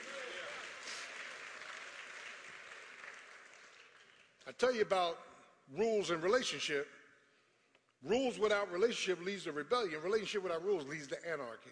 I 4.46 4.52
tell 4.52 4.74
you 4.74 4.82
about 4.82 5.18
rules 5.76 6.10
and 6.10 6.22
relationship. 6.22 6.88
Rules 8.04 8.38
without 8.38 8.70
relationship 8.72 9.24
leads 9.24 9.44
to 9.44 9.52
rebellion. 9.52 10.00
Relationship 10.02 10.42
without 10.42 10.64
rules 10.64 10.86
leads 10.86 11.08
to 11.08 11.16
anarchy. 11.28 11.70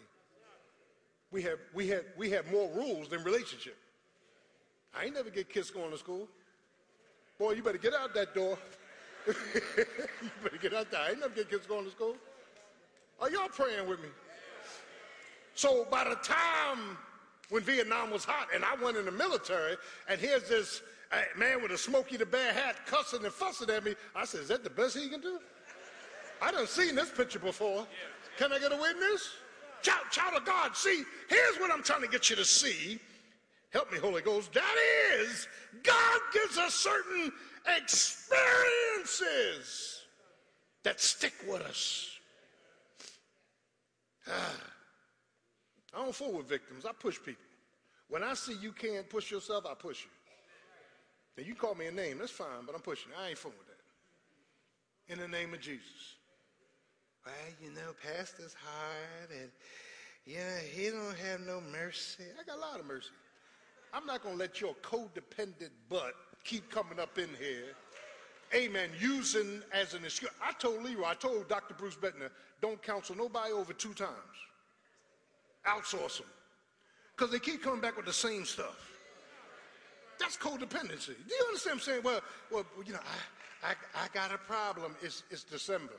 We 1.31 1.43
have, 1.43 1.59
we 1.75 1.89
have, 1.89 2.05
we 2.16 2.31
have 2.31 2.51
more 2.51 2.70
rules 2.75 3.09
than 3.09 3.22
relationship. 3.22 3.77
I 4.97 5.05
ain't 5.05 5.14
never 5.14 5.31
get 5.31 5.49
kids 5.49 5.70
going 5.70 5.91
to 5.91 5.99
school. 5.99 6.29
Boy, 7.39 7.53
you 7.53 7.62
better 7.62 7.79
get 7.79 7.95
out 7.95 8.14
that 8.14 8.35
door. 8.35 8.57
you 9.27 9.35
better 10.43 10.59
get 10.61 10.75
out 10.75 10.91
there. 10.91 11.01
I 11.01 11.11
ain't 11.11 11.20
never 11.20 11.35
get 11.35 11.51
kids 11.51 11.66
going 11.66 11.85
to 11.85 11.91
school. 11.91 12.16
Are 13.20 13.31
y'all 13.31 13.49
praying 13.49 13.89
with 13.89 14.01
me? 14.01 14.09
So 15.55 15.87
by 15.91 16.05
the 16.05 16.16
time 16.16 16.97
when 17.51 17.62
Vietnam 17.62 18.11
was 18.11 18.25
hot 18.25 18.49
and 18.55 18.64
I 18.64 18.75
went 18.83 18.97
in 18.97 19.05
the 19.05 19.12
military, 19.12 19.77
and 20.09 20.20
here's 20.20 20.49
this 20.49 20.83
uh, 21.13 21.21
man 21.37 21.63
with 21.63 21.73
a 21.73 21.79
Smokey 21.79 22.17
the 22.17 22.27
Bear 22.27 22.53
hat 22.53 22.77
cussing 22.87 23.25
and 23.25 23.33
fussing 23.33 23.71
at 23.71 23.85
me, 23.85 23.95
I 24.15 24.25
said, 24.25 24.43
is 24.43 24.49
that 24.49 24.65
the 24.65 24.71
best 24.71 24.97
he 24.97 25.09
can 25.09 25.21
do? 25.21 25.39
I 26.43 26.51
done 26.51 26.67
seen 26.67 26.95
this 26.95 27.11
picture 27.11 27.39
before. 27.39 27.87
Can 28.37 28.53
I 28.53 28.59
get 28.59 28.73
a 28.73 28.77
witness? 28.77 29.31
Child, 29.83 30.05
child 30.11 30.37
of 30.37 30.45
God, 30.45 30.77
see, 30.77 31.03
here's 31.29 31.57
what 31.59 31.71
I'm 31.71 31.83
trying 31.83 32.03
to 32.03 32.09
get 32.09 32.31
you 32.31 32.37
to 32.37 32.45
see. 32.45 32.99
Help 33.71 33.93
me, 33.93 33.99
Holy 33.99 34.23
Ghost. 34.23 34.53
That 34.53 34.77
is, 35.19 35.49
God 35.83 36.21
gives 36.33 36.59
us 36.59 36.75
certain 36.75 37.33
experiences 37.77 40.03
that 40.85 41.01
stick 41.01 41.35
with 41.49 41.63
us. 41.63 42.11
Ah. 44.29 44.53
I 45.95 45.99
don't 45.99 46.15
fool 46.15 46.39
with 46.39 46.49
victims. 46.49 46.85
I 46.85 46.93
push 46.93 47.19
people. 47.19 47.43
When 48.09 48.23
I 48.23 48.35
see 48.35 48.55
you 48.61 48.73
can't 48.73 49.09
push 49.09 49.31
yourself, 49.31 49.65
I 49.67 49.75
push 49.75 50.05
you. 50.05 50.11
Now, 51.37 51.45
you 51.45 51.55
call 51.55 51.74
me 51.74 51.87
a 51.87 51.93
name, 51.93 52.18
that's 52.18 52.30
fine, 52.30 52.64
but 52.66 52.74
I'm 52.74 52.80
pushing. 52.80 53.12
I 53.20 53.30
ain't 53.30 53.39
fooling 53.39 53.59
with 53.59 53.68
that. 53.68 55.12
In 55.12 55.18
the 55.18 55.28
name 55.28 55.53
of 55.53 55.61
Jesus 55.61 56.14
well, 57.24 57.35
you 57.62 57.70
know, 57.70 57.95
pastor's 58.03 58.55
hard 58.55 59.30
and, 59.41 59.51
you 60.26 60.37
know, 60.37 60.59
he 60.72 60.91
don't 60.91 61.16
have 61.16 61.41
no 61.41 61.61
mercy. 61.72 62.24
I 62.39 62.45
got 62.45 62.59
a 62.59 62.61
lot 62.61 62.80
of 62.80 62.87
mercy. 62.87 63.11
I'm 63.93 64.07
not 64.07 64.22
going 64.22 64.35
to 64.35 64.39
let 64.39 64.61
your 64.61 64.74
codependent 64.82 65.70
butt 65.89 66.14
keep 66.45 66.70
coming 66.70 66.99
up 66.99 67.18
in 67.18 67.28
here, 67.39 67.74
amen, 68.55 68.91
using 69.01 69.62
as 69.72 69.95
an 69.95 70.05
excuse. 70.05 70.30
I 70.43 70.53
told 70.53 70.82
Leroy, 70.82 71.07
I 71.07 71.14
told 71.14 71.49
Dr. 71.49 71.74
Bruce 71.74 71.97
Bettner, 71.97 72.30
don't 72.61 72.82
counsel 72.82 73.16
nobody 73.16 73.53
over 73.53 73.72
two 73.72 73.95
times. 73.95 74.11
Outsource 75.66 76.18
them. 76.18 76.26
Because 77.16 77.32
they 77.32 77.39
keep 77.39 77.62
coming 77.62 77.80
back 77.80 77.97
with 77.97 78.07
the 78.07 78.12
same 78.12 78.45
stuff. 78.45 78.94
That's 80.19 80.37
codependency. 80.37 81.15
Do 81.29 81.35
you 81.35 81.45
understand 81.49 81.65
what 81.65 81.73
I'm 81.75 81.81
saying? 81.81 82.01
Well, 82.05 82.21
well 82.51 82.65
you 82.87 82.93
know, 82.93 83.01
I, 83.62 83.71
I, 83.71 84.05
I 84.05 84.09
got 84.12 84.33
a 84.33 84.39
problem. 84.39 84.97
It's, 85.03 85.23
it's 85.31 85.45
December. 85.45 85.95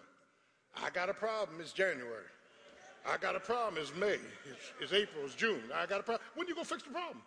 I 0.82 0.90
got 0.90 1.10
a 1.10 1.14
problem. 1.14 1.60
It's 1.60 1.74
January. 1.74 2.30
I 3.08 3.18
got 3.18 3.36
a 3.36 3.40
problem. 3.40 3.82
It's 3.82 3.96
May. 3.96 4.14
It's, 4.14 4.74
it's 4.82 4.94
April. 4.94 5.26
It's 5.26 5.36
June. 5.36 5.62
I 5.74 5.86
got 5.86 6.00
a 6.00 6.04
problem. 6.04 6.26
When 6.36 6.48
you 6.48 6.56
gonna 6.56 6.66
fix 6.66 6.84
the 6.84 6.90
problem? 6.90 7.22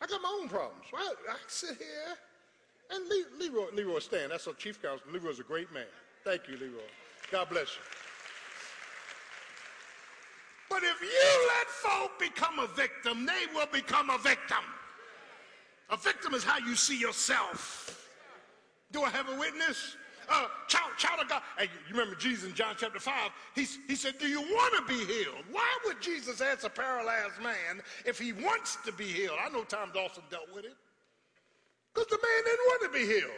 I 0.00 0.06
got 0.06 0.20
my 0.22 0.38
own 0.40 0.48
problems. 0.48 0.84
I, 0.94 1.14
I 1.30 1.36
sit 1.46 1.78
here 1.78 2.16
and 2.90 3.04
Leroy, 3.38 3.66
Leroy 3.72 3.98
Stan, 3.98 4.28
that's 4.28 4.46
our 4.46 4.54
chief 4.54 4.80
counsel. 4.82 5.06
Leroy's 5.10 5.40
a 5.40 5.42
great 5.42 5.72
man. 5.72 5.86
Thank 6.24 6.42
you, 6.48 6.56
Leroy. 6.56 6.80
God 7.30 7.48
bless 7.48 7.68
you. 7.68 7.82
But 10.68 10.82
if 10.82 11.00
you 11.00 11.48
let 11.56 11.66
folk 11.66 12.18
become 12.18 12.58
a 12.58 12.66
victim, 12.66 13.26
they 13.26 13.52
will 13.54 13.68
become 13.72 14.10
a 14.10 14.18
victim. 14.18 14.58
A 15.90 15.96
victim 15.96 16.34
is 16.34 16.44
how 16.44 16.58
you 16.58 16.74
see 16.74 16.98
yourself. 16.98 18.08
Do 18.92 19.02
I 19.02 19.10
have 19.10 19.28
a 19.28 19.38
witness? 19.38 19.96
uh, 20.28 20.46
child, 20.68 20.90
child 20.96 21.20
of 21.20 21.28
God. 21.28 21.42
And 21.58 21.68
you 21.88 21.94
remember 21.94 22.16
Jesus 22.16 22.48
in 22.48 22.54
John 22.54 22.74
chapter 22.78 22.98
5, 22.98 23.30
he, 23.54 23.66
he 23.88 23.94
said, 23.94 24.18
Do 24.18 24.28
you 24.28 24.40
want 24.40 24.74
to 24.76 24.92
be 24.92 25.04
healed? 25.04 25.44
Why 25.50 25.66
would 25.84 26.00
Jesus 26.00 26.40
ask 26.40 26.64
a 26.64 26.70
paralyzed 26.70 27.40
man 27.42 27.82
if 28.04 28.18
he 28.18 28.32
wants 28.32 28.76
to 28.84 28.92
be 28.92 29.04
healed? 29.04 29.38
I 29.44 29.48
know 29.50 29.64
Tom 29.64 29.90
Dawson 29.92 30.22
dealt 30.30 30.52
with 30.54 30.64
it. 30.64 30.76
Because 31.92 32.08
the 32.08 32.18
man 32.18 32.44
didn't 32.44 32.66
want 32.66 32.82
to 32.82 32.98
be 32.98 33.06
healed. 33.06 33.30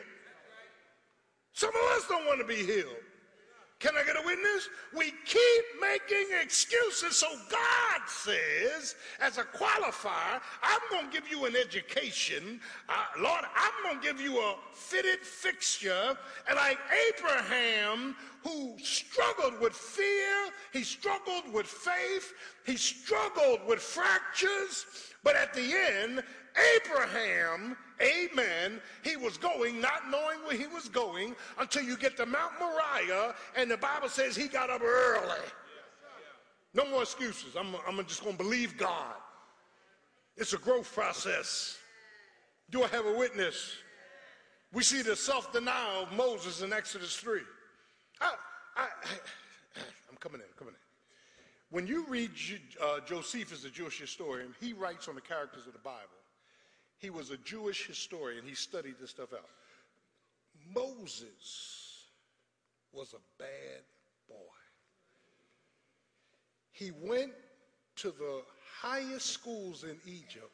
Some 1.53 1.71
of 1.71 1.97
us 1.97 2.07
don't 2.09 2.27
want 2.27 2.41
to 2.41 2.47
be 2.47 2.57
healed. 2.57 2.97
Can 3.79 3.93
I 3.95 4.05
get 4.05 4.17
a 4.17 4.25
witness? 4.25 4.71
We 4.97 5.13
keep 5.27 5.65
making 5.83 6.29
excuses. 6.41 7.17
So 7.17 7.27
God 7.51 8.01
says, 8.07 8.95
as 9.21 9.37
a 9.37 9.43
qualifier, 9.43 10.41
I'm 10.63 10.81
going 10.91 11.11
to 11.11 11.13
give 11.13 11.31
you 11.31 11.45
an 11.45 11.55
education. 11.55 12.59
Uh, 12.89 12.95
Lord, 13.21 13.45
I'm 13.55 13.83
going 13.83 14.01
to 14.01 14.07
give 14.07 14.19
you 14.19 14.39
a 14.39 14.55
fitted 14.73 15.21
fixture. 15.21 16.17
And 16.49 16.57
like 16.57 16.79
Abraham, 17.11 18.17
who 18.43 18.77
struggled 18.83 19.61
with 19.61 19.75
fear, 19.75 20.51
he 20.73 20.83
struggled 20.83 21.53
with 21.53 21.67
faith, 21.67 22.33
he 22.65 22.77
struggled 22.77 23.61
with 23.67 23.81
fractures. 23.81 24.87
But 25.23 25.37
at 25.37 25.53
the 25.53 25.75
end, 26.01 26.23
Abraham, 26.77 27.77
amen, 28.01 28.81
he 29.03 29.17
was 29.17 29.39
going 29.39 29.81
not 29.81 30.11
knowing 30.11 30.39
where 30.47 30.57
he 30.57 30.67
was 30.67 30.89
going 30.89 31.35
until 31.59 31.83
you 31.83 31.97
get 31.97 32.17
to 32.19 32.27
Mount 32.27 32.53
Moriah, 32.61 33.35
and 33.57 33.71
the 33.71 33.77
Bible 33.77 34.09
says 34.09 34.37
he 34.37 34.49
got 34.49 34.71
up 34.71 34.83
early. 34.83 35.41
No 36.75 36.89
more 36.91 37.03
excuses. 37.03 37.57
I'm, 37.57 37.75
I'm 37.89 38.05
just 38.07 38.23
going 38.23 38.37
to 38.37 38.43
believe 38.43 38.77
God. 38.77 39.15
It's 40.37 40.53
a 40.53 40.59
growth 40.59 40.93
process. 40.95 41.79
Do 42.71 42.83
I 42.83 42.89
have 42.89 43.07
a 43.07 43.17
witness? 43.17 43.73
We 44.73 44.83
see 44.83 45.01
the 45.01 45.17
self 45.17 45.53
denial 45.53 46.03
of 46.03 46.13
Moses 46.13 46.61
in 46.61 46.73
Exodus 46.73 47.17
3. 47.17 47.41
I, 48.21 48.35
I, 48.77 48.83
am 49.79 50.17
coming 50.21 50.41
in, 50.43 50.47
coming 50.59 50.75
in. 50.75 50.81
When 51.71 51.87
you 51.87 52.05
read 52.09 52.31
uh, 52.83 53.01
Josephus, 53.07 53.63
the 53.63 53.71
Jewish 53.71 53.99
historian, 53.99 54.55
he 54.61 54.73
writes 54.73 55.09
on 55.09 55.15
the 55.15 55.21
characters 55.21 55.67
of 55.67 55.73
the 55.73 55.79
Bible. 55.79 56.16
He 56.99 57.11
was 57.11 57.31
a 57.31 57.37
Jewish 57.39 57.87
historian. 57.87 58.45
He 58.47 58.55
studied 58.55 58.97
this 59.01 59.11
stuff 59.11 59.33
out. 59.33 59.49
Moses 60.75 62.07
was 62.93 63.13
a 63.13 63.43
bad 63.43 63.83
boy. 64.29 64.35
He 66.73 66.91
went 66.91 67.33
to 67.97 68.11
the 68.11 68.43
highest 68.81 69.27
schools 69.27 69.85
in 69.85 69.99
Egypt. 70.07 70.51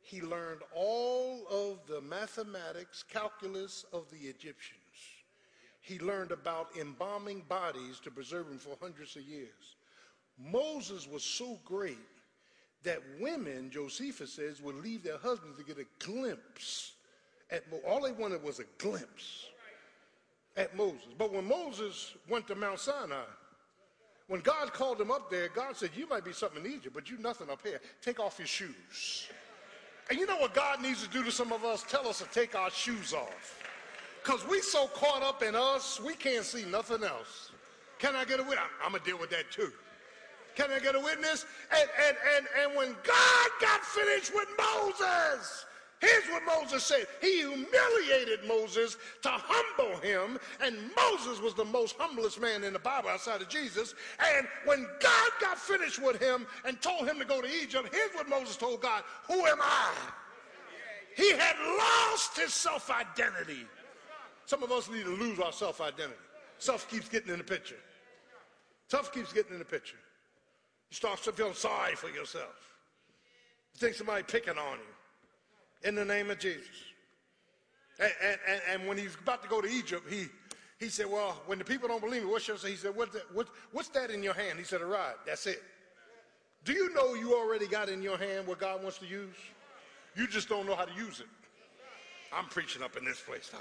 He 0.00 0.20
learned 0.22 0.60
all 0.74 1.46
of 1.50 1.86
the 1.88 2.00
mathematics, 2.00 3.02
calculus 3.02 3.84
of 3.92 4.10
the 4.10 4.28
Egyptians. 4.28 4.80
He 5.80 5.98
learned 5.98 6.32
about 6.32 6.68
embalming 6.78 7.42
bodies 7.48 8.00
to 8.04 8.10
preserve 8.10 8.48
them 8.48 8.58
for 8.58 8.76
hundreds 8.80 9.16
of 9.16 9.22
years. 9.22 9.76
Moses 10.38 11.06
was 11.06 11.22
so 11.22 11.58
great 11.64 11.98
that 12.86 13.02
women, 13.20 13.70
Josephus 13.70 14.32
says, 14.32 14.62
would 14.62 14.76
leave 14.76 15.02
their 15.02 15.18
husbands 15.18 15.58
to 15.58 15.64
get 15.64 15.78
a 15.78 15.86
glimpse 16.04 16.92
at 17.50 17.64
all 17.86 18.02
they 18.02 18.12
wanted 18.12 18.42
was 18.42 18.58
a 18.58 18.64
glimpse 18.78 19.46
at 20.56 20.76
Moses. 20.76 21.06
But 21.16 21.32
when 21.32 21.46
Moses 21.46 22.14
went 22.28 22.46
to 22.48 22.54
Mount 22.54 22.80
Sinai, 22.80 23.24
when 24.28 24.40
God 24.40 24.72
called 24.72 25.00
him 25.00 25.10
up 25.10 25.30
there, 25.30 25.48
God 25.48 25.76
said, 25.76 25.90
You 25.94 26.08
might 26.08 26.24
be 26.24 26.32
something 26.32 26.64
in 26.64 26.72
Egypt, 26.72 26.94
but 26.94 27.08
you 27.08 27.18
nothing 27.18 27.48
up 27.50 27.60
here. 27.62 27.80
Take 28.02 28.18
off 28.18 28.38
your 28.38 28.48
shoes. 28.48 29.28
And 30.10 30.18
you 30.18 30.26
know 30.26 30.38
what 30.38 30.54
God 30.54 30.82
needs 30.82 31.04
to 31.04 31.10
do 31.10 31.22
to 31.22 31.30
some 31.30 31.52
of 31.52 31.64
us? 31.64 31.84
Tell 31.88 32.08
us 32.08 32.18
to 32.18 32.24
take 32.26 32.54
our 32.56 32.70
shoes 32.70 33.12
off. 33.12 33.62
Because 34.22 34.46
we 34.48 34.60
so 34.60 34.88
caught 34.88 35.22
up 35.22 35.42
in 35.42 35.54
us, 35.54 36.00
we 36.00 36.14
can't 36.14 36.44
see 36.44 36.64
nothing 36.64 37.04
else. 37.04 37.50
Can 37.98 38.16
I 38.16 38.24
get 38.24 38.40
a 38.40 38.42
witness? 38.42 38.60
I'm 38.84 38.90
going 38.90 39.02
to 39.02 39.08
deal 39.08 39.18
with 39.18 39.30
that 39.30 39.50
too. 39.52 39.72
Can 40.56 40.70
I 40.70 40.78
get 40.78 40.94
a 40.94 41.00
witness? 41.00 41.44
And, 41.70 41.88
and, 42.08 42.16
and, 42.36 42.46
and 42.62 42.76
when 42.76 42.96
God 43.04 43.48
got 43.60 43.82
finished 43.82 44.34
with 44.34 44.48
Moses, 44.58 45.66
here's 46.00 46.24
what 46.30 46.42
Moses 46.46 46.82
said. 46.82 47.06
He 47.20 47.40
humiliated 47.40 48.40
Moses 48.48 48.96
to 49.22 49.28
humble 49.30 49.98
him, 50.00 50.38
and 50.62 50.76
Moses 50.96 51.42
was 51.42 51.52
the 51.54 51.64
most 51.64 51.96
humblest 51.98 52.40
man 52.40 52.64
in 52.64 52.72
the 52.72 52.78
Bible 52.78 53.10
outside 53.10 53.42
of 53.42 53.50
Jesus. 53.50 53.94
And 54.34 54.48
when 54.64 54.86
God 54.98 55.30
got 55.42 55.58
finished 55.58 56.02
with 56.02 56.20
him 56.20 56.46
and 56.64 56.80
told 56.80 57.06
him 57.06 57.18
to 57.18 57.26
go 57.26 57.42
to 57.42 57.48
Egypt, 57.62 57.90
here's 57.92 58.14
what 58.14 58.28
Moses 58.28 58.56
told 58.56 58.80
God 58.80 59.04
Who 59.28 59.44
am 59.44 59.58
I? 59.60 59.92
He 61.16 61.32
had 61.32 61.56
lost 61.78 62.38
his 62.38 62.54
self 62.54 62.90
identity. 62.90 63.66
Some 64.46 64.62
of 64.62 64.72
us 64.72 64.88
need 64.88 65.04
to 65.04 65.16
lose 65.16 65.38
our 65.38 65.52
self 65.52 65.82
identity. 65.82 66.16
Self 66.58 66.90
keeps 66.90 67.10
getting 67.10 67.30
in 67.30 67.38
the 67.38 67.44
picture. 67.44 67.76
Self 68.88 69.12
keeps 69.12 69.34
getting 69.34 69.52
in 69.52 69.58
the 69.58 69.64
picture. 69.64 69.96
You 70.96 70.98
start 70.98 71.22
to 71.24 71.32
feel 71.32 71.52
sorry 71.52 71.94
for 71.94 72.08
yourself. 72.08 72.54
You 73.74 73.80
think 73.80 73.96
somebody 73.96 74.22
picking 74.22 74.56
on 74.56 74.78
you. 74.78 75.88
In 75.88 75.94
the 75.94 76.06
name 76.06 76.30
of 76.30 76.38
Jesus. 76.38 76.70
And, 78.00 78.12
and, 78.22 78.60
and 78.72 78.88
when 78.88 78.96
he's 78.96 79.14
about 79.14 79.42
to 79.42 79.48
go 79.48 79.60
to 79.60 79.68
Egypt, 79.68 80.08
he, 80.08 80.28
he 80.80 80.88
said, 80.88 81.04
well, 81.04 81.42
when 81.44 81.58
the 81.58 81.66
people 81.66 81.86
don't 81.86 82.00
believe 82.00 82.22
me, 82.22 82.30
what 82.30 82.40
shall 82.40 82.54
I 82.54 82.58
say? 82.58 82.70
He 82.70 82.76
said, 82.76 82.96
what's 82.96 83.12
that, 83.12 83.24
what, 83.34 83.48
what's 83.72 83.90
that 83.90 84.10
in 84.10 84.22
your 84.22 84.32
hand? 84.32 84.58
He 84.58 84.64
said, 84.64 84.80
a 84.80 84.86
rod. 84.86 85.16
That's 85.26 85.46
it. 85.46 85.62
Do 86.64 86.72
you 86.72 86.90
know 86.94 87.12
you 87.12 87.34
already 87.34 87.66
got 87.66 87.90
in 87.90 88.00
your 88.00 88.16
hand 88.16 88.46
what 88.46 88.58
God 88.58 88.82
wants 88.82 88.96
to 89.00 89.06
use? 89.06 89.36
You 90.16 90.26
just 90.26 90.48
don't 90.48 90.64
know 90.64 90.76
how 90.76 90.86
to 90.86 90.94
use 90.94 91.20
it. 91.20 91.26
I'm 92.32 92.46
preaching 92.46 92.82
up 92.82 92.96
in 92.96 93.04
this 93.04 93.20
place. 93.20 93.50
Huh? 93.52 93.58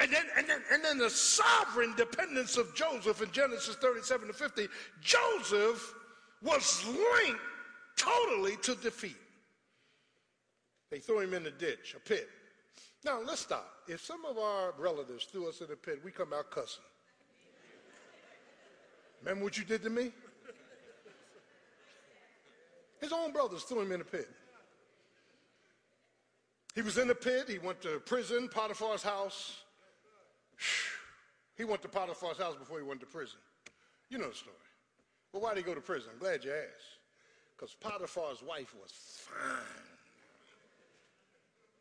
And 0.00 0.12
then, 0.12 0.24
and, 0.36 0.48
then, 0.48 0.62
and 0.72 0.82
then 0.82 0.98
the 0.98 1.10
sovereign 1.10 1.94
dependence 1.96 2.56
of 2.56 2.74
Joseph 2.74 3.22
in 3.22 3.30
Genesis 3.30 3.76
37 3.76 4.26
to 4.26 4.34
50. 4.34 4.66
Joseph 5.00 5.94
was 6.44 6.86
linked 6.86 7.40
totally 7.96 8.56
to 8.62 8.74
defeat. 8.76 9.16
They 10.90 10.98
threw 10.98 11.20
him 11.20 11.34
in 11.34 11.42
the 11.42 11.50
ditch, 11.50 11.94
a 11.96 12.00
pit. 12.00 12.28
Now, 13.04 13.20
let's 13.24 13.40
stop. 13.40 13.68
If 13.88 14.04
some 14.04 14.24
of 14.24 14.38
our 14.38 14.74
relatives 14.78 15.24
threw 15.24 15.48
us 15.48 15.60
in 15.60 15.70
a 15.72 15.76
pit, 15.76 16.00
we 16.04 16.10
come 16.10 16.32
out 16.32 16.50
cussing. 16.50 16.84
Remember 19.22 19.44
what 19.44 19.58
you 19.58 19.64
did 19.64 19.82
to 19.82 19.90
me? 19.90 20.12
His 23.00 23.12
own 23.12 23.32
brothers 23.32 23.62
threw 23.64 23.80
him 23.80 23.92
in 23.92 24.00
a 24.00 24.04
pit. 24.04 24.28
He 26.74 26.82
was 26.82 26.98
in 26.98 27.08
the 27.08 27.14
pit. 27.14 27.48
He 27.48 27.58
went 27.58 27.80
to 27.82 28.00
prison, 28.00 28.48
Potiphar's 28.48 29.02
house. 29.02 29.58
He 31.56 31.64
went 31.64 31.82
to 31.82 31.88
Potiphar's 31.88 32.38
house 32.38 32.56
before 32.56 32.78
he 32.78 32.84
went 32.84 33.00
to 33.00 33.06
prison. 33.06 33.38
You 34.08 34.18
know 34.18 34.28
the 34.28 34.34
story. 34.34 34.56
Well, 35.34 35.42
why 35.42 35.54
did 35.54 35.64
he 35.64 35.66
go 35.66 35.74
to 35.74 35.80
prison? 35.80 36.10
I'm 36.12 36.20
glad 36.20 36.44
you 36.44 36.52
asked. 36.52 37.00
Because 37.56 37.74
Potiphar's 37.80 38.40
wife 38.40 38.72
was 38.80 38.92
fine. 38.92 39.58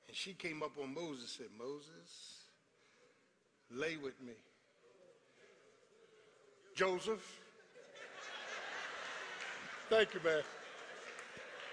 And 0.07 0.17
she 0.17 0.33
came 0.33 0.63
up 0.63 0.71
on 0.81 0.91
Moses 0.91 1.19
and 1.19 1.29
said, 1.29 1.45
Moses, 1.55 2.47
lay 3.69 3.95
with 3.97 4.19
me. 4.23 4.33
Joseph. 6.75 7.39
Thank 9.87 10.15
you, 10.15 10.19
man. 10.25 10.41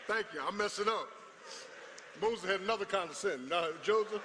Thank 0.06 0.26
you. 0.34 0.40
I'm 0.46 0.58
messing 0.58 0.86
up. 0.86 1.08
Moses 2.20 2.44
had 2.44 2.60
another 2.60 2.84
kind 2.84 3.08
of 3.08 3.16
sin. 3.16 3.48
Now, 3.48 3.68
Joseph. 3.82 4.20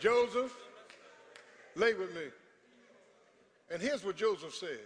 Joseph, 0.00 0.52
Lay 1.78 1.94
with 1.94 2.12
me. 2.12 2.22
And 3.70 3.80
here's 3.80 4.04
what 4.04 4.16
Joseph 4.16 4.52
said 4.52 4.80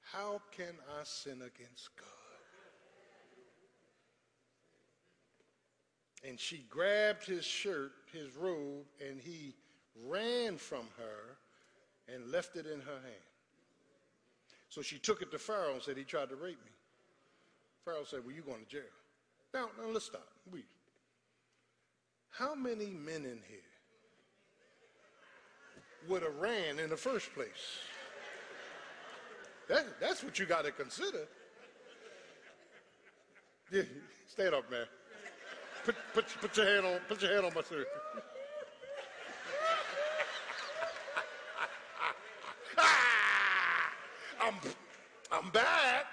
How 0.00 0.42
can 0.50 0.74
I 0.98 1.04
sin 1.04 1.34
against 1.34 1.96
God? 1.96 2.08
And 6.28 6.40
she 6.40 6.64
grabbed 6.68 7.24
his 7.24 7.44
shirt, 7.44 7.92
his 8.12 8.34
robe, 8.34 8.84
and 9.00 9.20
he 9.20 9.54
ran 10.04 10.56
from 10.56 10.88
her 10.98 11.36
and 12.12 12.32
left 12.32 12.56
it 12.56 12.66
in 12.66 12.80
her 12.80 13.00
hand. 13.00 13.26
So 14.68 14.82
she 14.82 14.98
took 14.98 15.22
it 15.22 15.30
to 15.30 15.38
Pharaoh 15.38 15.74
and 15.74 15.82
said, 15.82 15.96
He 15.96 16.02
tried 16.02 16.30
to 16.30 16.36
rape 16.36 16.58
me. 16.64 16.72
Pharaoh 17.84 18.02
said, 18.04 18.20
Well, 18.24 18.34
you're 18.34 18.42
going 18.42 18.64
to 18.64 18.68
jail. 18.68 18.82
Now, 19.54 19.68
now 19.80 19.88
let's 19.88 20.06
stop. 20.06 20.26
We, 20.52 20.64
how 22.30 22.56
many 22.56 22.86
men 22.86 23.24
in 23.24 23.40
here 23.46 23.75
would 26.08 26.22
have 26.22 26.36
ran 26.36 26.78
in 26.78 26.90
the 26.90 26.96
first 26.96 27.34
place. 27.34 27.80
That, 29.68 30.00
that's 30.00 30.22
what 30.22 30.38
you 30.38 30.46
got 30.46 30.64
to 30.64 30.70
consider. 30.70 31.26
Yeah, 33.72 33.82
stand 34.28 34.54
up, 34.54 34.70
man. 34.70 34.86
Put, 35.84 35.96
put, 36.14 36.24
put 36.40 36.56
your 36.56 36.66
hand 36.66 36.86
on 36.86 37.00
put 37.08 37.20
your 37.22 37.32
hand 37.32 37.46
on 37.46 37.54
my 37.54 37.62
shirt. 37.62 37.86
I'm, 44.40 44.54
I'm 45.32 45.50
back. 45.50 46.06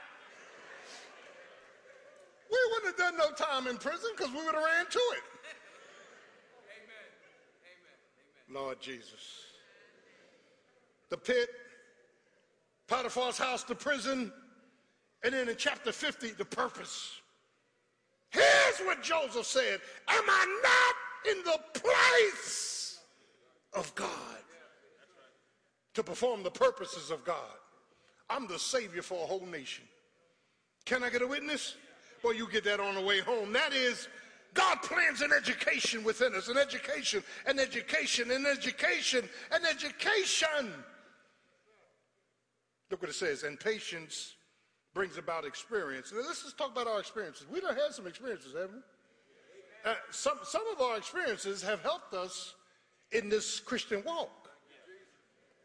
We 2.52 2.58
wouldn't 2.72 2.88
have 2.88 2.98
done 2.98 3.18
no 3.18 3.32
time 3.36 3.68
in 3.68 3.78
prison 3.78 4.10
because 4.16 4.32
we 4.32 4.44
would 4.44 4.56
have 4.56 4.64
ran 4.64 4.86
to 4.90 5.00
it. 5.00 5.24
Amen. 6.70 7.10
Amen. 8.50 8.64
Lord 8.64 8.82
Jesus 8.82 9.53
the 11.14 11.18
pit, 11.18 11.48
Potiphar's 12.88 13.38
house, 13.38 13.64
the 13.64 13.76
prison, 13.76 14.34
And 15.24 15.32
then 15.32 15.48
in 15.48 15.56
chapter 15.56 15.92
50, 15.92 16.32
the 16.32 16.44
purpose. 16.44 17.22
Here's 18.32 18.80
what 18.80 19.04
Joseph 19.04 19.46
said 19.46 19.80
Am 20.08 20.24
I 20.28 20.62
not 20.64 21.36
in 21.38 21.44
the 21.44 21.80
place 21.80 23.00
of 23.74 23.94
God 23.94 24.10
to 25.94 26.02
perform 26.02 26.42
the 26.42 26.50
purposes 26.50 27.12
of 27.12 27.24
God? 27.24 27.58
I'm 28.28 28.48
the 28.48 28.58
Savior 28.58 29.04
for 29.04 29.24
a 29.24 29.28
whole 29.28 29.46
nation. 29.46 29.86
Can 30.86 31.04
I 31.04 31.12
get 31.12 31.22
a 31.22 31.28
witness? 31.28 31.76
Well, 32.24 32.34
you 32.34 32.50
get 32.50 32.64
that 32.64 32.80
on 32.80 32.96
the 32.96 33.02
way 33.02 33.20
home. 33.20 33.54
That 33.54 33.72
is, 33.74 34.08
God 34.56 34.82
plans 34.82 35.22
an 35.22 35.32
education 35.32 36.04
within 36.04 36.34
us, 36.34 36.48
an 36.48 36.58
education, 36.58 37.24
an 37.46 37.60
education, 37.60 38.32
an 38.32 38.48
education, 38.48 39.30
an 39.52 39.62
education. 39.70 40.74
Look 42.92 43.02
what 43.02 43.10
it 43.10 43.16
says, 43.16 43.44
and 43.44 43.60
patience 43.60 44.36
brings 44.94 45.18
about 45.18 45.46
experience. 45.46 46.12
Now, 46.14 46.22
let's 46.26 46.44
just 46.44 46.58
talk 46.58 46.72
about 46.72 46.88
our 46.88 47.00
experiences. 47.00 47.48
We 47.52 47.60
have 47.62 47.76
had 47.76 47.92
some 47.92 48.08
experiences, 48.08 48.54
haven't 48.54 48.76
we? 48.76 49.92
Uh, 49.92 49.96
some, 50.12 50.38
some 50.44 50.62
of 50.72 50.80
our 50.82 50.98
experiences 50.98 51.62
have 51.62 51.82
helped 51.82 52.14
us 52.14 52.54
in 53.12 53.30
this 53.30 53.60
Christian 53.60 54.04
walk. 54.06 54.50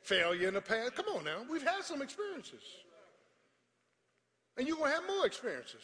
Failure 0.03 0.49
in 0.49 0.55
the 0.55 0.61
past. 0.61 0.95
Come 0.95 1.07
on 1.15 1.25
now. 1.25 1.45
We've 1.51 1.63
had 1.63 1.83
some 1.83 2.03
experiences. 2.03 2.63
And 4.57 4.67
you're 4.67 4.77
going 4.77 4.91
to 4.91 4.97
have 4.97 5.07
more 5.07 5.27
experiences. 5.27 5.83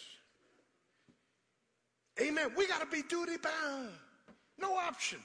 Amen. 2.20 2.51
We 2.57 2.66
got 2.66 2.80
to 2.80 2.87
be 2.87 3.03
duty 3.03 3.37
bound. 3.37 3.91
No 4.59 4.74
option. 4.76 5.18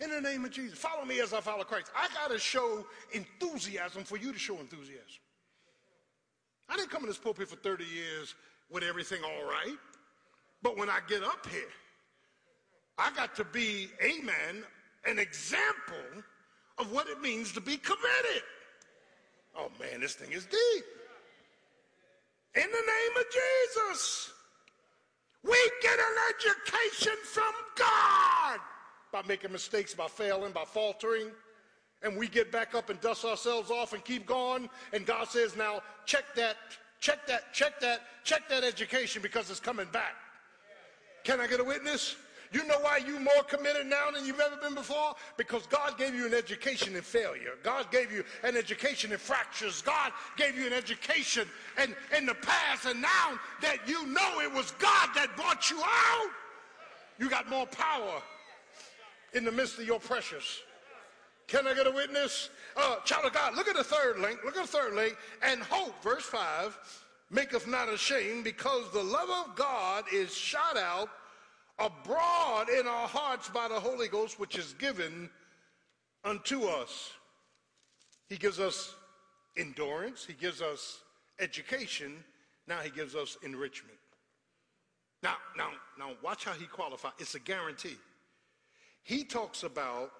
In 0.00 0.10
the 0.10 0.20
name 0.20 0.44
of 0.44 0.52
Jesus. 0.52 0.78
Follow 0.78 1.04
me 1.04 1.20
as 1.20 1.32
I 1.32 1.40
follow 1.40 1.64
Christ. 1.64 1.90
I 1.96 2.06
got 2.14 2.30
to 2.30 2.38
show 2.38 2.86
enthusiasm 3.12 4.04
for 4.04 4.16
you 4.16 4.32
to 4.32 4.38
show 4.38 4.58
enthusiasm. 4.58 5.20
I 6.68 6.76
didn't 6.76 6.90
come 6.90 7.02
in 7.02 7.08
this 7.08 7.18
pulpit 7.18 7.48
for 7.48 7.56
30 7.56 7.84
years 7.84 8.34
with 8.70 8.84
everything 8.84 9.22
all 9.24 9.44
right. 9.44 9.76
But 10.62 10.76
when 10.76 10.88
I 10.88 11.00
get 11.08 11.22
up 11.22 11.46
here, 11.50 11.70
I 12.96 13.10
got 13.12 13.34
to 13.36 13.44
be, 13.44 13.88
amen, 14.02 14.64
an 15.06 15.18
example 15.18 16.22
of 16.78 16.92
what 16.92 17.08
it 17.08 17.20
means 17.20 17.52
to 17.52 17.60
be 17.60 17.76
committed. 17.76 18.42
Oh 19.56 19.70
man, 19.80 20.00
this 20.00 20.14
thing 20.14 20.32
is 20.32 20.44
deep. 20.46 20.84
In 22.54 22.62
the 22.62 22.66
name 22.66 23.16
of 23.16 23.24
Jesus, 23.30 24.32
we 25.42 25.70
get 25.82 25.98
an 25.98 26.16
education 26.34 27.16
from 27.24 27.52
God 27.76 28.58
by 29.12 29.22
making 29.26 29.52
mistakes, 29.52 29.94
by 29.94 30.06
failing, 30.06 30.52
by 30.52 30.64
faltering 30.64 31.30
and 32.02 32.16
we 32.16 32.28
get 32.28 32.52
back 32.52 32.74
up 32.74 32.90
and 32.90 33.00
dust 33.00 33.24
ourselves 33.24 33.70
off 33.70 33.92
and 33.92 34.04
keep 34.04 34.26
going. 34.26 34.68
And 34.92 35.04
God 35.04 35.28
says, 35.28 35.56
now 35.56 35.80
check 36.06 36.24
that, 36.36 36.56
check 37.00 37.26
that, 37.26 37.52
check 37.52 37.80
that, 37.80 38.02
check 38.24 38.48
that 38.48 38.64
education 38.64 39.22
because 39.22 39.50
it's 39.50 39.60
coming 39.60 39.88
back. 39.92 40.14
Can 41.24 41.40
I 41.40 41.46
get 41.46 41.60
a 41.60 41.64
witness? 41.64 42.16
You 42.50 42.64
know 42.66 42.78
why 42.80 42.98
you're 42.98 43.20
more 43.20 43.42
committed 43.46 43.86
now 43.86 44.10
than 44.10 44.24
you've 44.24 44.40
ever 44.40 44.56
been 44.56 44.74
before? 44.74 45.14
Because 45.36 45.66
God 45.66 45.98
gave 45.98 46.14
you 46.14 46.24
an 46.24 46.32
education 46.32 46.96
in 46.96 47.02
failure. 47.02 47.52
God 47.62 47.90
gave 47.90 48.10
you 48.10 48.24
an 48.42 48.56
education 48.56 49.12
in 49.12 49.18
fractures. 49.18 49.82
God 49.82 50.12
gave 50.38 50.56
you 50.56 50.66
an 50.66 50.72
education 50.72 51.46
in, 51.82 51.94
in 52.16 52.24
the 52.24 52.34
past. 52.34 52.86
And 52.86 53.02
now 53.02 53.38
that 53.60 53.86
you 53.86 54.06
know 54.06 54.40
it 54.40 54.50
was 54.50 54.70
God 54.78 55.10
that 55.14 55.36
brought 55.36 55.68
you 55.68 55.78
out, 55.78 56.30
you 57.18 57.28
got 57.28 57.50
more 57.50 57.66
power 57.66 58.22
in 59.34 59.44
the 59.44 59.52
midst 59.52 59.78
of 59.78 59.86
your 59.86 60.00
pressures. 60.00 60.62
Can 61.46 61.66
I 61.66 61.74
get 61.74 61.86
a 61.86 61.90
witness? 61.90 62.50
Uh, 62.76 62.96
child 63.04 63.24
of 63.24 63.32
God, 63.32 63.56
look 63.56 63.68
at 63.68 63.76
the 63.76 63.84
third 63.84 64.18
link. 64.18 64.40
Look 64.44 64.56
at 64.56 64.66
the 64.66 64.68
third 64.68 64.94
link. 64.94 65.16
And 65.42 65.62
hope, 65.62 66.00
verse 66.02 66.24
5, 66.24 66.78
maketh 67.30 67.66
not 67.66 67.88
ashamed 67.88 68.44
because 68.44 68.90
the 68.92 69.02
love 69.02 69.30
of 69.30 69.56
God 69.56 70.04
is 70.12 70.34
shot 70.34 70.76
out 70.76 71.08
abroad 71.78 72.68
in 72.68 72.86
our 72.86 73.08
hearts 73.08 73.48
by 73.48 73.68
the 73.68 73.80
Holy 73.80 74.08
Ghost, 74.08 74.38
which 74.38 74.58
is 74.58 74.74
given 74.74 75.30
unto 76.24 76.64
us. 76.64 77.12
He 78.28 78.36
gives 78.36 78.60
us 78.60 78.94
endurance, 79.56 80.26
He 80.26 80.34
gives 80.34 80.60
us 80.60 81.00
education, 81.40 82.12
now 82.66 82.78
He 82.78 82.90
gives 82.90 83.14
us 83.14 83.38
enrichment. 83.42 83.98
Now, 85.22 85.36
now, 85.56 85.70
now, 85.98 86.12
watch 86.22 86.44
how 86.44 86.52
He 86.52 86.66
qualifies. 86.66 87.12
It's 87.18 87.34
a 87.34 87.40
guarantee. 87.40 87.96
He 89.08 89.24
talks 89.24 89.62
about 89.62 90.12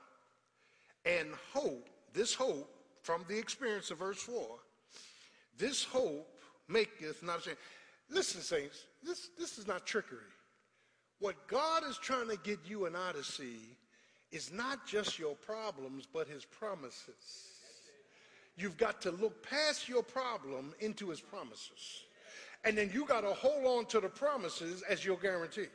and 1.05 1.29
hope, 1.53 1.91
this 2.15 2.33
hope 2.33 2.75
from 3.03 3.23
the 3.29 3.39
experience 3.39 3.91
of 3.91 3.99
verse 3.99 4.17
4, 4.23 4.43
this 5.59 5.85
hope 5.85 6.27
maketh 6.69 7.23
not 7.23 7.41
ashamed. 7.41 7.59
Listen, 8.09 8.41
saints, 8.41 8.87
this, 9.03 9.29
this 9.39 9.59
is 9.59 9.67
not 9.67 9.85
trickery. 9.85 10.33
What 11.19 11.49
God 11.49 11.83
is 11.87 11.99
trying 11.99 12.31
to 12.31 12.39
get 12.39 12.61
you 12.67 12.87
and 12.87 12.97
I 12.97 13.13
to 13.13 13.23
see 13.23 13.59
is 14.33 14.51
not 14.51 14.87
just 14.87 15.19
your 15.19 15.35
problems, 15.35 16.09
but 16.11 16.27
his 16.27 16.47
promises. 16.47 17.51
You've 18.57 18.79
got 18.79 19.03
to 19.03 19.11
look 19.11 19.47
past 19.47 19.87
your 19.87 20.03
problem 20.03 20.73
into 20.81 21.11
his 21.11 21.21
promises. 21.21 22.05
And 22.65 22.79
then 22.79 22.91
you 22.95 23.05
got 23.05 23.21
to 23.21 23.35
hold 23.35 23.67
on 23.67 23.85
to 23.91 24.01
the 24.01 24.09
promises 24.09 24.83
as 24.89 25.05
your 25.05 25.19
guarantee. 25.19 25.67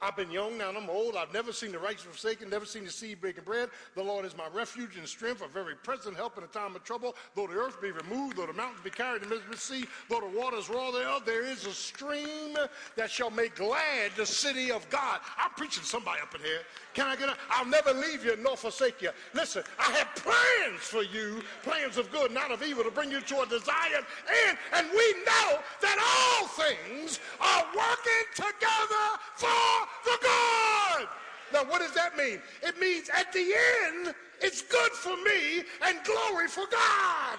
I've 0.00 0.14
been 0.14 0.30
young, 0.30 0.56
now 0.56 0.70
I'm 0.70 0.88
old. 0.88 1.16
I've 1.16 1.32
never 1.32 1.52
seen 1.52 1.72
the 1.72 1.78
righteous 1.78 2.02
forsaken, 2.02 2.48
never 2.48 2.64
seen 2.64 2.84
the 2.84 2.90
seed 2.90 3.20
breaking 3.20 3.42
bread. 3.42 3.68
The 3.96 4.02
Lord 4.02 4.24
is 4.24 4.36
my 4.36 4.46
refuge 4.54 4.96
and 4.96 5.08
strength, 5.08 5.42
a 5.42 5.48
very 5.48 5.74
present 5.74 6.14
help 6.14 6.38
in 6.38 6.44
a 6.44 6.48
time 6.48 6.76
of 6.76 6.84
trouble. 6.84 7.16
Though 7.34 7.48
the 7.48 7.54
earth 7.54 7.82
be 7.82 7.90
removed, 7.90 8.36
though 8.36 8.46
the 8.46 8.52
mountains 8.52 8.80
be 8.84 8.90
carried 8.90 9.24
in 9.24 9.28
the 9.28 9.56
sea, 9.56 9.86
though 10.08 10.20
the 10.20 10.38
waters 10.38 10.70
roar 10.70 10.92
thereof, 10.92 11.22
there 11.26 11.44
is 11.44 11.66
a 11.66 11.72
stream 11.72 12.56
that 12.94 13.10
shall 13.10 13.30
make 13.30 13.56
glad 13.56 14.12
the 14.16 14.24
city 14.24 14.70
of 14.70 14.88
God. 14.88 15.18
I'm 15.36 15.50
preaching 15.56 15.82
somebody 15.82 16.20
up 16.22 16.32
in 16.32 16.42
here. 16.42 16.60
Can 16.94 17.08
I 17.08 17.16
get 17.16 17.28
a, 17.28 17.36
I'll 17.50 17.66
never 17.66 17.92
leave 17.92 18.24
you 18.24 18.36
nor 18.36 18.56
forsake 18.56 19.02
you. 19.02 19.10
Listen, 19.34 19.64
I 19.80 19.90
have 19.92 20.14
plans 20.14 20.80
for 20.80 21.02
you, 21.02 21.42
plans 21.64 21.96
of 21.96 22.12
good, 22.12 22.30
not 22.30 22.52
of 22.52 22.62
evil, 22.62 22.84
to 22.84 22.90
bring 22.92 23.10
you 23.10 23.20
to 23.20 23.40
a 23.40 23.46
desired 23.46 24.06
end. 24.46 24.58
And 24.74 24.86
we 24.90 25.14
know 25.26 25.58
that 25.80 25.98
all 25.98 26.46
things 26.46 27.18
are 27.40 27.64
working 27.74 28.26
together 28.36 29.18
for 29.34 29.87
the 30.04 30.18
God. 30.22 31.08
Now, 31.52 31.64
what 31.64 31.80
does 31.80 31.94
that 31.94 32.16
mean? 32.16 32.40
It 32.62 32.78
means 32.78 33.08
at 33.16 33.32
the 33.32 33.54
end, 33.86 34.14
it's 34.40 34.62
good 34.62 34.92
for 34.92 35.16
me 35.16 35.64
and 35.82 35.98
glory 36.04 36.48
for 36.48 36.64
God. 36.70 37.38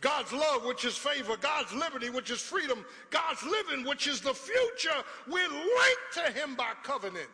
God's 0.00 0.32
love, 0.32 0.64
which 0.64 0.84
is 0.84 0.96
favor, 0.96 1.36
God's 1.36 1.72
liberty, 1.72 2.08
which 2.08 2.30
is 2.30 2.40
freedom, 2.40 2.84
God's 3.10 3.42
living, 3.42 3.84
which 3.84 4.06
is 4.06 4.20
the 4.20 4.34
future. 4.34 5.04
We're 5.26 5.48
linked 5.48 6.14
to 6.14 6.32
Him 6.32 6.54
by 6.54 6.72
covenant. 6.84 7.28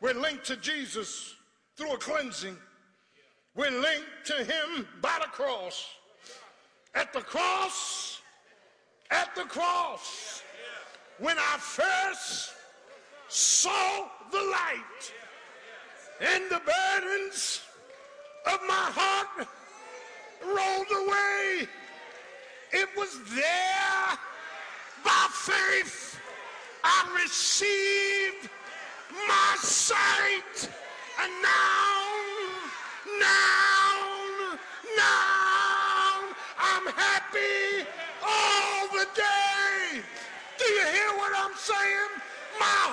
We're 0.00 0.14
linked 0.14 0.44
to 0.46 0.56
Jesus 0.56 1.34
through 1.76 1.92
a 1.92 1.98
cleansing. 1.98 2.56
We're 3.54 3.70
linked 3.70 4.26
to 4.26 4.44
Him 4.44 4.86
by 5.00 5.16
the 5.20 5.28
cross. 5.28 5.86
At 6.94 7.12
the 7.12 7.20
cross, 7.20 8.17
at 9.10 9.34
the 9.34 9.44
cross, 9.44 10.42
when 11.18 11.36
I 11.38 11.56
first 11.58 12.52
saw 13.28 14.08
the 14.30 14.38
light 14.38 15.12
and 16.20 16.44
the 16.50 16.60
burdens 16.64 17.62
of 18.46 18.60
my 18.66 18.90
heart 18.94 19.48
rolled 20.44 21.06
away. 21.06 21.68
It 22.72 22.88
was 22.96 23.18
there 23.34 24.18
by 25.04 25.26
faith 25.32 26.20
I 26.84 27.20
received 27.22 28.50
my 29.26 29.56
sight. 29.60 30.68
And 31.20 31.32
now, 31.42 32.04
now, 33.20 33.87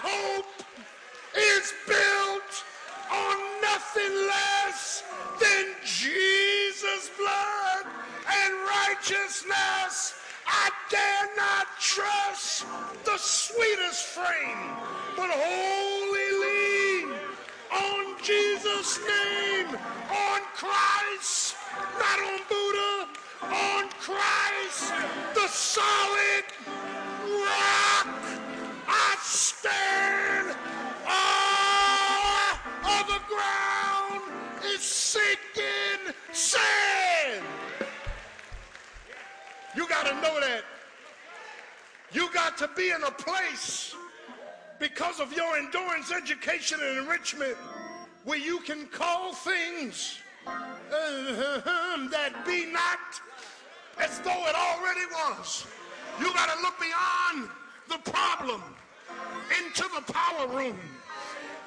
hope 0.06 0.46
is 1.36 1.74
built 1.88 2.54
on 3.12 3.38
nothing 3.62 4.14
less 4.30 5.04
than 5.42 5.66
Jesus' 5.84 7.10
blood 7.18 7.86
and 8.30 8.54
righteousness. 8.78 10.14
I 10.48 10.70
dare 10.90 11.28
not 11.36 11.66
trust 11.80 12.66
the 13.04 13.18
sweetest 13.18 14.06
frame, 14.14 14.70
but 15.18 15.30
wholly 15.34 16.30
lean 16.46 17.10
on 17.74 18.16
Jesus' 18.24 19.00
name, 19.00 19.68
on 20.10 20.42
Christ, 20.54 21.56
not 22.00 22.20
on 22.20 22.40
Buddha, 22.48 23.10
on 23.42 23.90
Christ, 24.00 24.94
the 25.34 25.48
solid 25.48 26.46
rock. 27.42 28.25
Stand. 29.28 30.56
All 31.08 33.04
the 33.06 33.20
ground 33.28 34.22
is 34.64 34.82
sinking 34.82 36.14
sand. 36.32 37.44
You 39.76 39.90
got 39.90 40.06
to 40.06 40.14
know 40.22 40.40
that. 40.40 40.62
You 42.14 42.32
got 42.34 42.56
to 42.60 42.70
be 42.78 42.92
in 42.92 43.04
a 43.04 43.12
place 43.12 43.96
because 44.80 45.20
of 45.20 45.34
your 45.34 45.58
endurance, 45.58 46.12
education, 46.12 46.80
and 46.82 47.00
enrichment 47.00 47.58
where 48.26 48.38
you 48.38 48.60
can 48.60 48.86
call 48.88 49.34
things 49.34 50.20
that 50.92 52.46
be 52.46 52.68
not 52.68 53.20
as 54.00 54.20
though 54.20 54.48
it 54.48 54.56
already 54.56 55.06
was. 55.12 55.66
You 56.20 56.32
got 56.34 56.56
to 56.56 56.62
look 56.62 56.76
beyond 56.80 57.50
the 57.90 57.98
problem 58.12 58.75
into 59.64 59.84
the 59.96 60.14
power 60.14 60.48
room. 60.48 60.78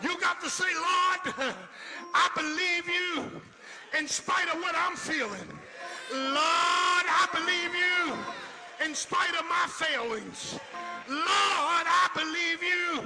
You 0.02 0.18
got 0.20 0.40
to 0.42 0.50
say, 0.50 0.64
Lord, 0.74 1.54
I 2.14 2.28
believe 2.36 2.88
you 2.88 3.40
in 3.98 4.06
spite 4.06 4.48
of 4.48 4.60
what 4.60 4.74
I'm 4.76 4.96
feeling. 4.96 5.48
Lord, 6.12 7.06
I 7.06 7.28
believe 7.32 7.74
you 7.74 8.14
in 8.86 8.94
spite 8.94 9.34
of 9.38 9.44
my 9.48 9.66
failings. 9.68 10.58
Lord, 11.08 11.26
I 11.26 12.08
believe 12.14 12.62
you 12.62 13.02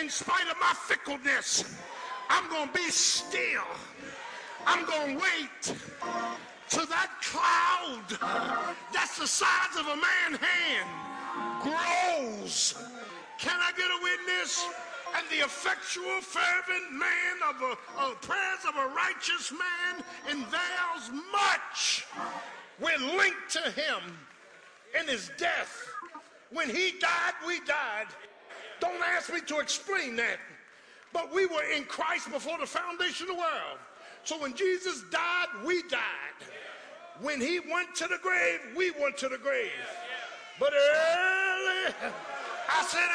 in 0.00 0.08
spite 0.10 0.48
of 0.50 0.56
my 0.60 0.72
fickleness. 0.74 1.76
I'm 2.28 2.48
going 2.50 2.68
to 2.68 2.74
be 2.74 2.90
still. 2.90 3.64
I'm 4.66 4.84
going 4.84 5.16
to 5.16 5.22
wait 5.22 5.74
till 6.68 6.86
that 6.86 7.10
cloud 7.22 8.60
that's 8.92 9.18
the 9.18 9.26
size 9.26 9.76
of 9.78 9.86
a 9.86 9.96
man's 9.96 10.38
hand 10.38 10.88
grows. 11.62 12.74
Can 13.40 13.58
I 13.58 13.72
get 13.76 13.86
a 13.86 14.02
witness? 14.02 14.66
And 15.16 15.26
the 15.28 15.44
effectual, 15.44 16.20
fervent 16.20 16.92
man 16.92 17.36
of 17.48 17.58
the 17.58 17.76
prayers 18.26 18.60
of 18.68 18.76
a 18.76 18.94
righteous 18.94 19.50
man 19.50 20.04
avails 20.28 21.10
much. 21.32 22.06
We're 22.78 23.16
linked 23.16 23.50
to 23.50 23.70
him 23.72 24.16
in 24.98 25.08
his 25.08 25.30
death. 25.36 25.88
When 26.52 26.68
he 26.68 26.92
died, 27.00 27.34
we 27.46 27.60
died. 27.60 28.06
Don't 28.78 29.02
ask 29.16 29.32
me 29.32 29.40
to 29.40 29.58
explain 29.58 30.16
that. 30.16 30.38
But 31.12 31.34
we 31.34 31.46
were 31.46 31.64
in 31.74 31.84
Christ 31.84 32.30
before 32.30 32.58
the 32.58 32.66
foundation 32.66 33.28
of 33.28 33.36
the 33.36 33.40
world. 33.40 33.78
So 34.22 34.38
when 34.40 34.54
Jesus 34.54 35.02
died, 35.10 35.48
we 35.64 35.82
died. 35.88 36.00
When 37.20 37.40
he 37.40 37.58
went 37.58 37.94
to 37.96 38.06
the 38.06 38.18
grave, 38.22 38.60
we 38.76 38.92
went 38.92 39.16
to 39.18 39.28
the 39.28 39.38
grave. 39.38 39.72
But 40.58 40.72
early, 40.72 41.94
I 42.72 42.82
said 42.86 43.10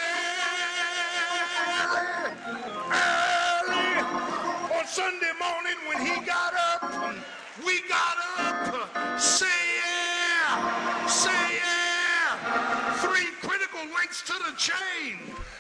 early, 1.72 2.36
early 2.92 4.78
on 4.78 4.86
Sunday 4.86 5.32
morning 5.40 5.78
when 5.88 6.06
he 6.06 6.26
got 6.26 6.54
up, 6.74 7.16
we 7.66 7.80
got 7.88 8.18
up. 8.40 9.20
Say 9.20 9.46
yeah, 9.80 11.08
say 11.08 11.32
yeah. 11.32 12.94
Three 12.96 13.32
critical 13.42 13.80
links 13.98 14.22
to 14.24 14.34
the 14.34 14.54
chain. 14.58 15.20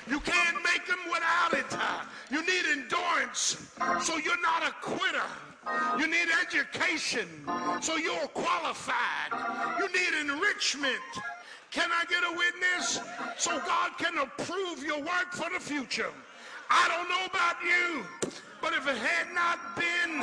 You 0.10 0.20
can't 0.20 0.58
make 0.64 0.86
them 0.88 1.00
without 1.10 1.54
it. 1.54 1.66
You 2.30 2.42
need 2.46 2.66
endurance, 2.72 3.72
so 4.02 4.18
you're 4.18 4.42
not 4.42 4.64
a 4.64 4.74
quitter. 4.82 5.30
You 5.98 6.08
need 6.08 6.28
education, 6.44 7.28
so 7.82 7.96
you're 7.96 8.28
qualified. 8.34 9.32
You 9.80 9.88
need 9.88 10.14
enrichment. 10.30 11.00
Can 11.72 11.90
I 11.92 12.06
get 12.06 12.24
a 12.24 12.32
witness? 12.36 13.00
So 13.38 13.60
God 13.60 13.92
can 13.98 14.18
approve 14.18 14.84
your 14.84 15.00
work 15.00 15.34
for 15.34 15.50
the 15.54 15.60
future. 15.60 16.12
I 16.70 16.88
don't 16.88 17.10
know 17.10 17.26
about 17.26 17.58
you, 17.64 18.06
but 18.62 18.74
if 18.74 18.88
it 18.88 18.98
had 18.98 19.34
not 19.34 19.76
been 19.76 20.22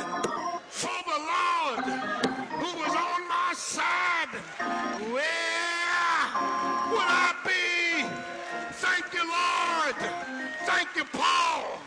for 0.67 0.97
the 1.05 1.19
Lord 1.19 1.85
who 2.59 2.79
was 2.79 2.89
on 2.89 3.27
my 3.29 3.53
side, 3.55 4.33
where 5.11 6.23
would 6.91 7.09
I 7.09 7.33
be? 7.45 8.07
Thank 8.73 9.13
you, 9.13 9.23
Lord. 9.23 9.95
Thank 10.65 10.89
you, 10.95 11.05
Paul. 11.05 11.79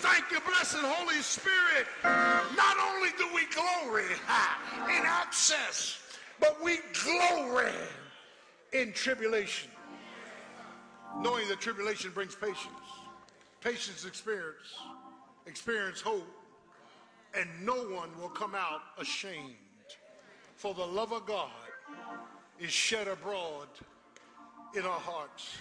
Thank 0.00 0.30
you, 0.30 0.40
blessed 0.40 0.78
Holy 0.82 1.22
Spirit. 1.22 1.86
Not 2.02 2.76
only 2.92 3.10
do 3.16 3.26
we 3.34 3.46
glory 3.54 4.04
in 4.96 5.04
access, 5.06 6.00
but 6.40 6.62
we 6.62 6.78
glory 7.04 7.72
in 8.74 8.92
tribulation. 8.92 9.70
Knowing 11.20 11.48
that 11.48 11.60
tribulation 11.60 12.10
brings 12.10 12.34
patience. 12.34 12.68
Patience 13.62 14.04
experience, 14.04 14.74
experience 15.46 16.02
hope, 16.02 16.28
and 17.34 17.48
no 17.64 17.74
one 17.74 18.10
will 18.20 18.28
come 18.28 18.54
out 18.54 18.82
ashamed. 18.98 19.54
For 20.56 20.74
the 20.74 20.84
love 20.84 21.12
of 21.12 21.24
God 21.24 21.48
is 22.60 22.70
shed 22.70 23.08
abroad 23.08 23.68
in 24.74 24.82
our 24.82 25.00
hearts 25.00 25.56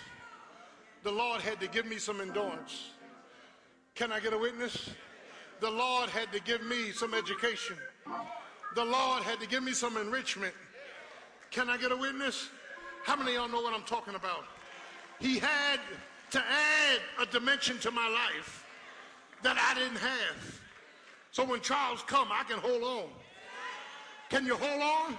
the 1.03 1.11
Lord 1.11 1.41
had 1.41 1.59
to 1.59 1.67
give 1.67 1.85
me 1.85 1.97
some 1.97 2.21
endurance. 2.21 2.91
Can 3.93 4.11
I 4.11 4.19
get 4.19 4.33
a 4.33 4.37
witness? 4.37 4.89
The 5.59 5.69
Lord 5.69 6.09
had 6.09 6.31
to 6.31 6.39
give 6.39 6.63
me 6.63 6.91
some 6.91 7.13
education. 7.13 7.75
The 8.75 8.85
Lord 8.85 9.23
had 9.23 9.39
to 9.41 9.47
give 9.47 9.63
me 9.63 9.73
some 9.73 9.97
enrichment. 9.97 10.53
Can 11.51 11.69
I 11.69 11.77
get 11.77 11.91
a 11.91 11.97
witness? 11.97 12.49
How 13.03 13.15
many 13.15 13.31
of 13.31 13.35
y'all 13.35 13.49
know 13.49 13.61
what 13.61 13.73
I'm 13.73 13.83
talking 13.83 14.15
about? 14.15 14.45
He 15.19 15.39
had 15.39 15.79
to 16.31 16.39
add 16.39 16.99
a 17.21 17.25
dimension 17.25 17.77
to 17.79 17.91
my 17.91 18.07
life 18.07 18.65
that 19.43 19.57
I 19.57 19.77
didn't 19.77 19.97
have. 19.97 20.61
So 21.31 21.43
when 21.43 21.59
trials 21.59 22.03
come, 22.03 22.29
I 22.31 22.43
can 22.43 22.59
hold 22.59 22.83
on. 22.83 23.09
Can 24.29 24.45
you 24.45 24.55
hold 24.55 24.81
on? 24.81 25.17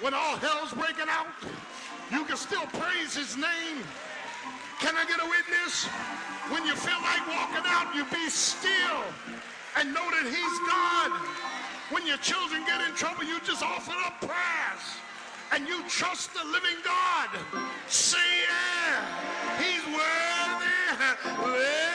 When 0.00 0.14
all 0.14 0.36
hell's 0.36 0.72
breaking 0.72 1.08
out, 1.08 1.26
you 2.10 2.24
can 2.24 2.36
still 2.36 2.66
praise 2.66 3.14
his 3.14 3.36
name 3.36 3.82
can 4.80 4.96
I 4.96 5.04
get 5.06 5.16
a 5.16 5.24
witness? 5.24 5.86
When 6.52 6.66
you 6.66 6.74
feel 6.74 7.00
like 7.00 7.24
walking 7.28 7.64
out, 7.64 7.94
you 7.94 8.04
be 8.12 8.28
still 8.28 9.00
and 9.78 9.94
know 9.94 10.04
that 10.10 10.26
he's 10.28 10.56
God. 10.68 11.10
When 11.88 12.06
your 12.06 12.18
children 12.18 12.64
get 12.66 12.80
in 12.86 12.94
trouble, 12.94 13.24
you 13.24 13.40
just 13.40 13.62
offer 13.62 13.94
up 14.04 14.20
prayers 14.20 14.84
and 15.52 15.68
you 15.68 15.82
trust 15.88 16.32
the 16.34 16.44
living 16.44 16.76
God. 16.84 17.28
Say 17.88 18.18
yeah, 18.48 19.06
he's 19.58 19.84
worthy. 19.86 20.64
Worthy. 21.42 21.94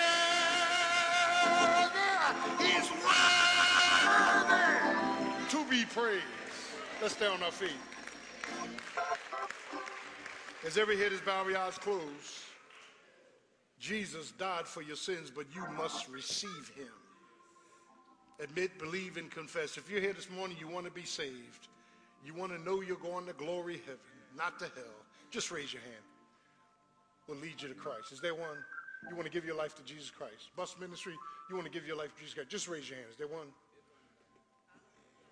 He's 2.64 2.90
worthy 2.92 3.30
to 5.50 5.66
be 5.70 5.86
praised. 5.86 6.24
Let's 7.02 7.16
stay 7.16 7.28
on 7.28 7.42
our 7.44 7.52
feet. 7.52 7.72
As 10.66 10.78
every 10.78 10.98
head 10.98 11.12
is 11.12 11.22
bowed, 11.22 11.54
eyes 11.56 11.78
closed. 11.78 12.04
Jesus 13.80 14.32
died 14.32 14.68
for 14.68 14.82
your 14.82 14.98
sins, 14.98 15.32
but 15.34 15.46
you 15.56 15.64
must 15.78 16.10
receive 16.10 16.72
him. 16.76 16.92
Admit, 18.42 18.78
believe, 18.78 19.18
and 19.18 19.32
confess. 19.32 19.78
If 19.78 19.90
you're 19.90 20.02
here 20.02 20.14
this 20.14 20.30
morning, 20.30 20.58
you 20.60 20.68
want 20.68 20.86
to 20.86 20.92
be 20.92 21.06
saved. 21.06 21.70
You 22.26 22.34
want 22.34 22.52
to 22.52 22.62
know 22.62 22.82
you're 22.82 22.98
going 22.98 23.26
to 23.28 23.34
glory 23.34 23.78
heaven, 23.86 24.00
not 24.38 24.60
to 24.60 24.66
hell. 24.66 25.00
Just 25.32 25.52
raise 25.52 25.72
your 25.74 25.82
hand. 25.82 26.04
We'll 27.28 27.38
lead 27.38 27.62
you 27.62 27.68
to 27.68 27.76
Christ. 27.76 28.12
Is 28.12 28.20
there 28.20 28.34
one? 28.34 28.58
You 29.10 29.16
want 29.16 29.28
to 29.28 29.32
give 29.32 29.46
your 29.46 29.56
life 29.56 29.76
to 29.76 29.84
Jesus 29.84 30.10
Christ? 30.10 30.50
Bus 30.58 30.76
ministry, 30.80 31.14
you 31.50 31.56
want 31.56 31.68
to 31.68 31.72
give 31.72 31.88
your 31.88 31.96
life 31.96 32.14
to 32.16 32.20
Jesus 32.20 32.34
Christ? 32.34 32.50
Just 32.50 32.68
raise 32.68 32.90
your 32.90 32.98
hand. 32.98 33.10
Is 33.12 33.18
there 33.18 33.28
one? 33.28 33.48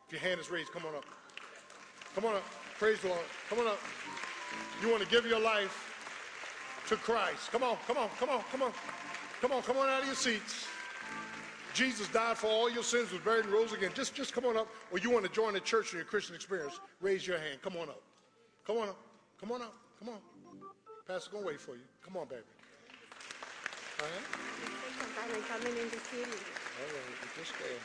If 0.07 0.13
your 0.13 0.21
hand 0.21 0.39
is 0.39 0.49
raised, 0.49 0.71
come 0.71 0.83
on 0.85 0.95
up. 0.95 1.05
Come 2.15 2.25
on 2.25 2.35
up. 2.35 2.45
Praise 2.79 2.99
the 3.01 3.09
Lord. 3.09 3.19
Come 3.49 3.59
on 3.59 3.67
up. 3.67 3.79
You 4.81 4.89
want 4.89 5.03
to 5.03 5.09
give 5.09 5.25
your 5.25 5.39
life 5.39 5.93
to 6.87 6.95
Christ. 6.95 7.51
Come 7.51 7.63
on, 7.63 7.77
come 7.85 7.97
on, 7.97 8.09
come 8.19 8.29
on, 8.29 8.41
come 8.51 8.61
on. 8.61 8.71
Come 9.41 9.51
on, 9.51 9.61
come 9.61 9.77
on 9.77 9.89
out 9.89 10.01
of 10.01 10.05
your 10.07 10.15
seats. 10.15 10.67
Jesus 11.77 12.07
died 12.07 12.35
for 12.35 12.47
all 12.47 12.71
your 12.71 12.81
sins, 12.81 13.11
was 13.11 13.21
buried 13.21 13.45
and 13.45 13.53
rose 13.53 13.71
again. 13.71 13.91
Just, 13.93 14.15
just 14.15 14.33
come 14.33 14.45
on 14.45 14.57
up. 14.57 14.67
Or 14.91 14.97
you 14.97 15.11
want 15.11 15.25
to 15.25 15.31
join 15.31 15.53
the 15.53 15.59
church 15.59 15.93
in 15.93 15.97
your 15.97 16.05
Christian 16.05 16.33
experience, 16.33 16.79
raise 17.01 17.27
your 17.27 17.37
hand. 17.37 17.61
Come 17.61 17.77
on 17.77 17.87
up. 17.87 18.01
Come 18.65 18.77
on 18.77 18.89
up. 18.89 18.97
Come 19.39 19.51
on 19.51 19.61
up. 19.61 19.75
Come 19.99 20.09
on. 20.09 20.17
Pastor 21.07 21.29
gonna 21.31 21.45
wait 21.45 21.61
for 21.61 21.75
you. 21.75 21.85
Come 22.03 22.17
on, 22.17 22.27
baby. 22.27 22.41
All 23.99 24.07
right. 24.07 25.47
coming 25.47 25.77
in 25.77 25.89
the 25.89 25.99
city. 26.09 26.25
All 26.25 26.89
right, 26.89 27.37
just 27.37 27.51
stay 27.51 27.69
here. 27.69 27.77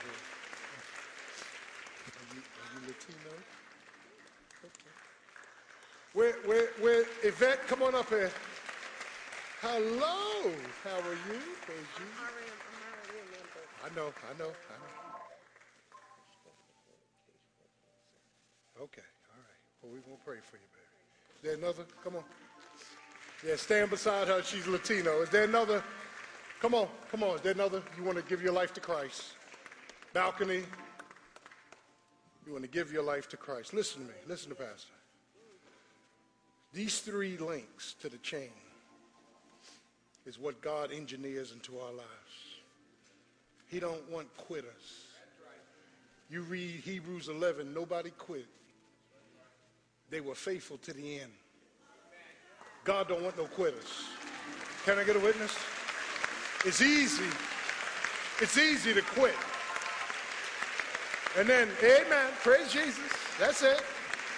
Are 2.16 2.34
you, 2.34 2.40
are 2.40 2.80
you 2.80 2.86
Latino? 2.88 3.36
Okay. 4.64 4.93
Where, 6.14 6.32
where, 6.47 6.68
where, 6.80 7.05
Yvette, 7.22 7.68
come 7.68 7.82
on 7.82 7.95
up 7.95 8.09
here. 8.09 8.30
Hello. 9.61 10.51
How 10.82 10.97
are 10.97 11.12
you? 11.12 11.40
Praise 11.66 11.93
you. 11.99 12.72
I 13.85 13.89
know, 13.97 14.07
I 14.07 14.39
know, 14.39 14.47
I 14.47 14.76
know. 14.78 15.03
Okay, 18.83 19.03
all 19.30 19.39
right. 19.39 19.61
Well, 19.83 19.93
we're 19.93 20.01
going 20.01 20.16
to 20.16 20.24
pray 20.24 20.39
for 20.43 20.57
you, 20.57 20.68
baby. 20.72 20.87
Is 21.37 21.43
there 21.43 21.55
another? 21.55 21.85
Come 22.03 22.16
on. 22.16 22.24
Yeah, 23.47 23.57
stand 23.57 23.91
beside 23.91 24.28
her. 24.28 24.43
She's 24.43 24.66
Latino. 24.66 25.20
Is 25.22 25.30
there 25.30 25.45
another? 25.45 25.83
Come 26.61 26.74
on, 26.74 26.87
come 27.11 27.22
on. 27.24 27.37
Is 27.37 27.41
there 27.43 27.53
another? 27.53 27.83
You 27.99 28.05
want 28.05 28.18
to 28.18 28.24
give 28.24 28.43
your 28.43 28.53
life 28.53 28.72
to 28.74 28.80
Christ? 28.80 29.35
Balcony. 30.12 30.62
You 32.47 32.53
want 32.53 32.64
to 32.64 32.70
give 32.70 32.93
your 32.93 33.03
life 33.03 33.28
to 33.30 33.37
Christ. 33.37 33.74
Listen 33.74 34.03
to 34.03 34.09
me. 34.09 34.14
Listen 34.28 34.51
to 34.51 34.55
Pastor. 34.55 34.93
These 36.72 37.01
three 37.01 37.37
links 37.37 37.95
to 38.01 38.09
the 38.09 38.18
chain 38.18 38.51
is 40.24 40.39
what 40.39 40.61
God 40.61 40.91
engineers 40.93 41.53
into 41.53 41.78
our 41.78 41.93
lives. 41.93 42.51
He 43.73 43.81
don't 43.81 44.07
want 44.11 44.29
quitters. 44.37 45.07
You 46.29 46.43
read 46.43 46.81
Hebrews 46.85 47.29
11, 47.29 47.73
nobody 47.73 48.11
quit. 48.11 48.45
They 50.11 50.20
were 50.20 50.35
faithful 50.35 50.77
to 50.77 50.93
the 50.93 51.20
end. 51.20 51.33
God 52.85 53.09
don't 53.09 53.23
want 53.23 53.39
no 53.39 53.45
quitters. 53.45 54.05
Can 54.85 54.99
I 54.99 55.05
get 55.05 55.16
a 55.16 55.20
witness? 55.20 55.57
It's 56.66 56.83
easy. 56.83 57.25
It's 58.43 58.59
easy 58.59 58.93
to 58.93 59.01
quit. 59.01 59.35
And 61.39 61.49
then, 61.49 61.70
amen, 61.83 62.31
praise 62.43 62.70
Jesus. 62.70 62.99
That's 63.41 63.62
it. 63.62 63.83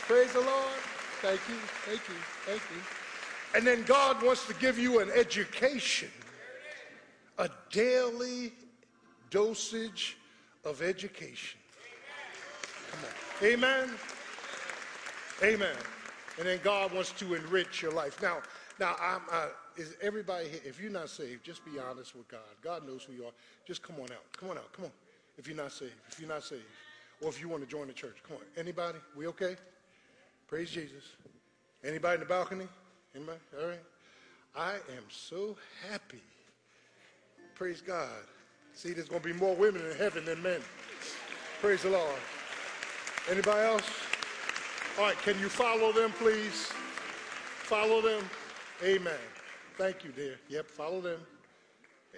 Praise 0.07 0.33
the 0.33 0.43
Lord. 0.43 0.79
Thank 1.23 1.41
you, 1.49 1.57
thank 1.87 2.09
you, 2.09 2.15
thank 2.47 2.63
you. 2.71 3.57
And 3.57 3.67
then 3.67 3.83
God 3.83 4.23
wants 4.23 4.47
to 4.47 4.55
give 4.55 4.79
you 4.79 5.01
an 5.01 5.11
education, 5.11 6.11
a 7.39 7.49
daily 7.73 8.53
dosage 9.35 10.17
of 10.65 10.81
education. 10.81 11.59
Amen. 13.43 13.91
Amen. 15.43 15.77
And 16.39 16.47
then 16.47 16.61
God 16.63 16.95
wants 16.95 17.11
to 17.13 17.35
enrich 17.35 17.83
your 17.83 17.91
life. 17.91 18.23
Now, 18.23 18.39
now, 18.79 18.95
I'm, 19.01 19.23
uh, 19.31 19.49
is 19.77 19.97
everybody 20.01 20.49
here? 20.49 20.61
If 20.65 20.81
you're 20.81 20.91
not 20.91 21.09
saved, 21.09 21.45
just 21.45 21.65
be 21.65 21.81
honest 21.81 22.15
with 22.15 22.29
God. 22.29 22.41
God 22.63 22.87
knows 22.87 23.03
who 23.03 23.13
you 23.13 23.25
are. 23.25 23.33
Just 23.67 23.83
come 23.83 23.97
on 23.97 24.05
out. 24.05 24.25
Come 24.37 24.51
on 24.51 24.59
out. 24.59 24.73
Come 24.73 24.85
on. 24.85 24.91
If 25.37 25.49
you're 25.49 25.57
not 25.57 25.73
saved, 25.73 25.95
if 26.09 26.21
you're 26.21 26.29
not 26.29 26.45
saved, 26.45 26.63
or 27.21 27.29
if 27.29 27.41
you 27.41 27.49
want 27.49 27.63
to 27.65 27.69
join 27.69 27.89
the 27.89 27.93
church, 27.93 28.17
come 28.27 28.37
on. 28.37 28.43
Anybody? 28.57 28.99
We 29.17 29.27
okay? 29.29 29.57
Praise 30.47 30.71
Jesus. 30.71 31.03
Anybody 31.85 32.15
in 32.15 32.21
the 32.21 32.27
balcony? 32.27 32.69
Anybody? 33.17 33.39
All 33.61 33.69
right. 33.69 33.79
I 34.57 34.75
am 34.75 35.05
so 35.09 35.57
happy. 35.91 36.23
Praise 37.57 37.81
God. 37.81 38.09
See, 38.75 38.93
there's 38.93 39.09
going 39.09 39.23
to 39.23 39.29
be 39.29 39.35
more 39.35 39.55
women 39.55 39.83
in 39.89 39.97
heaven 39.97 40.25
than 40.25 40.43
men. 40.43 40.61
Praise 41.61 41.83
the 41.83 41.91
Lord. 41.91 42.19
Anybody 43.31 43.61
else? 43.61 43.89
All 44.99 45.05
right, 45.05 45.17
can 45.23 45.39
you 45.39 45.49
follow 45.49 45.93
them, 45.93 46.13
please? 46.19 46.69
Follow 47.63 48.03
them. 48.03 48.23
Amen. 48.83 49.15
Thank 49.79 50.05
you, 50.05 50.11
dear. 50.11 50.37
Yep, 50.49 50.71
follow 50.71 51.01
them. 51.01 51.21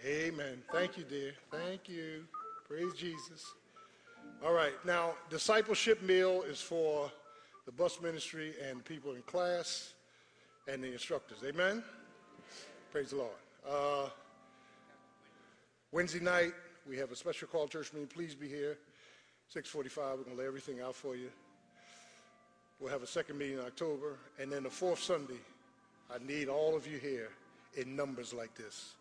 Amen. 0.05 0.63
Thank 0.73 0.99
you, 0.99 1.05
dear. 1.05 1.33
Thank 1.51 1.89
you. 1.89 2.25
Praise 2.69 2.93
Jesus. 2.99 3.53
All 4.45 4.53
right, 4.53 4.73
now, 4.85 5.13
discipleship 5.31 6.03
meal 6.03 6.43
is 6.43 6.61
for 6.61 7.11
the 7.67 7.73
bus 7.73 8.01
ministry 8.01 8.55
and 8.69 8.85
people 8.85 9.13
in 9.13 9.23
class 9.23 9.93
and 10.69 10.83
the 10.83 10.93
instructors. 10.93 11.39
Amen? 11.47 11.83
Praise 12.93 13.11
the 13.11 13.17
Lord. 13.17 13.31
Uh, 13.69 14.09
Wednesday 15.97 16.21
night, 16.21 16.53
we 16.87 16.99
have 16.99 17.11
a 17.11 17.17
special 17.17 17.49
call 17.49 17.67
church 17.67 17.91
meeting. 17.95 18.07
Please 18.07 18.35
be 18.35 18.47
here. 18.47 18.77
645, 19.49 20.19
we're 20.19 20.25
going 20.25 20.37
to 20.37 20.43
lay 20.43 20.47
everything 20.47 20.83
out 20.83 20.95
for 20.95 21.17
you. 21.17 21.31
We'll 22.79 22.93
have 22.93 23.03
a 23.03 23.07
second 23.07 23.39
meeting 23.39 23.57
in 23.57 23.65
October. 23.65 24.19
And 24.39 24.53
then 24.53 24.65
the 24.65 24.69
fourth 24.69 24.99
Sunday, 24.99 25.41
I 26.15 26.19
need 26.23 26.51
all 26.51 26.77
of 26.77 26.87
you 26.87 26.99
here 26.99 27.31
in 27.79 27.97
numbers 27.97 28.35
like 28.35 28.55
this 28.55 28.93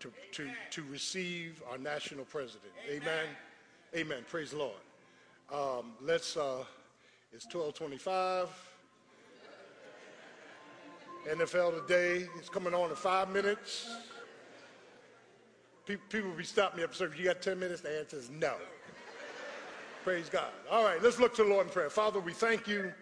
to, 0.00 0.12
to, 0.32 0.50
to 0.72 0.82
receive 0.90 1.62
our 1.70 1.78
national 1.78 2.26
president. 2.26 2.70
Amen. 2.86 3.24
Amen. 3.96 4.18
Praise 4.28 4.50
the 4.50 4.58
Lord. 4.58 4.74
Um, 5.50 5.92
let's, 6.02 6.36
uh, 6.36 6.64
it's 7.32 7.46
1225. 7.46 8.48
NFL 11.30 11.86
today 11.86 12.28
is 12.38 12.50
coming 12.50 12.74
on 12.74 12.90
in 12.90 12.96
five 12.96 13.30
minutes. 13.30 13.88
People, 15.86 16.04
people 16.08 16.30
will 16.30 16.36
be 16.36 16.44
stopping 16.44 16.78
me 16.78 16.84
up, 16.84 16.94
sir. 16.94 17.10
You 17.16 17.24
got 17.24 17.40
10 17.40 17.60
minutes? 17.60 17.80
The 17.80 17.96
answer 17.96 18.16
is 18.16 18.28
no. 18.28 18.54
Praise 20.02 20.28
God. 20.28 20.50
All 20.68 20.82
right, 20.82 21.00
let's 21.00 21.20
look 21.20 21.34
to 21.36 21.44
the 21.44 21.48
Lord 21.48 21.66
in 21.66 21.72
prayer. 21.72 21.90
Father, 21.90 22.18
we 22.18 22.32
thank 22.32 22.66
you 22.66 22.92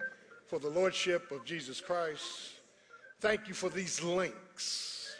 for 0.46 0.58
the 0.58 0.68
Lordship 0.68 1.30
of 1.30 1.46
Jesus 1.46 1.80
Christ. 1.80 2.52
Thank 3.20 3.48
you 3.48 3.54
for 3.54 3.70
these 3.70 4.02
links 4.02 5.16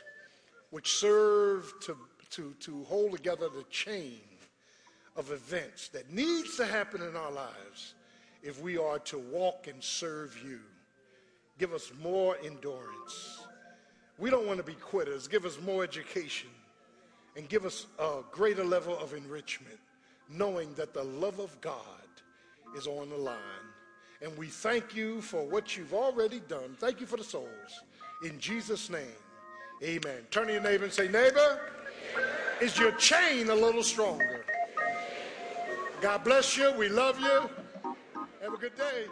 which 0.70 0.92
serve 0.92 1.72
to, 1.82 1.96
to, 2.30 2.54
to 2.60 2.84
hold 2.84 3.12
together 3.12 3.48
the 3.48 3.64
chain 3.70 4.20
of 5.16 5.30
events 5.30 5.88
that 5.88 6.12
needs 6.12 6.56
to 6.58 6.66
happen 6.66 7.00
in 7.00 7.16
our 7.16 7.32
lives 7.32 7.94
if 8.42 8.60
we 8.60 8.76
are 8.76 8.98
to 8.98 9.18
walk 9.18 9.68
and 9.68 9.82
serve 9.82 10.36
you. 10.46 10.60
Give 11.58 11.72
us 11.72 11.92
more 12.02 12.36
endurance. 12.44 13.40
We 14.18 14.28
don't 14.28 14.46
want 14.46 14.58
to 14.58 14.64
be 14.64 14.74
quitters. 14.74 15.28
Give 15.28 15.46
us 15.46 15.58
more 15.64 15.82
education 15.82 16.50
and 17.36 17.48
give 17.48 17.64
us 17.64 17.86
a 17.98 18.20
greater 18.30 18.64
level 18.64 18.96
of 18.98 19.12
enrichment, 19.14 19.78
knowing 20.28 20.72
that 20.74 20.94
the 20.94 21.02
love 21.02 21.38
of 21.38 21.60
God 21.60 21.80
is 22.76 22.86
on 22.86 23.10
the 23.10 23.16
line. 23.16 23.38
And 24.22 24.36
we 24.38 24.46
thank 24.46 24.94
you 24.94 25.20
for 25.20 25.44
what 25.44 25.76
you've 25.76 25.92
already 25.92 26.40
done. 26.48 26.76
Thank 26.78 27.00
you 27.00 27.06
for 27.06 27.16
the 27.16 27.24
souls. 27.24 27.48
In 28.24 28.38
Jesus' 28.38 28.88
name, 28.88 29.02
amen. 29.82 30.22
Turn 30.30 30.46
to 30.46 30.52
your 30.54 30.62
neighbor 30.62 30.84
and 30.84 30.92
say, 30.92 31.08
Neighbor, 31.08 31.60
is 32.60 32.78
your 32.78 32.92
chain 32.92 33.50
a 33.50 33.54
little 33.54 33.82
stronger? 33.82 34.44
God 36.00 36.24
bless 36.24 36.56
you. 36.56 36.72
We 36.72 36.88
love 36.88 37.18
you. 37.20 37.50
Have 38.42 38.54
a 38.54 38.58
good 38.58 38.76
day. 38.76 39.06